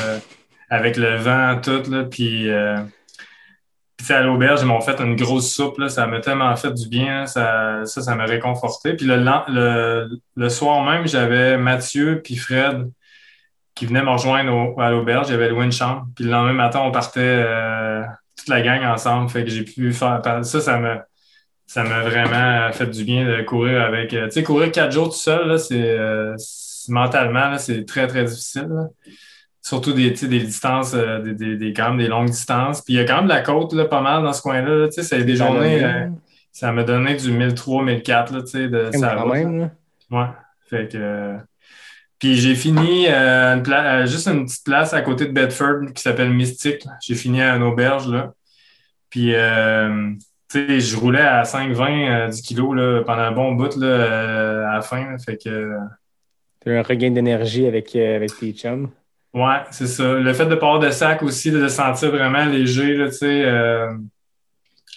[0.69, 1.89] avec le vent, tout.
[1.89, 2.51] Là, puis.
[2.51, 2.79] euh,
[4.03, 5.79] puis, à l'auberge, ils m'ont fait une grosse soupe.
[5.79, 7.27] Là, ça m'a tellement fait du bien.
[7.27, 8.95] Ça, ça, ça m'a réconforté.
[8.95, 9.17] Puis le,
[9.49, 12.91] le, le soir même, j'avais Mathieu puis Fred
[13.75, 15.29] qui venaient me rejoindre à l'auberge.
[15.29, 16.07] J'avais loué une chambre.
[16.15, 18.03] Puis le lendemain matin, on partait euh,
[18.37, 19.29] toute la gang ensemble.
[19.31, 20.21] Fait que j'ai pu faire...
[20.43, 21.05] Ça, ça m'a
[21.67, 24.13] ça m'a vraiment fait du bien de courir avec...
[24.13, 25.91] euh, Tu sais, courir quatre jours tout seul, là, c'est...
[25.91, 26.35] euh,
[26.89, 28.69] mentalement, c'est très, très difficile.
[29.63, 32.81] Surtout des, des distances, euh, des, des, des- quand même des longues distances.
[32.83, 34.75] Puis il y a quand même de la côte là, pas mal dans ce coin-là.
[34.75, 34.87] là.
[34.89, 36.07] Tu sais, c'est des journées, euh,
[36.53, 39.71] ça m'a donné du 1003, 1004 là, tu sais, de quand même, là.
[40.11, 40.27] Ouais.
[40.69, 41.37] Fait que.
[42.19, 46.03] Puis j'ai fini euh, une euh, juste une petite place à côté de Bedford qui
[46.03, 46.85] s'appelle Mystique.
[47.03, 48.33] J'ai fini à une auberge là.
[49.11, 50.11] Puis euh,
[50.51, 54.69] tu sais, je roulais à 5,20 euh, du kilo là, pendant un bon bout là,
[54.71, 55.11] à la fin.
[55.11, 55.19] là.
[55.19, 55.71] Fait que.
[56.63, 58.91] T'as eu un regain d'énergie avec, avec tes chums.
[59.33, 60.15] Ouais, c'est ça.
[60.15, 63.17] Le fait de pas avoir de sac aussi, de se sentir vraiment léger, là, tu
[63.19, 63.89] sais, euh,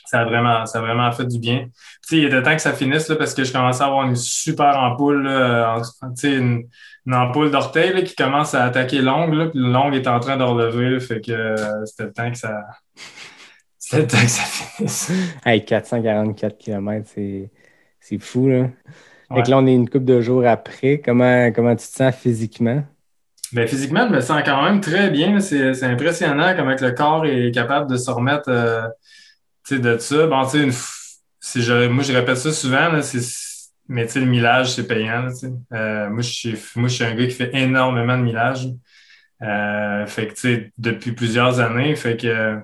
[0.05, 1.65] ça, a vraiment, ça a vraiment fait du bien.
[1.67, 1.71] Tu
[2.01, 4.15] sais, il était temps que ça finisse là, parce que je commençais à avoir une
[4.15, 5.81] super ampoule, là, en-
[6.13, 6.63] tu sais, une,
[7.05, 10.89] une ampoule d'orteil qui commence à attaquer l'ongle, puis l'ongle est en train de relever,
[10.91, 12.61] là, fait que euh, c'était le temps que ça.
[13.77, 15.11] C'était le temps que ça finisse.
[15.45, 17.51] Hey, 444 km, c'est
[17.99, 18.69] c'est fou, là.
[19.33, 21.01] Fait que là, on est une couple de jours après.
[21.03, 22.83] Comment, comment tu te sens physiquement?
[23.53, 25.39] Ben, physiquement, je me sens quand même très bien.
[25.39, 28.87] C'est impressionnant comment le corps est capable de se remettre euh,
[29.69, 30.27] de ça.
[30.27, 30.71] Bon, tu
[31.39, 35.27] sais, moi, je répète ça souvent, mais tu sais, le millage, c'est payant.
[35.71, 38.69] Euh, moi, je suis, moi, je suis un gars qui fait énormément de millage.
[39.43, 42.59] Euh, fait que, depuis plusieurs années, fait que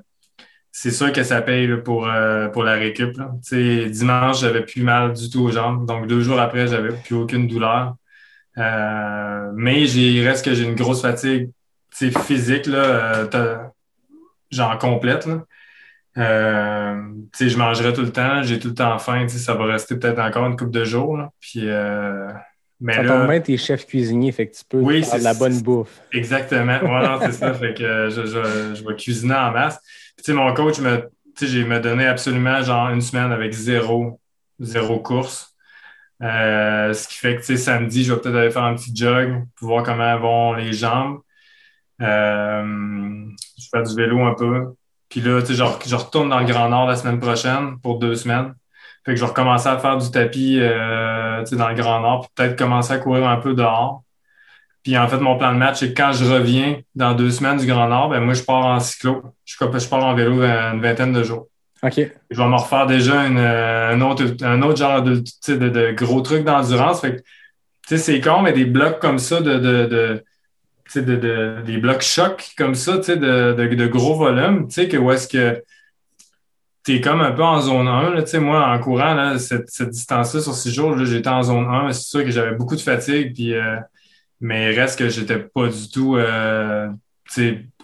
[0.71, 3.15] c'est sûr que ça paye pour, euh, pour la récup.
[3.17, 3.31] là.
[3.51, 5.85] Dimanche, j'avais plus mal du tout aux jambes.
[5.85, 7.95] Donc, deux jours après, j'avais plus aucune douleur.
[8.59, 11.49] Euh, mais j'ai, il reste que j'ai une grosse fatigue
[11.91, 13.57] physique, là, euh,
[14.51, 15.25] genre complète.
[15.25, 15.43] Là.
[16.17, 17.01] Euh,
[17.39, 20.45] je mangerai tout le temps, j'ai tout le temps faim, ça va rester peut-être encore
[20.47, 21.17] une couple de jours.
[21.17, 21.29] Là.
[21.39, 22.27] Puis, euh,
[22.81, 25.19] mais Ça là, tombe bien, t'es chef cuisinier, fait que tu peux Oui, faire c'est-
[25.19, 26.01] de la bonne bouffe.
[26.11, 26.79] Exactement.
[26.81, 27.53] Ouais, c'est ça.
[27.59, 29.79] Fait que je, je, je vais cuisiner en masse.
[30.21, 31.09] Puis, mon coach me,
[31.41, 34.19] me donné absolument genre une semaine avec zéro,
[34.59, 35.48] zéro course.
[36.21, 39.69] Euh, ce qui fait que, samedi, je vais peut-être aller faire un petit jog pour
[39.69, 41.19] voir comment vont les jambes.
[42.01, 43.25] Euh,
[43.57, 44.73] je fais du vélo un peu.
[45.09, 48.53] Puis là, je, je retourne dans le Grand Nord la semaine prochaine pour deux semaines.
[49.05, 52.29] Fait que je vais recommencer à faire du tapis euh, dans le Grand Nord, puis
[52.35, 54.03] peut-être commencer à courir un peu dehors.
[54.83, 57.57] Puis en fait, mon plan de match, c'est que quand je reviens dans deux semaines
[57.57, 59.23] du Grand Nord, ben moi, je pars en cyclo.
[59.45, 61.47] Je pars en vélo une vingtaine de jours.
[62.29, 67.05] Je vais me refaire déjà euh, un, autre, genre de, gros trucs d'endurance.
[67.87, 70.23] C'est con, mais des blocs comme ça de,
[70.95, 75.63] des blocs chocs comme ça, de, gros volume, que où est-ce que
[76.85, 79.89] tu es comme un peu en zone 1, là, tu sais, moi, en courant, cette,
[79.89, 83.35] distance-là sur six jours, j'étais en zone 1, c'est sûr que j'avais beaucoup de fatigue,
[83.51, 83.77] euh,
[84.39, 86.89] mais reste que j'étais pas du tout, euh,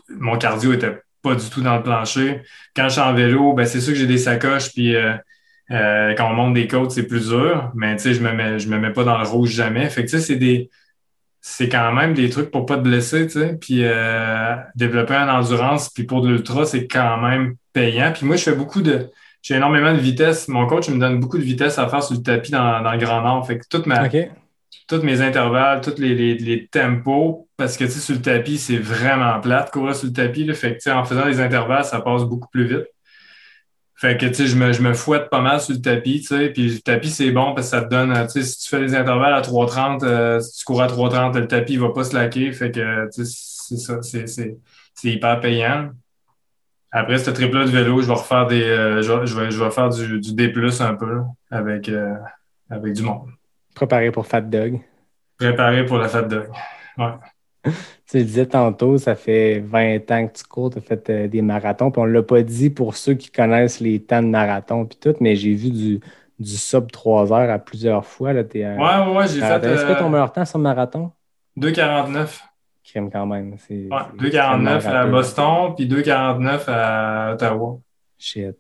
[0.10, 2.42] mon cardio était pas du tout dans le plancher.
[2.76, 5.14] Quand je suis en vélo, ben, c'est sûr que j'ai des sacoches, puis euh,
[5.72, 8.78] euh, quand on monte des côtes, c'est plus dur, mais je me mets, je me
[8.78, 9.90] mets pas dans le rouge jamais.
[9.90, 10.70] Fait que c'est des,
[11.42, 15.30] c'est quand même des trucs pour pas te blesser, tu sais, puis euh, développer une
[15.30, 18.12] endurance, puis pour de l'ultra, c'est quand même payant.
[18.14, 19.10] Puis moi, je fais beaucoup de,
[19.42, 20.48] j'ai énormément de vitesse.
[20.48, 23.00] Mon coach me donne beaucoup de vitesse à faire sur le tapis dans, dans le
[23.00, 23.48] Grand Nord.
[23.48, 24.08] Fait que toute ma.
[24.88, 29.40] Tous mes intervalles, tous les, les, les tempos, parce que sur le tapis, c'est vraiment
[29.40, 30.52] plate courir sur le tapis.
[30.54, 32.86] Fait que en faisant des intervalles, ça passe beaucoup plus vite.
[33.98, 36.26] Fait que je me, je me fouette pas mal sur le tapis.
[36.54, 39.34] Puis le tapis, c'est bon parce que ça te donne, si tu fais des intervalles
[39.34, 42.52] à 3,30, euh, si tu cours à 3,30, le tapis, il va pas se laquer.
[42.52, 44.58] Fait que c'est ça, c'est,
[45.04, 45.92] hyper payant.
[46.92, 48.64] Après ce trip-là de vélo, je vais refaire des.
[48.64, 52.16] euh, je, vais, je, vais, faire du, du D un peu avec, euh,
[52.70, 53.30] avec du monde.
[53.76, 54.80] Préparé pour Fat Dog.
[55.38, 56.48] Préparé pour la Fat Dog.
[56.98, 57.14] Ouais.
[58.08, 61.28] Tu le disais tantôt, ça fait 20 ans que tu cours, tu as fait euh,
[61.28, 61.90] des marathons.
[61.90, 65.00] Puis on ne l'a pas dit pour ceux qui connaissent les temps de marathon puis
[65.02, 66.00] tout, mais j'ai vu du,
[66.38, 68.32] du sub 3 heures à plusieurs fois.
[68.32, 69.66] Là, ouais, ouais, ouais, j'ai fait.
[69.66, 71.12] Est-ce que ton meilleur temps sur le marathon?
[71.58, 72.42] 2,49.
[72.84, 73.54] Crème quand même.
[73.72, 77.80] Ouais, 2,49 à Boston, puis 2,49 à Ottawa.
[78.20, 78.56] Shit.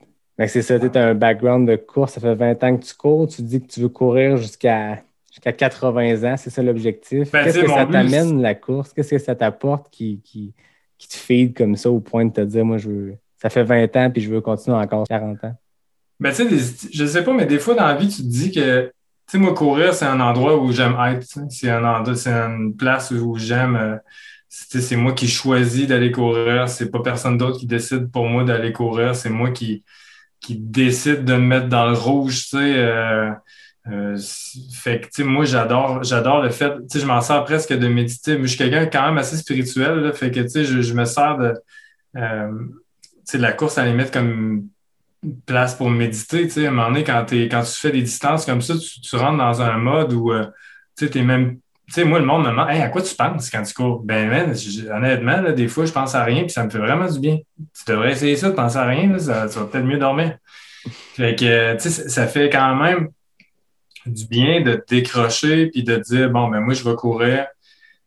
[0.47, 3.28] c'est ça, tu as un background de course, ça fait 20 ans que tu cours,
[3.28, 5.03] tu dis que tu veux courir jusqu'à
[5.36, 7.31] jusqu'à 80 ans, c'est ça l'objectif.
[7.31, 8.93] Ben, Qu'est-ce que ça t'amène la course?
[8.93, 10.53] Qu'est-ce que ça t'apporte qui, qui,
[10.97, 13.63] qui, te feed comme ça au point de te dire, moi, je veux, ça fait
[13.63, 15.55] 20 ans puis je veux continuer encore 40 ans?
[16.21, 18.51] Ben, tu sais, je sais pas, mais des fois dans la vie, tu te dis
[18.51, 18.91] que, tu
[19.27, 21.27] sais, moi, courir, c'est un endroit où j'aime être.
[21.49, 23.75] C'est un endroit, c'est une place où j'aime.
[23.75, 23.97] Euh,
[24.47, 26.69] c'est moi qui choisis d'aller courir.
[26.69, 29.13] C'est pas personne d'autre qui décide pour moi d'aller courir.
[29.13, 29.83] C'est moi qui,
[30.39, 32.75] qui décide de me mettre dans le rouge, tu sais.
[32.77, 33.31] Euh,
[33.91, 34.17] euh,
[34.73, 37.71] fait que, tu sais, moi, j'adore, j'adore le fait, tu sais, je m'en sers presque
[37.71, 40.65] de méditer, mais je suis quelqu'un quand même assez spirituel, là, fait que, tu sais,
[40.65, 41.53] je, me sers de,
[42.17, 42.51] euh,
[43.25, 44.67] sais, la course à la limite comme
[45.45, 48.45] place pour méditer, tu sais, à un moment donné, quand, quand tu fais des distances
[48.45, 50.45] comme ça, tu, rentres dans un mode où, euh,
[50.97, 51.57] tu sais, t'es même,
[51.88, 54.01] tu sais, moi, le monde me demande, hey, à quoi tu penses quand tu cours?
[54.03, 54.55] Ben, man,
[54.91, 57.38] honnêtement, là, des fois, je pense à rien, puis ça me fait vraiment du bien.
[57.57, 60.38] Tu devrais essayer ça, de penser à rien, là, ça, va peut-être mieux dormir.
[61.15, 63.09] Fait que, tu sais, ça fait quand même,
[64.06, 67.47] du bien de décrocher puis de dire bon ben moi je vais courir.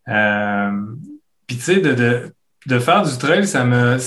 [0.08, 0.70] Euh,
[1.46, 2.32] puis tu sais de,
[2.66, 3.98] de, faire du trail, ça me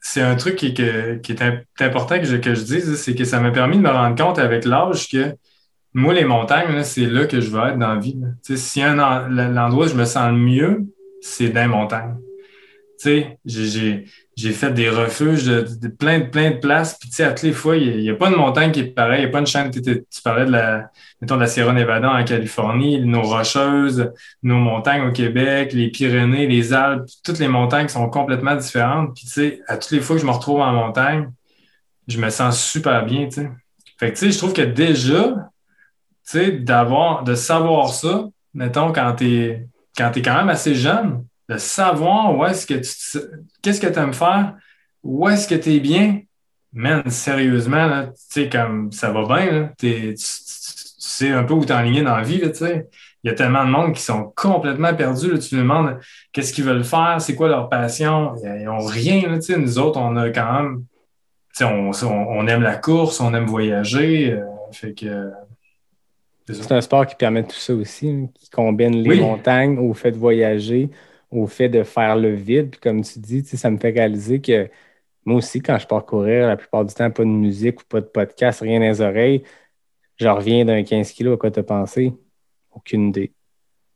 [0.00, 1.42] c'est un truc qui, qui est
[1.80, 4.38] important que je, que je dise, c'est que ça m'a permis de me rendre compte
[4.38, 5.34] avec l'âge que
[5.94, 8.20] moi, les montagnes, c'est là que je veux être dans la vie.
[8.42, 8.96] Si un
[9.28, 10.86] l'endroit où je me sens le mieux,
[11.22, 12.16] c'est dans les montagnes.
[13.44, 14.04] j'ai
[14.36, 16.98] j'ai fait des refuges de, plein, de, plein de places.
[16.98, 18.84] Puis, tu sais, à toutes les fois, il n'y a, pas de montagne qui est
[18.84, 19.20] pareille.
[19.20, 19.70] Il n'y a pas une chaîne.
[19.70, 24.12] Tu, parlais de la, mettons, de la Sierra Nevada en Californie, nos Rocheuses,
[24.42, 29.14] nos montagnes au Québec, les Pyrénées, les Alpes, toutes les montagnes sont complètement différentes.
[29.14, 31.30] Puis, tu sais, à toutes les fois que je me retrouve en montagne,
[32.08, 33.50] je me sens super bien, tu sais.
[33.98, 35.38] Fait que, tu sais, je trouve que déjà, tu
[36.24, 41.58] sais, d'avoir, de savoir ça, mettons, quand tu quand es quand même assez jeune, de
[41.58, 43.18] savoir où est-ce que tu
[43.62, 44.54] qu'est-ce que tu aimes faire,
[45.02, 46.20] où est-ce que tu es bien.
[46.72, 51.76] Man, sérieusement, tu sais, comme ça va bien, tu, sais un peu où tu es
[51.76, 52.88] aligné dans la vie, tu sais.
[53.22, 55.32] Il y a tellement de monde qui sont complètement perdus.
[55.32, 55.38] Là.
[55.38, 55.98] Tu leur demandes
[56.32, 58.34] qu'est-ce qu'ils veulent faire, c'est quoi leur passion?
[58.44, 59.22] Ils n'ont rien.
[59.28, 60.84] Là, nous autres, on a quand même.
[61.62, 64.32] On, on, aime la course, on aime voyager.
[64.32, 65.30] Euh, fait que.
[66.46, 70.10] C'est un sport qui permet tout ça aussi, hein, qui combine les montagnes au fait
[70.10, 70.90] de voyager,
[71.34, 72.70] au fait de faire le vide.
[72.70, 74.70] Puis comme tu dis, ça me fait réaliser que
[75.24, 78.00] moi aussi, quand je pars courir, la plupart du temps, pas de musique ou pas
[78.00, 79.42] de podcast, rien dans les oreilles,
[80.16, 81.34] je reviens d'un 15 kilos.
[81.34, 82.12] À quoi as pensé?
[82.72, 83.32] Aucune idée.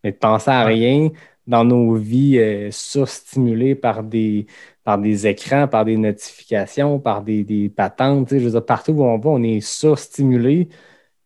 [0.05, 1.11] Mais de penser à rien
[1.47, 4.47] dans nos vies euh, surstimulées par des,
[4.85, 8.31] par des écrans, par des notifications, par des, des patentes.
[8.31, 10.69] Je veux dire, partout où on va, on est surstimulé.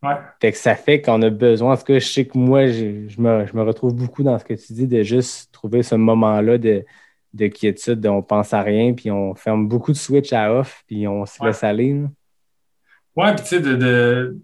[0.03, 0.51] Ouais.
[0.51, 1.73] que ça fait qu'on a besoin.
[1.73, 4.73] En tout cas, je sais que moi, je, me, retrouve beaucoup dans ce que tu
[4.73, 6.83] dis de juste trouver ce moment-là de,
[7.33, 11.07] de quiétude, on pense à rien, puis on ferme beaucoup de switch à off, puis
[11.07, 12.01] on se laisse aller.
[13.15, 14.37] Oui, puis tu sais, de, de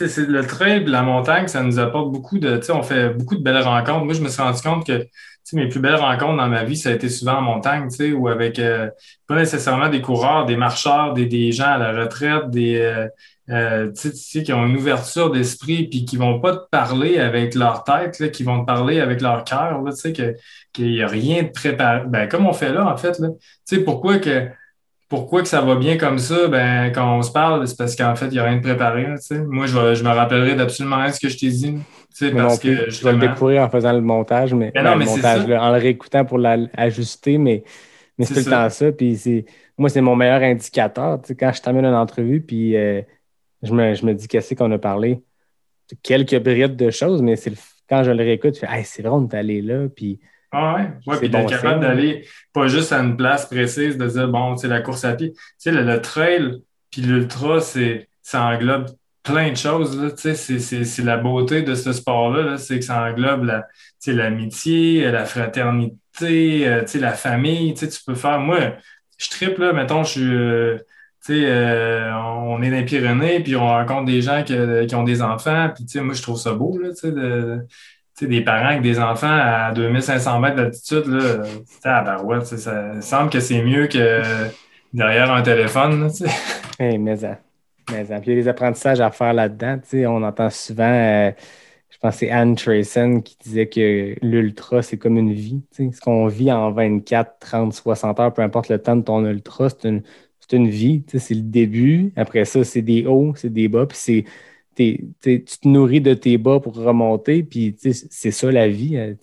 [0.00, 2.56] le trail la montagne, ça nous apporte beaucoup de.
[2.56, 4.04] Tu sais, on fait beaucoup de belles rencontres.
[4.04, 5.06] Moi, je me suis rendu compte que
[5.52, 8.12] mes plus belles rencontres dans ma vie, ça a été souvent en montagne, tu sais,
[8.12, 8.88] ou avec euh,
[9.26, 13.06] pas nécessairement des coureurs, des marcheurs, des, des gens à la retraite, des, euh,
[13.52, 17.54] euh, tu sais, qui ont une ouverture d'esprit puis qui vont pas te parler avec
[17.54, 21.06] leur tête, là, qui vont te parler avec leur cœur, tu sais, qu'il n'y a
[21.06, 22.04] rien de préparé.
[22.06, 23.28] Ben, comme on fait là, en fait, là.
[23.68, 24.48] Tu sais, pourquoi que
[25.12, 28.16] pourquoi que ça va bien comme ça, ben, quand on se parle, c'est parce qu'en
[28.16, 29.04] fait, il n'y a rien de préparé.
[29.04, 29.38] tu sais.
[29.40, 31.74] Moi, je, je me rappellerai d'absolument rien de ce que je t'ai dit.
[31.74, 31.80] Tu
[32.12, 35.04] sais, parce que, je vais le découvrir en faisant le montage, mais, ben non, mais
[35.04, 37.62] le montage, en le réécoutant pour l'ajuster, mais,
[38.16, 38.90] mais c'est tout le temps ça.
[38.90, 39.44] Puis
[39.76, 41.20] moi, c'est mon meilleur indicateur.
[41.20, 43.02] Tu sais, quand je termine une entrevue, puis euh,
[43.62, 45.22] je me, je me dis qu'est-ce qu'on a parlé?
[46.02, 47.52] Quelques brides de choses, mais c'est
[47.88, 49.88] quand je le réécoute, je fais c'est vrai, on est allé là.
[49.94, 50.18] Puis,
[50.50, 54.28] ah ouais, ouais puis d'être capable d'aller pas juste à une place précise, de dire
[54.28, 55.32] bon, c'est la course à pied.
[55.32, 58.86] Tu sais, le, trail puis l'ultra, ça englobe
[59.22, 60.14] plein de choses.
[60.16, 63.50] C'est la beauté de ce sport-là, c'est que ça englobe
[64.06, 67.74] l'amitié, la, fraternité, euh, la famille.
[67.74, 68.40] Tu peux faire.
[68.40, 68.74] Moi,
[69.18, 70.34] je triple, là, mettons, je suis.
[70.34, 70.78] Euh,
[71.22, 74.54] sais, euh, on est dans les Pyrénées, puis on rencontre des gens qui,
[74.94, 76.90] ont des enfants, puis moi, je trouve ça beau, là,
[78.20, 81.42] des parents avec des enfants à 2500 mètres d'altitude, là,
[81.84, 84.22] à barouette, ça semble que c'est mieux que
[84.92, 86.26] derrière un téléphone, sais.
[86.78, 87.38] Hey, mais ça.
[87.90, 89.80] Mais il y a des apprentissages à faire là-dedans.
[90.08, 91.30] On entend souvent, euh,
[91.90, 95.62] je pense que c'est Anne Trayson qui disait que l'ultra, c'est comme une vie.
[95.72, 99.68] Ce qu'on vit en 24, 30, 60 heures, peu importe le temps de ton ultra,
[99.68, 100.02] c'est une,
[100.52, 101.04] une, vie.
[101.08, 102.12] C'est le début.
[102.16, 103.86] Après ça, c'est des hauts, c'est des bas.
[103.86, 104.24] Puis c'est
[104.74, 108.96] tu te nourris de tes bas pour remonter, puis c'est ça la vie.
[108.96, 109.14] Euh,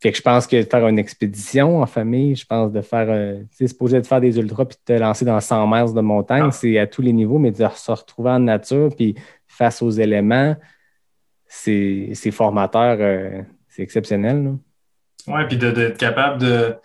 [0.00, 3.06] fait que je pense que de faire une expédition en famille, je pense de faire,
[3.10, 5.92] euh, tu sais, supposé de faire des ultras puis de te lancer dans 100 mètres
[5.92, 6.50] de montagne, ah.
[6.52, 9.16] c'est à tous les niveaux, mais de se retrouver en nature puis
[9.48, 10.54] face aux éléments,
[11.46, 14.56] c'est formateur, euh, c'est exceptionnel.
[15.26, 16.76] Oui, puis d'être capable de,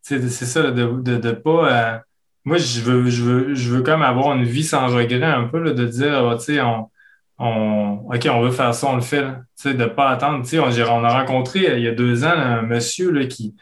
[0.00, 2.02] c'est ça, de ne pas
[2.44, 5.60] moi, je veux, je veux, je veux comme avoir une vie sans regret un peu,
[5.62, 6.90] là, de dire, ah, tu sais, on,
[7.38, 10.42] on, OK, on veut faire ça, on le fait, tu sais, de pas attendre.
[10.42, 13.54] Tu sais, on, a rencontré euh, il y a deux ans un monsieur là, qui,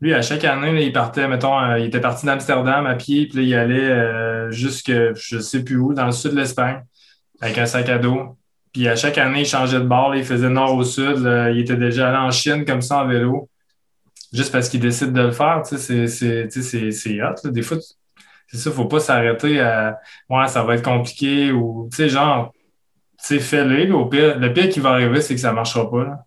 [0.00, 3.26] lui, à chaque année, là, il partait, mettons, euh, il était parti d'Amsterdam à pied,
[3.26, 6.82] puis là, il allait euh, jusque, je sais plus où, dans le sud de l'Espagne,
[7.40, 8.36] avec un sac à dos.
[8.72, 11.18] Puis à chaque année, il changeait de bord, il faisait nord au sud,
[11.52, 13.48] il était déjà allé en Chine comme ça en vélo,
[14.34, 17.48] juste parce qu'il décide de le faire, tu sais, c'est hot.
[17.50, 17.78] Des fois,
[18.46, 19.98] c'est ça, faut pas s'arrêter à
[20.30, 22.52] Ouais, ça va être compliqué ou tu sais, genre,
[23.18, 23.92] tu sais, fais-le.
[23.94, 26.04] Au pire, le pire qui va arriver, c'est que ça marchera pas.
[26.04, 26.24] Là.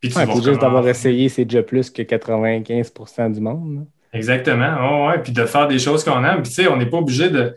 [0.00, 3.86] Puis tu juste d'avoir essayé, c'est déjà plus que 95% du monde.
[4.12, 5.08] Exactement.
[5.08, 6.42] ouais, puis de faire des choses qu'on aime.
[6.42, 7.54] Puis tu sais, on n'est pas obligé de.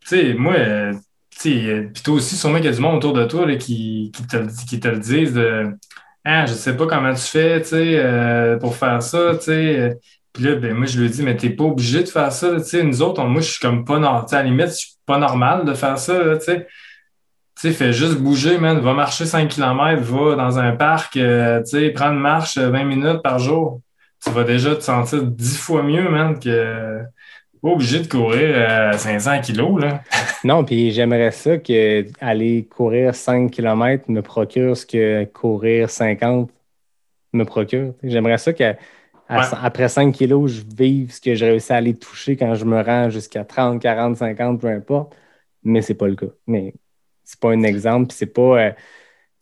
[0.00, 0.92] Tu sais, moi, euh,
[1.30, 3.56] tu sais, puis toi aussi, sûrement qu'il y a du monde autour de toi là,
[3.56, 5.76] qui, qui, te, qui te le disent de
[6.24, 9.98] Ah, je sais pas comment tu fais, tu sais, euh, pour faire ça, tu sais.
[10.34, 12.56] Puis là, ben, moi, je lui dit, mais t'es pas obligé de faire ça.
[12.56, 14.24] Tu sais, nous autres, moi, je suis comme pas normal.
[14.30, 16.36] À la limite, je suis pas normal de faire ça.
[16.38, 16.66] Tu sais,
[17.56, 18.80] tu sais, fais juste bouger, man.
[18.80, 22.84] Va marcher 5 km, va dans un parc, euh, tu sais, prends une marche 20
[22.84, 23.80] minutes par jour.
[24.24, 27.00] Tu vas déjà te sentir 10 fois mieux, man, que
[27.62, 30.02] pas obligé de courir à 500 kilos, là.
[30.44, 36.50] non, puis j'aimerais ça que aller courir 5 km me procure ce que courir 50
[37.32, 37.94] me procure.
[38.02, 38.74] J'aimerais ça que
[39.28, 42.80] après 5 kilos, je vive ce que j'ai réussi à aller toucher quand je me
[42.82, 45.14] rends jusqu'à 30, 40, 50, peu importe.
[45.62, 46.26] Mais c'est pas le cas.
[46.46, 46.74] Mais
[47.24, 48.12] c'est pas un exemple.
[48.12, 48.68] c'est pas.
[48.68, 48.72] Euh,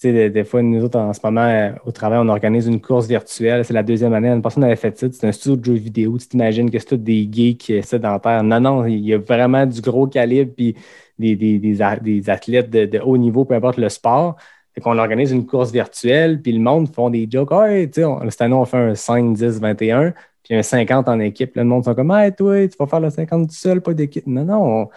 [0.02, 3.06] sais, des, fois, nous autres, en ce moment, euh, au travail, on organise une course
[3.06, 3.64] virtuelle.
[3.64, 4.28] C'est la deuxième année.
[4.28, 5.06] Une personne avait fait ça.
[5.10, 6.18] C'est un studio de jeux vidéo.
[6.18, 8.42] Tu t'imagines que c'est tout des geeks sédentaires.
[8.42, 10.76] Non, non, il y a vraiment du gros calibre puis
[11.18, 14.36] des, des, des, athlètes de, haut niveau, peu importe le sport.
[14.74, 17.52] Fait qu'on organise une course virtuelle, puis le monde font des jokes.
[17.52, 21.20] Hey, tu sais, cette année, on fait un 5, 10, 21, puis un 50 en
[21.20, 21.56] équipe.
[21.56, 24.26] le monde sont comme, hey, toi, tu vas faire le 50 tout seul, pas d'équipe.
[24.26, 24.88] Non, non,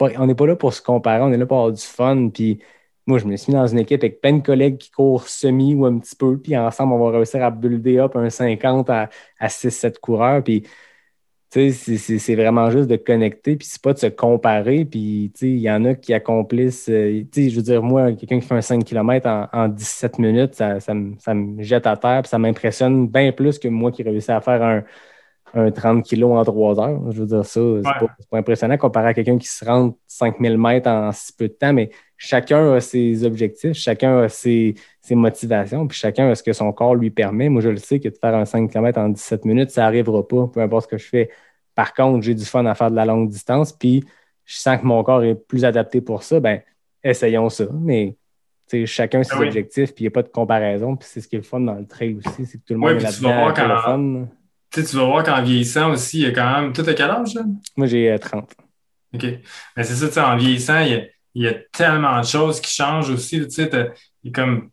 [0.00, 2.30] on n'est pas là pour se comparer, on est là pour avoir du fun.
[2.32, 2.60] Puis
[3.06, 5.74] moi, je me suis mis dans une équipe avec plein de collègues qui courent semi
[5.74, 9.10] ou un petit peu, puis ensemble, on va réussir à builder up un 50 à,
[9.38, 10.42] à 6-7 coureurs.
[10.42, 10.64] Puis
[11.70, 14.84] c'est vraiment juste de connecter, puis c'est pas de se comparer.
[14.84, 18.54] Puis il y en a qui accomplissent, euh, je veux dire, moi, quelqu'un qui fait
[18.54, 23.08] un 5 km en, 17 minutes, ça, ça, me, jette à terre, puis ça m'impressionne
[23.08, 24.84] bien plus que moi qui réussis à faire un,
[25.54, 27.12] un 30 kg en 3 heures.
[27.12, 30.88] Je veux dire, ça, c'est pas, impressionnant comparé à quelqu'un qui se rend 5000 mètres
[30.88, 35.86] en si peu de temps, mais chacun a ses objectifs, chacun a ses, ses, motivations,
[35.86, 37.48] puis chacun a ce que son corps lui permet.
[37.48, 40.26] Moi, je le sais que de faire un 5 km en 17 minutes, ça n'arrivera
[40.26, 41.30] pas, peu importe ce que je fais.
[41.76, 44.02] Par contre, j'ai du fun à faire de la longue distance, puis
[44.44, 46.62] je sens que mon corps est plus adapté pour ça, ben
[47.04, 47.66] essayons ça.
[47.72, 48.16] Mais
[48.86, 50.96] chacun ses ah objectifs, puis il n'y a pas de comparaison.
[50.96, 52.78] Puis c'est ce qui est le fun dans le trail aussi, c'est que tout le
[52.78, 53.12] monde est.
[53.12, 54.26] Tu, vas fun.
[54.70, 56.72] tu vas voir qu'en vieillissant aussi, il y a quand même.
[56.72, 57.34] Tout à quel âge?
[57.34, 57.42] Là?
[57.76, 58.50] Moi, j'ai 30.
[58.58, 59.24] Euh, OK.
[59.76, 61.02] Mais c'est ça, tu sais, en vieillissant, il y, a,
[61.34, 63.40] il y, a, tellement de choses qui changent aussi.
[63.42, 63.70] Tu sais,
[64.34, 64.70] comme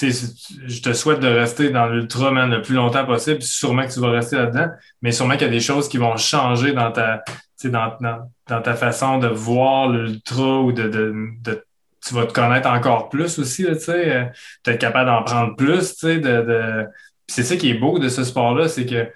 [0.00, 3.42] je te souhaite de rester dans l'ultra le plus longtemps possible.
[3.42, 4.68] Sûrement que tu vas rester là-dedans,
[5.02, 7.22] mais sûrement qu'il y a des choses qui vont changer dans ta,
[7.64, 11.64] dans, dans, ta façon de voir l'ultra ou de, de,
[12.06, 14.24] tu vas te connaître encore plus aussi, tu sais, euh,
[14.66, 16.86] être capable d'en prendre plus, tu sais, de, de...
[17.26, 19.08] c'est ça qui est beau de ce sport-là, c'est que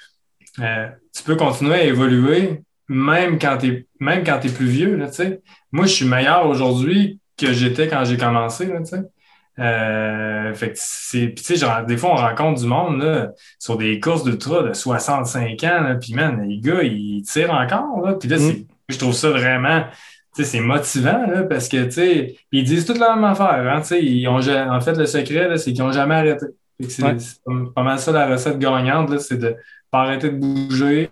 [0.61, 5.13] euh, tu peux continuer à évoluer même quand tu même quand es plus vieux, tu
[5.13, 5.41] sais.
[5.71, 9.03] Moi, je suis meilleur aujourd'hui que j'étais quand j'ai commencé, tu sais.
[9.61, 13.77] Euh, fait que c'est, tu sais, genre, des fois, on rencontre du monde là, sur
[13.77, 18.01] des courses d'ultra de 65 ans, puis man, les gars, ils tirent encore.
[18.01, 18.65] Là, puis là, mm.
[18.89, 19.83] je trouve ça vraiment,
[20.35, 23.71] tu sais, c'est motivant là, parce que, tu sais, ils disent toute la même affaire.
[23.71, 26.47] Hein, tu sais, ils ont, en fait, le secret, c'est qu'ils n'ont jamais arrêté.
[26.89, 27.05] C'est
[27.75, 29.55] pas mal ça la recette gagnante, c'est de
[29.91, 31.11] pas arrêter de bouger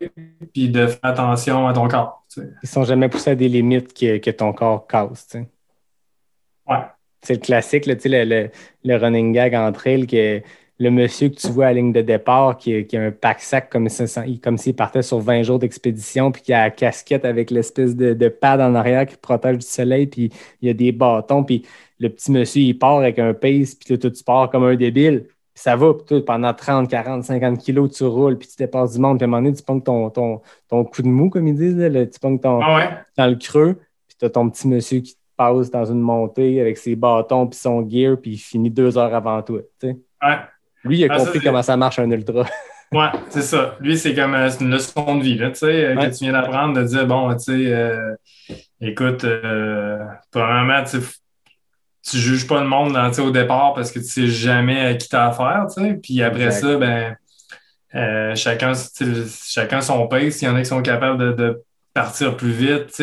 [0.55, 2.25] puis de faire attention à ton corps.
[2.63, 5.27] Ils sont jamais poussés à des limites que, que ton corps casse.
[5.29, 5.49] sais.
[6.67, 6.85] Ouais.
[7.23, 8.51] C'est le classique, le, le,
[8.85, 10.41] le, running gag entre elles que
[10.81, 13.69] le monsieur que tu vois à la ligne de départ qui, qui a un pack-sac
[13.71, 17.51] comme, si- comme s'il partait sur 20 jours d'expédition, puis qui a la casquette avec
[17.51, 20.31] l'espèce de, de pad en arrière qui protège du soleil, puis
[20.63, 21.65] il y a des bâtons, puis
[21.99, 25.25] le petit monsieur, il part avec un pace, puis toi, tu pars comme un débile.
[25.27, 29.01] Puis ça va, puis pendant 30, 40, 50 kilos, tu roules, puis tu dépasses du
[29.01, 31.49] monde, puis à un moment donné, tu pognes ton, ton, ton coup de mou, comme
[31.49, 32.89] ils disent, là, tu pognes ton, Ah ouais?
[33.17, 33.75] dans le creux,
[34.07, 37.59] puis tu as ton petit monsieur qui passe dans une montée avec ses bâtons puis
[37.59, 39.61] son gear, puis il finit deux heures avant toi.
[39.83, 39.95] Ouais.
[40.85, 42.45] Lui, il a Ah, compris comment ça marche un ultra.
[42.91, 43.77] Ouais, c'est ça.
[43.81, 46.09] Lui, c'est comme euh, une leçon de vie, là, euh, Ouais.
[46.09, 48.15] que tu viens d'apprendre, de dire, bon, tu sais, euh,
[48.81, 49.99] écoute, euh,
[50.31, 50.97] premièrement, tu
[52.03, 54.95] tu juges pas le monde dans- sais, au départ parce que tu sais jamais à
[54.95, 55.67] qui t'as affaire.
[56.03, 56.61] Puis après Exact.
[56.67, 57.17] ça, ben,
[57.95, 58.73] euh, chacun,
[59.45, 60.41] chacun son pace.
[60.41, 61.63] Il y en a qui sont capables de, de
[61.93, 62.99] partir plus vite.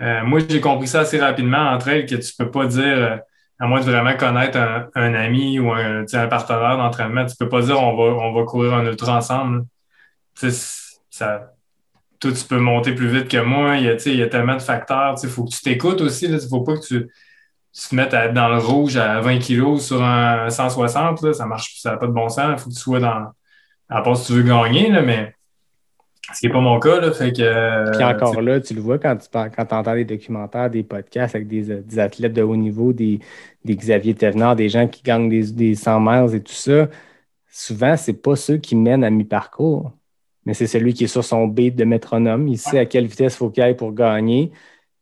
[0.00, 3.16] Euh, moi, j'ai compris ça assez rapidement entre elles que tu peux pas dire, euh,
[3.58, 7.48] à moins de vraiment connaître un, un ami ou un, un partenaire d'entraînement, tu peux
[7.48, 9.64] pas dire on va, on va courir un ultra ensemble.
[11.10, 11.52] Ça,
[12.20, 13.76] toi, tu peux monter plus vite que moi.
[13.76, 15.16] Il y a, il y a tellement de facteurs.
[15.22, 16.26] Il faut que tu t'écoutes aussi.
[16.26, 17.08] Il ne faut pas que tu,
[17.72, 21.22] tu te mettes à être dans le rouge à 20 kilos sur un 160.
[21.22, 22.52] Là, ça marche, ça n'a pas de bon sens.
[22.52, 23.32] Il faut que tu sois dans.
[23.88, 25.34] À part si tu veux gagner, là, mais
[26.34, 27.00] ce qui n'est pas mon cas.
[27.00, 30.04] Là, fait que, euh, Puis encore là, tu le vois quand tu quand entends des
[30.04, 33.20] documentaires, des podcasts avec des, euh, des athlètes de haut niveau, des,
[33.64, 36.88] des Xavier Thévenard, des gens qui gagnent des, des 100 miles et tout ça.
[37.50, 39.92] Souvent, c'est pas ceux qui mènent à mi-parcours,
[40.44, 42.46] mais c'est celui qui est sur son beat de métronome.
[42.48, 44.52] Il sait à quelle vitesse il faut qu'il aille pour gagner.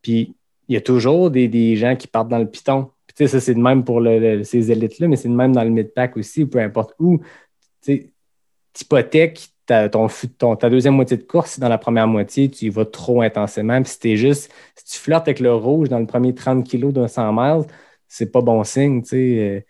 [0.03, 0.35] Puis
[0.69, 2.91] il y a toujours des, des gens qui partent dans le piton.
[3.07, 5.35] Puis tu sais, ça, c'est de même pour le- le- ces élites-là, mais c'est de
[5.35, 7.19] même dans le mid-pack aussi, peu importe où.
[7.19, 7.25] Tu
[7.83, 8.11] sais,
[8.73, 10.07] t'hypothèques ta, ton,
[10.39, 13.23] ton- ta deuxième moitié de course, si dans la première moitié, tu y vas trop
[13.23, 13.83] intensément.
[13.83, 16.93] Puis si t'es juste, si tu flirtes avec le rouge dans le premier 30 kilos
[16.93, 17.67] d'un 100 miles,
[18.09, 19.17] c'est pas bon signe, tu sais.
[19.41, 19.61] Euh,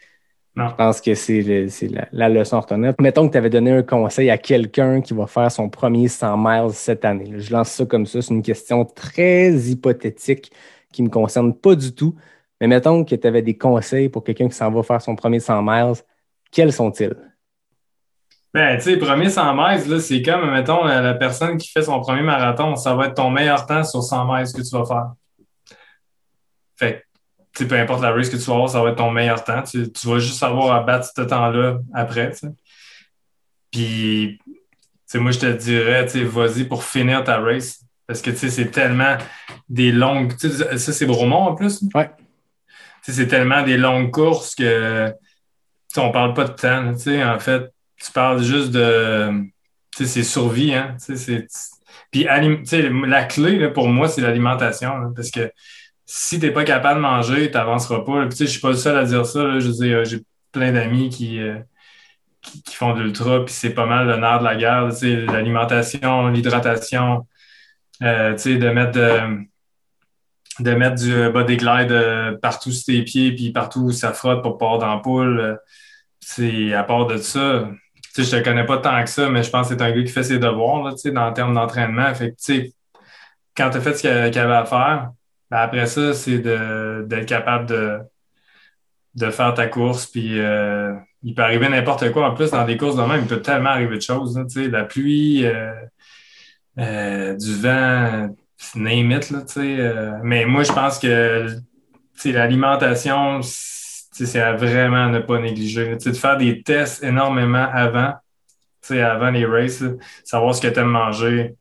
[0.57, 0.69] Non.
[0.69, 1.43] Je pense que c'est
[1.91, 2.95] la, la leçon à retenir.
[3.01, 6.37] Mettons que tu avais donné un conseil à quelqu'un qui va faire son premier 100
[6.39, 7.39] miles cette année.
[7.39, 8.23] Je lance ça comme ça.
[8.23, 10.51] C'est une question très hypothétique
[10.93, 12.15] qui ne me concerne pas du tout.
[12.61, 15.41] Mais mettons que tu avais des conseils pour quelqu'un qui s'en va faire son premier
[15.41, 15.95] 100 miles.
[16.51, 17.15] Quels sont-ils?
[18.57, 21.83] Ben, tu sais, premier 100 miles, là, c'est comme, mettons, la, la personne qui fait
[21.83, 24.87] son premier marathon, ça va être ton meilleur temps sur 100 miles que tu vas
[24.87, 25.13] faire.
[26.75, 27.05] Fait
[27.53, 29.63] que, peu importe la race que tu vas avoir, ça va être ton meilleur temps.
[29.63, 32.33] Tu, tu vas juste avoir à battre ce temps-là après.
[33.71, 34.41] Puis,
[35.17, 37.85] moi, je te dirais, tu vas-y pour finir ta race.
[38.07, 39.19] Parce que, tu sais, c'est tellement
[39.69, 40.33] des longues...
[40.39, 41.83] Ça, c'est Bromont, en plus?
[41.95, 42.11] Ouais.
[43.05, 45.13] Tu sais, c'est tellement des longues courses que,
[45.99, 47.71] on parle pas de temps, tu sais, en fait
[48.03, 49.31] tu parles juste de.
[49.97, 50.97] Tu sais, c'est survie, hein.
[51.05, 51.47] Tu sais.
[52.11, 54.99] Puis, tu sais, la clé, pour moi, c'est l'alimentation.
[54.99, 55.51] là, parce que
[56.07, 58.21] si tu n'es pas capable de manger, tu n'avanceras pas.
[58.27, 59.43] Puis, tu sais, je suis pas le seul à dire ça.
[59.45, 59.59] là.
[59.61, 61.59] Je j'ai plein d'amis qui, euh,
[62.43, 64.89] qui, qui font de l'ultra, puis c'est pas mal le nerf de la guerre.
[64.91, 67.27] Tu sais, l'alimentation, l'hydratation,
[68.03, 69.45] euh, tu sais, de mettre de,
[70.61, 74.43] de mettre du body glide euh, partout sur tes pieds, puis partout où ça frotte
[74.43, 75.41] pour pas avoir d'ampoule.
[75.41, 75.57] euh,
[76.21, 77.69] c'est à part de ça,
[78.25, 80.03] sais, je te connais pas tant que ça, mais je pense que c'est un gars
[80.03, 82.13] qui fait ses devoirs, là, tu sais, dans le terme d'entraînement.
[83.57, 85.11] Quand tu as fait ce qu'il y avait à faire,
[85.51, 88.01] ben après ça, c'est d'être capable de,
[89.17, 90.07] de faire ta course.
[90.07, 92.29] Puis euh, il peut arriver n'importe quoi.
[92.29, 94.39] En plus, dans des courses de même, il peut tellement arriver de choses.
[94.57, 95.73] la pluie, euh,
[96.79, 98.29] euh, du vent,
[98.75, 101.49] name it, là, mais moi, je pense que
[102.25, 103.41] l'alimentation,
[104.25, 105.97] c'est à vraiment ne pas négliger.
[105.99, 108.15] Tu sais, de faire des tests énormément avant,
[108.91, 109.85] avant les races,
[110.25, 111.55] savoir ce que tu aimes manger.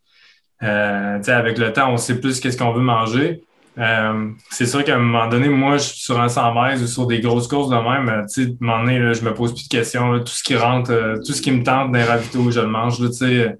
[0.63, 3.43] Euh, avec le temps, on sait plus qu'est-ce qu'on veut manger.
[3.77, 6.87] Euh, c'est sûr qu'à un moment donné, moi, je suis sur un 100 mètres ou
[6.87, 9.53] sur des grosses courses de même, tu sais, à un donné, là, je me pose
[9.53, 10.13] plus de questions.
[10.13, 10.19] là.
[10.19, 12.97] tout ce qui rentre, euh, tout ce qui me tente d'un ravito, je le mange.
[12.97, 13.57] tu sais,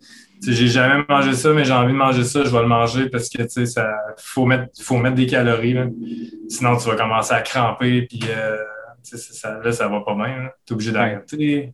[0.48, 3.30] j'ai jamais mangé ça, mais j'ai envie de manger ça, je vais le manger parce
[3.30, 5.74] que tu sais, ça faut mettre, faut mettre des calories.
[5.74, 5.86] Là.
[6.50, 8.58] Sinon, tu vas commencer à cramper, puis euh,
[9.06, 10.49] sais, ça, là, ça va pas bien.
[10.65, 11.73] Tu es obligé d'arrêter.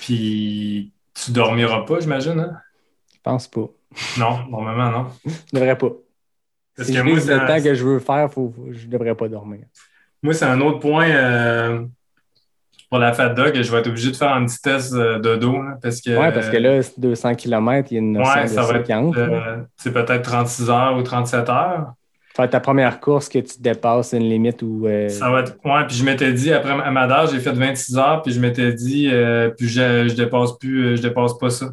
[0.00, 2.38] Puis tu dormiras pas, j'imagine.
[2.40, 2.56] Hein?
[3.12, 3.66] Je pense pas.
[4.18, 5.06] Non, normalement, non.
[5.24, 5.90] Je devrais pas.
[6.76, 9.14] Parce si que je moi, le un- temps que je veux faire, faut, je devrais
[9.14, 9.60] pas dormir.
[10.22, 11.84] Moi, c'est un autre point euh,
[12.90, 15.36] pour la FADA que je vais être obligé de faire un petit test euh, de
[15.36, 15.62] dos.
[15.62, 18.34] là, parce que, Ouais, parce que là, c'est 200 km, il y a une notion
[18.34, 19.14] ouais, de ça va être 50.
[19.16, 19.22] là.
[19.22, 21.92] euh, c'est peut-être 36 heures ou 37 heures.
[22.34, 24.86] Faire ta première course que tu dépasses une limite où.
[24.86, 25.56] euh, Ça va être.
[25.64, 28.72] Ouais, puis je m'étais dit, après à Madère, j'ai fait 26 heures, puis je m'étais
[28.72, 31.66] dit, euh, puis je, je dépasse plus, euh, je dépasse pas ça.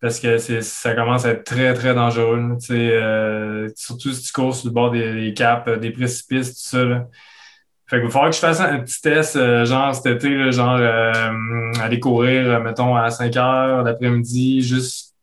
[0.00, 2.40] Parce que ça commence à être très, très dangereux.
[2.60, 6.68] tu sais, surtout si tu cours sur le bord des, des caps, des précipices, tout
[6.76, 6.84] ça.
[6.84, 7.06] là.
[7.88, 10.78] Fait qu'il va falloir que je fasse un petit test, genre cet été, là, genre
[11.80, 15.14] aller courir, mettons, à 5 heures l'après-midi, juste,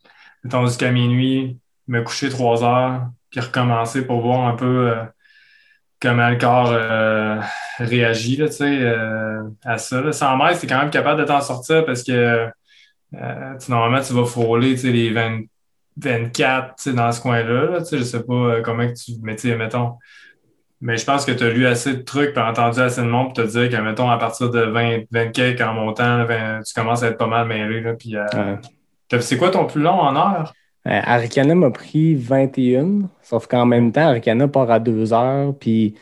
[0.44, 1.58] mettons, jusqu'à minuit,
[1.88, 3.02] me coucher 3 heures,
[3.34, 5.04] puis recommencer pour voir un peu euh,
[6.00, 7.40] comment le corps euh,
[7.80, 10.02] réagit là, tu euh, à ça.
[10.02, 10.12] Là.
[10.14, 12.48] 100 mètres, c'est quand même capable de t'en sortir parce que
[13.12, 15.42] tu- normalement, tu vas frôler tu les 20
[15.98, 17.66] 24 tu sais, dans ce coin-là.
[17.72, 19.14] Là, tu sais, je sais pas comment que tu.
[19.24, 19.98] Mais tu mettons.
[20.82, 23.28] Mais je pense que tu as lu assez de trucs, puis entendu assez de monde
[23.28, 26.62] pour te dire que, mettons, à partir de 20, 20 quelques en montant, là, 20,
[26.64, 27.82] tu commences à être pas mal mêlé.
[27.98, 29.20] Puis, Ouais.
[29.22, 30.52] c'est quoi ton plus long en heure?
[30.88, 35.56] Euh, Arikana m'a pris 21, sauf qu'en même temps, Arikana part à 2 heures.
[35.58, 36.02] Puis, tu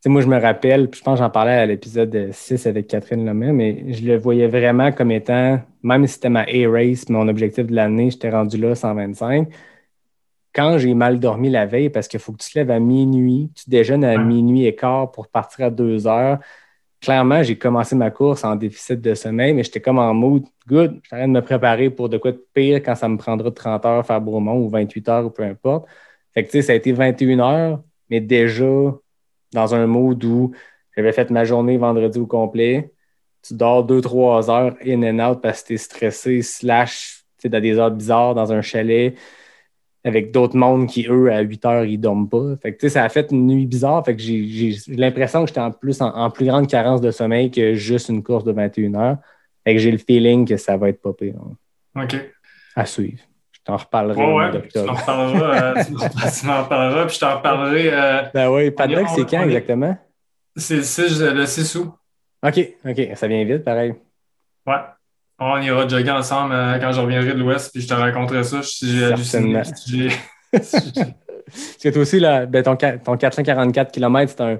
[0.00, 2.86] sais, moi, je me rappelle, puis je pense que j'en parlais à l'épisode 6 avec
[2.88, 7.28] Catherine Lemay, mais je le voyais vraiment comme étant, même si c'était ma A-Race, mon
[7.28, 9.48] objectif de l'année, j'étais rendu là 125.
[10.54, 13.50] Quand j'ai mal dormi la veille, parce qu'il faut que tu te lèves à minuit,
[13.54, 16.38] tu déjeunes à minuit et quart pour partir à 2 heures.
[17.02, 21.00] Clairement, j'ai commencé ma course en déficit de sommeil, mais j'étais comme en mode good.
[21.02, 23.18] Je suis en train de me préparer pour de quoi de pire quand ça me
[23.18, 25.86] prendra 30 heures faire Beaumont ou 28 heures ou peu importe.
[26.32, 28.64] Fait que tu sais, ça a été 21 heures, mais déjà
[29.52, 30.52] dans un mode où
[30.96, 32.92] j'avais fait ma journée vendredi au complet.
[33.42, 37.60] Tu dors 2-3 heures in and out parce que tu es stressé, slash, tu sais,
[37.60, 39.16] des heures bizarres dans un chalet
[40.04, 42.56] avec d'autres mondes qui, eux, à 8 heures, ils dorment pas.
[42.60, 44.04] Fait que, tu sais, ça a fait une nuit bizarre.
[44.04, 47.50] Fait que j'ai l'impression que j'étais en plus en, en plus grande carence de sommeil
[47.50, 49.16] que juste une course de 21 heures.
[49.64, 51.34] Fait que j'ai le feeling que ça va être pas pire.
[51.94, 52.16] hein, OK.
[52.74, 53.22] À suivre.
[53.52, 54.50] Je t'en reparlerai au ouais.
[54.50, 55.74] mois Tu m'en reparleras.
[55.78, 57.90] euh, tu m'en- reparleras, puis je t'en reparlerai.
[57.92, 59.96] euh, Ben oui, Paddock, On- c'est quand exactement?
[60.56, 61.92] c'est le 6, le 6 août.
[62.44, 63.94] OK, OK, ça vient vite, pareil.
[64.66, 64.74] Ouais.
[65.44, 68.62] On ira jogger ensemble euh, quand je reviendrai de l'Ouest, puis je te raconterai ça
[68.62, 69.62] si j'ai halluciné.
[69.64, 70.08] Si
[70.52, 74.58] Parce que toi aussi, là, ben, ton, qua- ton 444 km, c'est un,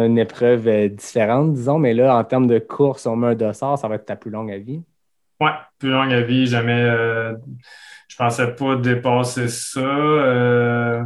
[0.00, 3.34] un- une épreuve euh, différente, disons, mais là, en termes de course, on met un
[3.34, 4.82] dossard, ça va être ta plus longue à vie.
[5.40, 6.82] Ouais, plus longue à vie, jamais.
[6.82, 7.34] euh,
[8.08, 9.80] je pensais pas dépasser ça.
[9.80, 11.02] euh,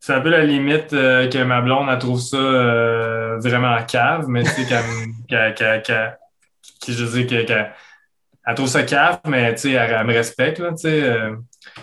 [0.00, 4.42] c'est un peu la limite que ma blonde, elle trouve ça vraiment en cave, mais
[4.44, 4.64] tu sais,
[6.88, 7.72] je veux dire, qu'elle
[8.48, 11.02] elle trouve ça cave, mais tu sais, elle, elle me respecte, là, tu sais.
[11.02, 11.36] euh,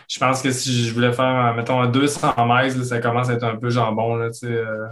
[0.09, 3.33] je pense que si je voulais faire, mettons, un 200 mètres, là, ça commence à
[3.33, 4.47] être un peu jambon, là, tu sais.
[4.47, 4.87] euh.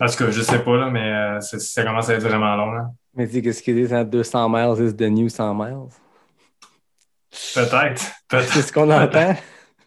[0.00, 2.72] En tout cas, je sais pas, là, mais euh, ça commence à être vraiment long,
[2.72, 2.86] là.
[3.14, 5.88] Mais dis, qu'est-ce qu'ils disent, hein, 200 miles is the new 100 miles?
[7.54, 8.02] Peut-être.
[8.30, 9.34] C'est ce qu'on entend?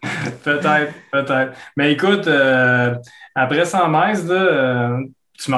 [0.43, 1.53] Peut-être, peut-être.
[1.77, 2.95] Mais écoute, euh,
[3.35, 4.97] après 100 mètres, là, euh,
[5.41, 5.51] tu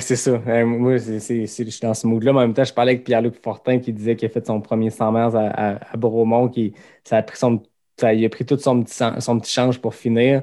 [0.00, 0.38] c'est ça.
[0.64, 2.32] Moi, je suis dans ce mood-là.
[2.32, 4.90] En même temps, je parlais avec Pierre-Luc Fortin qui disait qu'il a fait son premier
[4.90, 6.48] 100 miles à, à, à Bromont.
[6.48, 6.74] Qui,
[7.04, 7.62] ça a pris son,
[7.98, 10.42] ça, il a pris tout son petit, change pour finir.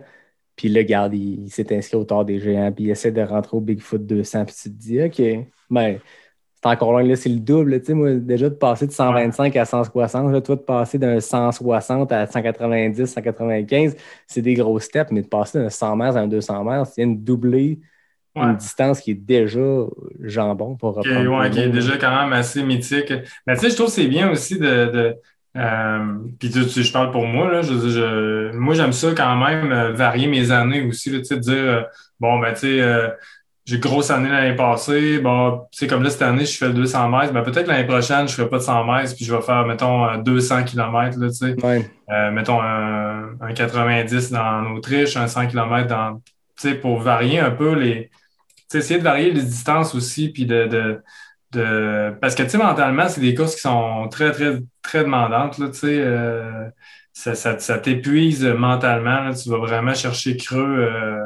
[0.55, 2.71] Puis là, regarde, il, s'est inscrit au tard des géants.
[2.71, 4.45] Puis il essaie de rentrer au Bigfoot 200.
[4.45, 5.21] Puis tu te dis, OK,
[5.69, 5.99] ben,
[6.55, 7.03] c'est encore loin.
[7.03, 7.79] Là, c'est le double.
[7.81, 11.19] Tu sais, moi, déjà de passer de 125 à 160, là, toi, de passer d'un
[11.19, 13.95] 160 à 190, 195,
[14.27, 15.11] c'est des gros steps.
[15.11, 17.79] Mais de passer d'un 100 miles à un 200 miles, c'est une doubler
[18.35, 18.43] Ouais.
[18.43, 19.59] une distance qui est déjà
[20.21, 21.27] jambon pour reprendre.
[21.27, 23.11] ouais, ton qui est déjà quand même assez mythique.
[23.45, 24.85] Mais tu sais, je trouve que c'est bien aussi de.
[24.85, 25.15] de
[25.57, 25.99] euh,
[26.39, 27.61] puis tu, tu- je parle pour moi, là.
[27.61, 31.41] Je, moi, j'aime ça quand même euh, varier mes années aussi, là, tu sais, de
[31.41, 31.81] dire euh,
[32.21, 33.09] bon, ben, tu sais,
[33.65, 35.19] j'ai une grosse année l'année passée.
[35.19, 37.33] Bon, sais, comme là, cette année, je fais le 200 mètres.
[37.33, 39.65] Ben, peut-être l'année prochaine, je ne ferai pas de 100 mètres, puis je vais faire,
[39.65, 41.55] mettons, euh, 200 km, là, tu sais.
[41.65, 41.85] Ouais.
[42.31, 46.21] Mettons un, un 90 dans Autriche, un 100 km dans.
[46.59, 48.09] Tu sais, pour varier un peu les.
[48.79, 50.67] Essayer de varier les distances aussi, puis de.
[50.67, 51.01] de,
[51.53, 55.57] de- parce que, tu sais, mentalement, c'est des courses qui sont très, très, très demandantes,
[55.57, 55.99] là, tu sais.
[55.99, 56.69] euh,
[57.13, 60.59] ça ça, ça t'épuise mentalement, là, tu vas vraiment chercher creux.
[60.79, 61.25] euh,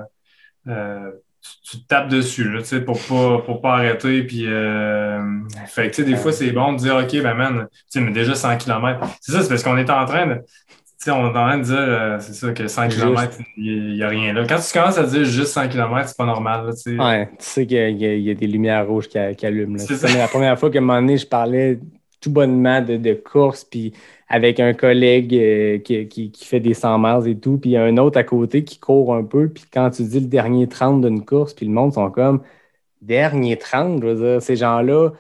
[0.68, 1.12] euh,
[1.42, 4.24] tu, tu te tapes dessus, là, pour pas, pour pas arrêter.
[4.24, 5.22] Puis, euh,
[5.68, 8.34] fait que, des fois, c'est bon de dire, OK, ben, man, tu sais, mais déjà
[8.36, 9.06] 100 km.
[9.22, 10.42] C'est ça, c'est parce qu'on est en train de.
[11.06, 13.00] Sais, on est en train de dire, euh, c'est ça, que 100 Juste.
[13.00, 14.44] km, il n'y a rien là.
[14.48, 16.98] Quand tu commences à dire juste 100 km, c'est pas normal, là, tu sais.
[16.98, 19.46] Ouais, tu sais qu'il y, y a- il y a des lumières rouges qui, qui
[19.46, 19.78] allument.
[19.78, 21.80] C'est la première fois qu'à un moment donné, je parlais
[22.20, 23.94] tout bonnement de, de course, puis
[24.30, 27.74] avec un collègue euh, qui, qui- qui fait des 100 miles et tout, puis il
[27.74, 30.26] y a un autre à côté qui court un peu, puis quand tu dis le
[30.26, 32.42] dernier 30 d'une course, puis le monde sont comme
[33.02, 35.12] dernier 30, je veux dire, ces gens-là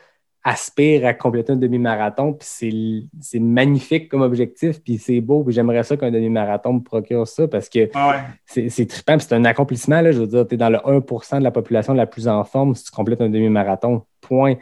[0.47, 5.83] aspirent à compléter un demi-marathon, puis c'est- magnifique comme objectif, puis c'est beau, puis j'aimerais
[5.83, 8.69] ça qu'un demi-marathon me procure ça, parce que Ah ouais.
[8.69, 10.01] c'est trippant, puis c'est un accomplissement.
[10.01, 12.43] Là, je veux dire, tu es dans le 1% de la population la plus en
[12.43, 14.03] forme si tu complètes un demi-marathon.
[14.21, 14.55] Point.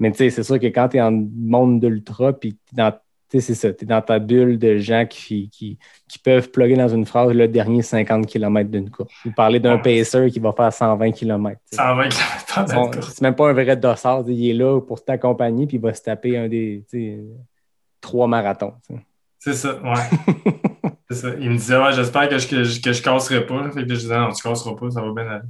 [0.00, 2.92] Mais tu sais, c'est sûr que quand tu es en monde d'ultra, puis dans
[3.30, 3.72] sais, c'est ça.
[3.72, 5.78] Tu es dans ta bulle de gens qui, qui,
[6.08, 9.12] qui peuvent plugger dans une phrase le dernier 50 km d'une course.
[9.24, 9.82] Vous parlez d'un Ouais.
[10.00, 11.60] pacer qui va faire 120 km.
[11.72, 13.12] 120 km.
[13.12, 14.24] C'est même pas un vrai dossard.
[14.24, 17.20] tu Il est là pour t'accompagner puis il va se taper un des tu
[18.00, 18.72] trois marathons.
[18.86, 18.94] tu.
[19.38, 20.52] C'est ça, ouais.
[21.10, 21.28] C'est ça.
[21.40, 23.62] Il me disait, ouais, j'espère que je, que, je, que je casserai pas.
[23.70, 25.44] Fait que je disais, non, tu casseras pas, ça va bien aller.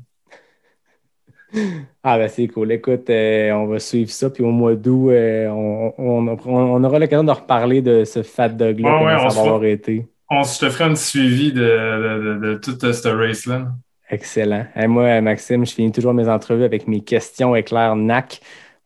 [2.03, 2.73] Ah ben c'est cool.
[2.73, 4.31] Écoute, euh, on va suivre ça.
[4.31, 8.23] Puis au mois d'août, euh, on, on- on- on aura l'occasion de reparler de ce
[8.23, 10.07] fat dog-là, Ouais, comment ouais, on ça se va avoir été.
[10.31, 13.69] On, je te ferai un petit suivi de, de, de, de toute cette race-là.
[14.11, 14.67] Excellent.
[14.77, 18.41] Et moi, Maxime, je finis toujours mes entrevues avec mes questions éclairs NAC.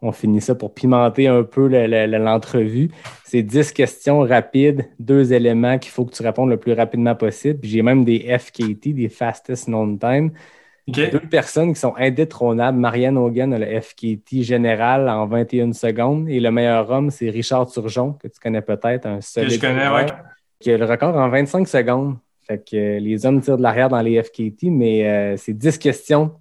[0.05, 2.91] On finit ça pour pimenter un peu le- le- le- l'entrevue.
[3.25, 7.61] C'est 10 questions rapides, deux éléments qu'il faut que tu répondes le plus rapidement possible.
[7.61, 10.33] Puis J'ai même des FKT, des Fastest Known Time.
[10.89, 12.77] Deux personnes qui sont indétrônables.
[12.79, 16.29] Marianne Hogan a le FKT général en 21 secondes.
[16.29, 19.61] Et le meilleur homme, c'est Richard Turgeon, que tu connais peut-être, un Que solide je
[19.61, 20.07] connais, ouais.
[20.59, 22.17] qui a le record en 25 secondes.
[22.47, 25.79] Fait que euh, les hommes tirent de l'arrière dans les FKT, mais euh, c'est 10
[25.79, 26.33] questions.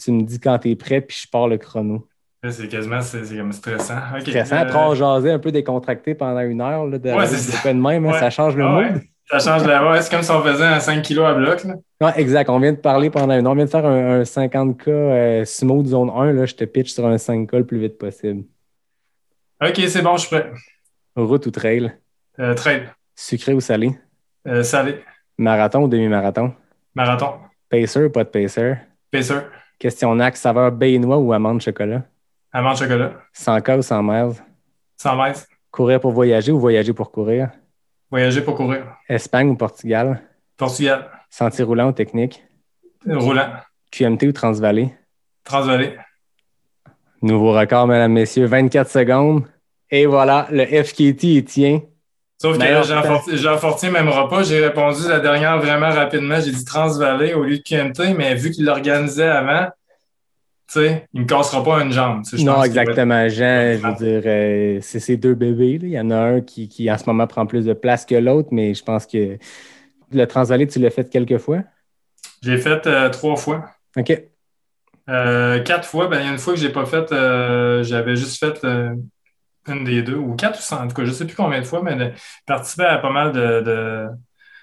[0.00, 2.06] Tu me dis quand tu es prêt, puis je pars le chrono.
[2.48, 3.98] C'est quasiment c'est, c'est comme stressant.
[4.14, 4.20] OK.
[4.20, 4.54] Stressant.
[4.54, 6.86] Euh, Après, on jasait un peu décontracté pendant une heure.
[6.86, 7.58] Là, de, Ouais, c'est ça.
[7.60, 8.18] quoi de même, hein, Ouais.
[8.20, 8.84] ça change le ah mood.
[8.94, 9.00] ouais.
[9.30, 11.64] Ça change la ouais, C'est comme si on faisait un 5 kg à bloc.
[11.64, 11.74] Là.
[12.00, 12.48] Non, exact.
[12.48, 13.52] On vient de parler pendant une heure.
[13.52, 16.32] On vient de faire un, un 50K euh, smooth zone 1.
[16.32, 18.44] Là, je te pitch sur un 5K le plus vite possible.
[19.62, 20.50] OK, c'est bon, je suis prêt.
[21.16, 21.92] Route ou trail?
[22.38, 22.84] Euh, trade.
[23.16, 23.98] Sucré ou salé?
[24.46, 25.02] Euh, salé.
[25.36, 26.54] Marathon ou demi-marathon?
[26.94, 27.34] Marathon.
[27.68, 28.76] Pacer ou pas de pacer?
[29.10, 29.40] Pacer.
[29.78, 32.04] Question NAC, saveur baie noix ou amande chocolat?
[32.52, 33.12] Amande chocolat.
[33.36, 34.34] 100K ou 100 miles?
[34.96, 35.46] 100 mètres.
[35.70, 37.50] Courir pour voyager ou voyager pour courir?
[38.10, 38.86] Voyager pour courir.
[39.08, 40.22] Espagne ou Portugal?
[40.56, 41.10] Portugal.
[41.30, 42.42] Sentier roulant ou technique?
[43.06, 43.50] Roulant.
[43.90, 44.94] QMT ou Transvallée?
[45.44, 45.96] Transvalé.
[47.20, 49.44] Nouveau record, mesdames, messieurs, 24 secondes.
[49.90, 51.80] Et voilà, le FKT est tien.
[52.40, 53.58] Sauf que là, Jean.
[53.58, 54.42] Fortier, m'aimera pas.
[54.42, 56.40] J'ai répondu la dernière vraiment rapidement.
[56.40, 59.68] J'ai dit Transvalé au lieu de QMT, mais vu qu'il l'organisait avant,
[60.68, 62.22] sais, il me cassera pas une jambe.
[62.30, 63.78] je Non, pense être- exactement, Jean.
[63.78, 65.78] Je veux dire, euh, c'est ces deux bébés.
[65.78, 65.86] là.
[65.86, 68.14] Il y en a un qui, qui, en ce moment, prend plus de place que
[68.14, 69.38] l'autre, mais je pense que
[70.12, 71.62] le Transvallée, tu l'as fait quelques fois?
[72.42, 73.64] J'ai fait euh, trois fois.
[73.96, 74.22] OK.
[75.08, 77.08] Euh, quatre fois, ben, il y a une fois que j'ai pas fait,
[77.84, 78.64] j'avais juste fait
[79.68, 81.66] une des deux, ou quatre ou cinq, en tout cas, je sais plus combien de
[81.66, 82.10] fois, mais de,
[82.46, 83.60] participer à pas mal de.
[83.60, 84.06] de...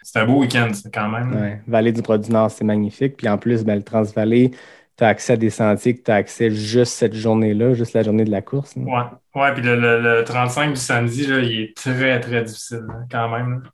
[0.03, 1.35] C'était un beau week-end, quand même.
[1.35, 1.61] Ouais.
[1.67, 3.17] Vallée du du Nord, c'est magnifique.
[3.17, 4.51] Puis en plus, ben, le Transvallée,
[4.97, 8.03] tu as accès à des sentiers que tu as accès juste cette journée-là, juste la
[8.03, 8.75] journée de la course.
[8.75, 8.83] là.
[8.83, 9.01] Ouais,
[9.35, 13.05] ouais, puis le, le- le 35 du samedi, là, il est très, très difficile, là,
[13.09, 13.63] quand même.
[13.63, 13.71] là.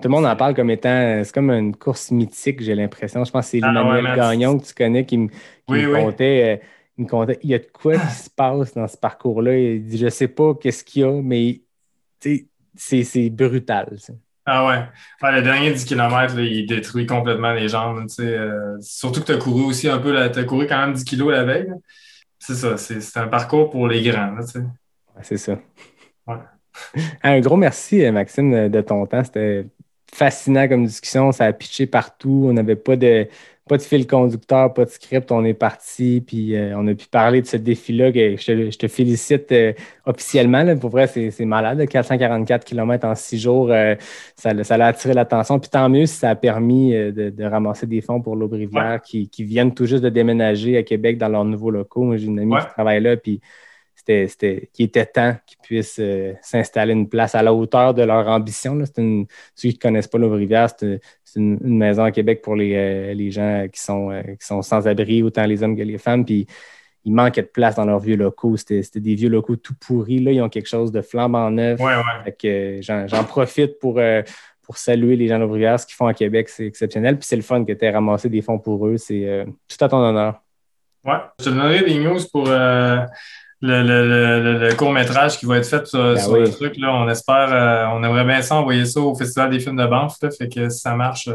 [0.00, 3.24] Tout le monde en parle comme étant, c'est comme une course mythique, j'ai l'impression.
[3.24, 5.28] Je pense que c'est Ah, Emmanuel ouais, Gagnon que tu connais qui me,
[5.66, 6.00] qui Oui, me oui.
[6.06, 6.58] contait.
[6.62, 6.66] euh,
[6.98, 9.56] il me contait, il y a de quoi qui se passe dans ce parcours-là?
[9.58, 11.62] Il dit, je sais pas qu'est-ce qu'il y a, mais
[12.76, 13.98] c'est brutal.
[13.98, 14.14] sais.
[14.46, 14.82] Ah ouais.
[15.22, 18.06] Ouais, le dernier 10 km, là, il détruit complètement les jambes.
[18.20, 21.04] euh, surtout que tu as couru aussi un peu, tu as couru quand même 10
[21.04, 21.72] kilos la veille.
[22.38, 24.36] C'est ça, c'est un parcours pour les grands.
[24.36, 25.58] Ouais, c'est ça.
[26.26, 26.36] Ouais.
[27.22, 29.24] Un gros merci, euh, Maxime, de ton temps.
[29.24, 29.66] C'était
[30.12, 31.32] fascinant comme discussion.
[31.32, 32.46] Ça a pitché partout.
[32.48, 33.28] On n'avait pas de,
[33.68, 35.32] pas de fil conducteur, pas de script.
[35.32, 38.12] On est parti, puis euh, on a pu parler de ce défi-là.
[38.12, 39.72] que Je te, je te félicite euh,
[40.04, 40.62] officiellement.
[40.62, 40.76] là.
[40.76, 41.78] Pour vrai, c'est malade.
[41.78, 41.86] là.
[41.86, 43.94] 444 km en six jours, euh,
[44.36, 45.58] ça, l'a- ça a attiré l'attention.
[45.58, 49.00] Puis tant mieux si ça a permis euh, de, de ramasser des fonds pour l'Aubrivière
[49.02, 52.02] qui, qui viennent tout juste de déménager à Québec dans leurs nouveaux locaux.
[52.04, 52.60] Moi, j'ai une amie Ouais.
[52.60, 53.40] qui travaille là, puis
[53.94, 58.02] c'était, c'était, qu'il était temps qu'ils puissent euh, s'installer une place à la hauteur de
[58.02, 58.74] leur ambition.
[58.74, 58.84] là.
[58.86, 62.42] C'est une, ceux qui ne connaissent pas l'Auvre-Rivière, c'est, c'est une, une maison à Québec
[62.42, 65.76] pour les, euh, les gens qui sont, euh, qui sont sans abri, autant les hommes
[65.76, 66.24] que les femmes.
[66.24, 66.46] Puis
[67.04, 68.56] il manquait de place dans leurs vieux locaux.
[68.56, 70.18] C'était, c'était des vieux locaux tout pourris.
[70.20, 71.80] Là, ils ont quelque chose de flambant neuf.
[71.80, 72.24] Ouais, ouais.
[72.24, 74.00] Fait que, j'en, j'en profite pour,
[74.64, 75.78] pour saluer les gens d'Auvre-Rivière.
[75.78, 77.18] Ce qu'ils font à Québec, c'est exceptionnel.
[77.18, 78.96] Puis c'est le fun que tu aies ramassé des fonds pour eux.
[78.96, 80.40] C'est euh, tout à ton honneur.
[81.04, 81.18] Ouais.
[81.38, 83.04] Je te donnerai des news pour euh,
[83.66, 86.40] le, le- le- le- court-métrage qui va être fait sur, sur oui.
[86.40, 86.76] le truc.
[86.76, 86.92] Là.
[86.94, 90.16] On espère, euh, on aimerait bien ça envoyer ça au Festival des films de Banff.
[90.22, 90.30] là.
[90.30, 91.28] Fait que si ça marche.
[91.28, 91.34] euh,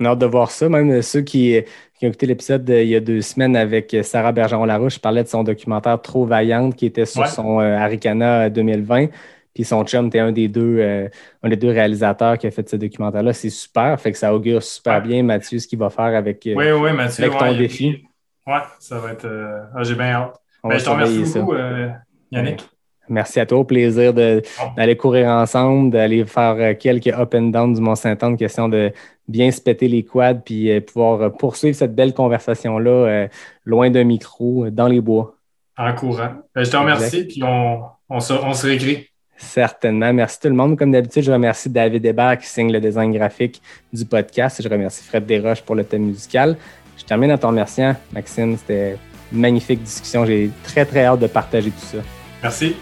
[0.00, 0.68] On a hâte de voir ça.
[0.68, 1.60] Même ceux qui,
[1.98, 5.22] qui ont écouté l'épisode de- il y a deux semaines avec Sarah Bergeron-Larouche, je parlais
[5.22, 7.28] de son documentaire Trop Vaillante qui était sur Ouais.
[7.28, 9.06] son euh, Aricana 2020.
[9.54, 11.08] Puis son chum était un des deux, euh,
[11.42, 13.32] un des deux réalisateurs qui a fait ce documentaire-là.
[13.32, 14.00] C'est super.
[14.00, 15.08] Fait que ça augure super Ouais.
[15.08, 17.24] bien, Mathieu, ce qu'il va faire avec, euh, Oui, oui, Mathieu.
[17.24, 18.04] avec ton ouais, défi.
[18.46, 19.24] Ouais, ça va être.
[19.26, 20.36] euh, ah, J'ai bien hâte.
[20.68, 21.88] On Ben, va je te remercie beaucoup, euh,
[22.30, 22.68] Yannick.
[23.08, 23.58] Merci à toi.
[23.60, 28.68] Au plaisir d'aller courir ensemble, d'aller faire euh, quelques up and down du Mont-Saint-Anne, question
[28.68, 28.92] de
[29.26, 33.28] bien se péter les quads puis euh, pouvoir poursuivre cette belle conversation-là euh,
[33.64, 35.36] loin d'un micro, dans les bois.
[35.78, 36.32] En courant.
[36.54, 37.80] Ben, je te remercie, puis on,
[38.10, 39.06] on, se, on se réécrit.
[39.38, 40.12] Certainement.
[40.12, 40.76] Merci tout le monde.
[40.76, 44.60] Comme d'habitude, je remercie David Hébert qui signe le design graphique du podcast.
[44.62, 46.58] Je remercie Fred Desroches pour le thème musical.
[46.98, 48.58] Je termine en te remerciant, Maxime.
[48.58, 48.98] C'était
[49.32, 50.24] magnifique discussion.
[50.24, 51.98] J'ai très, très hâte de partager tout ça.
[52.42, 52.76] Merci.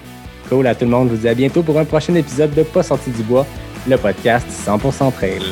[0.49, 1.09] Cool à tout le monde.
[1.09, 3.47] Je vous dis à bientôt pour un prochain épisode de Pas sorti du bois,
[3.89, 5.43] le podcast 100% Trail.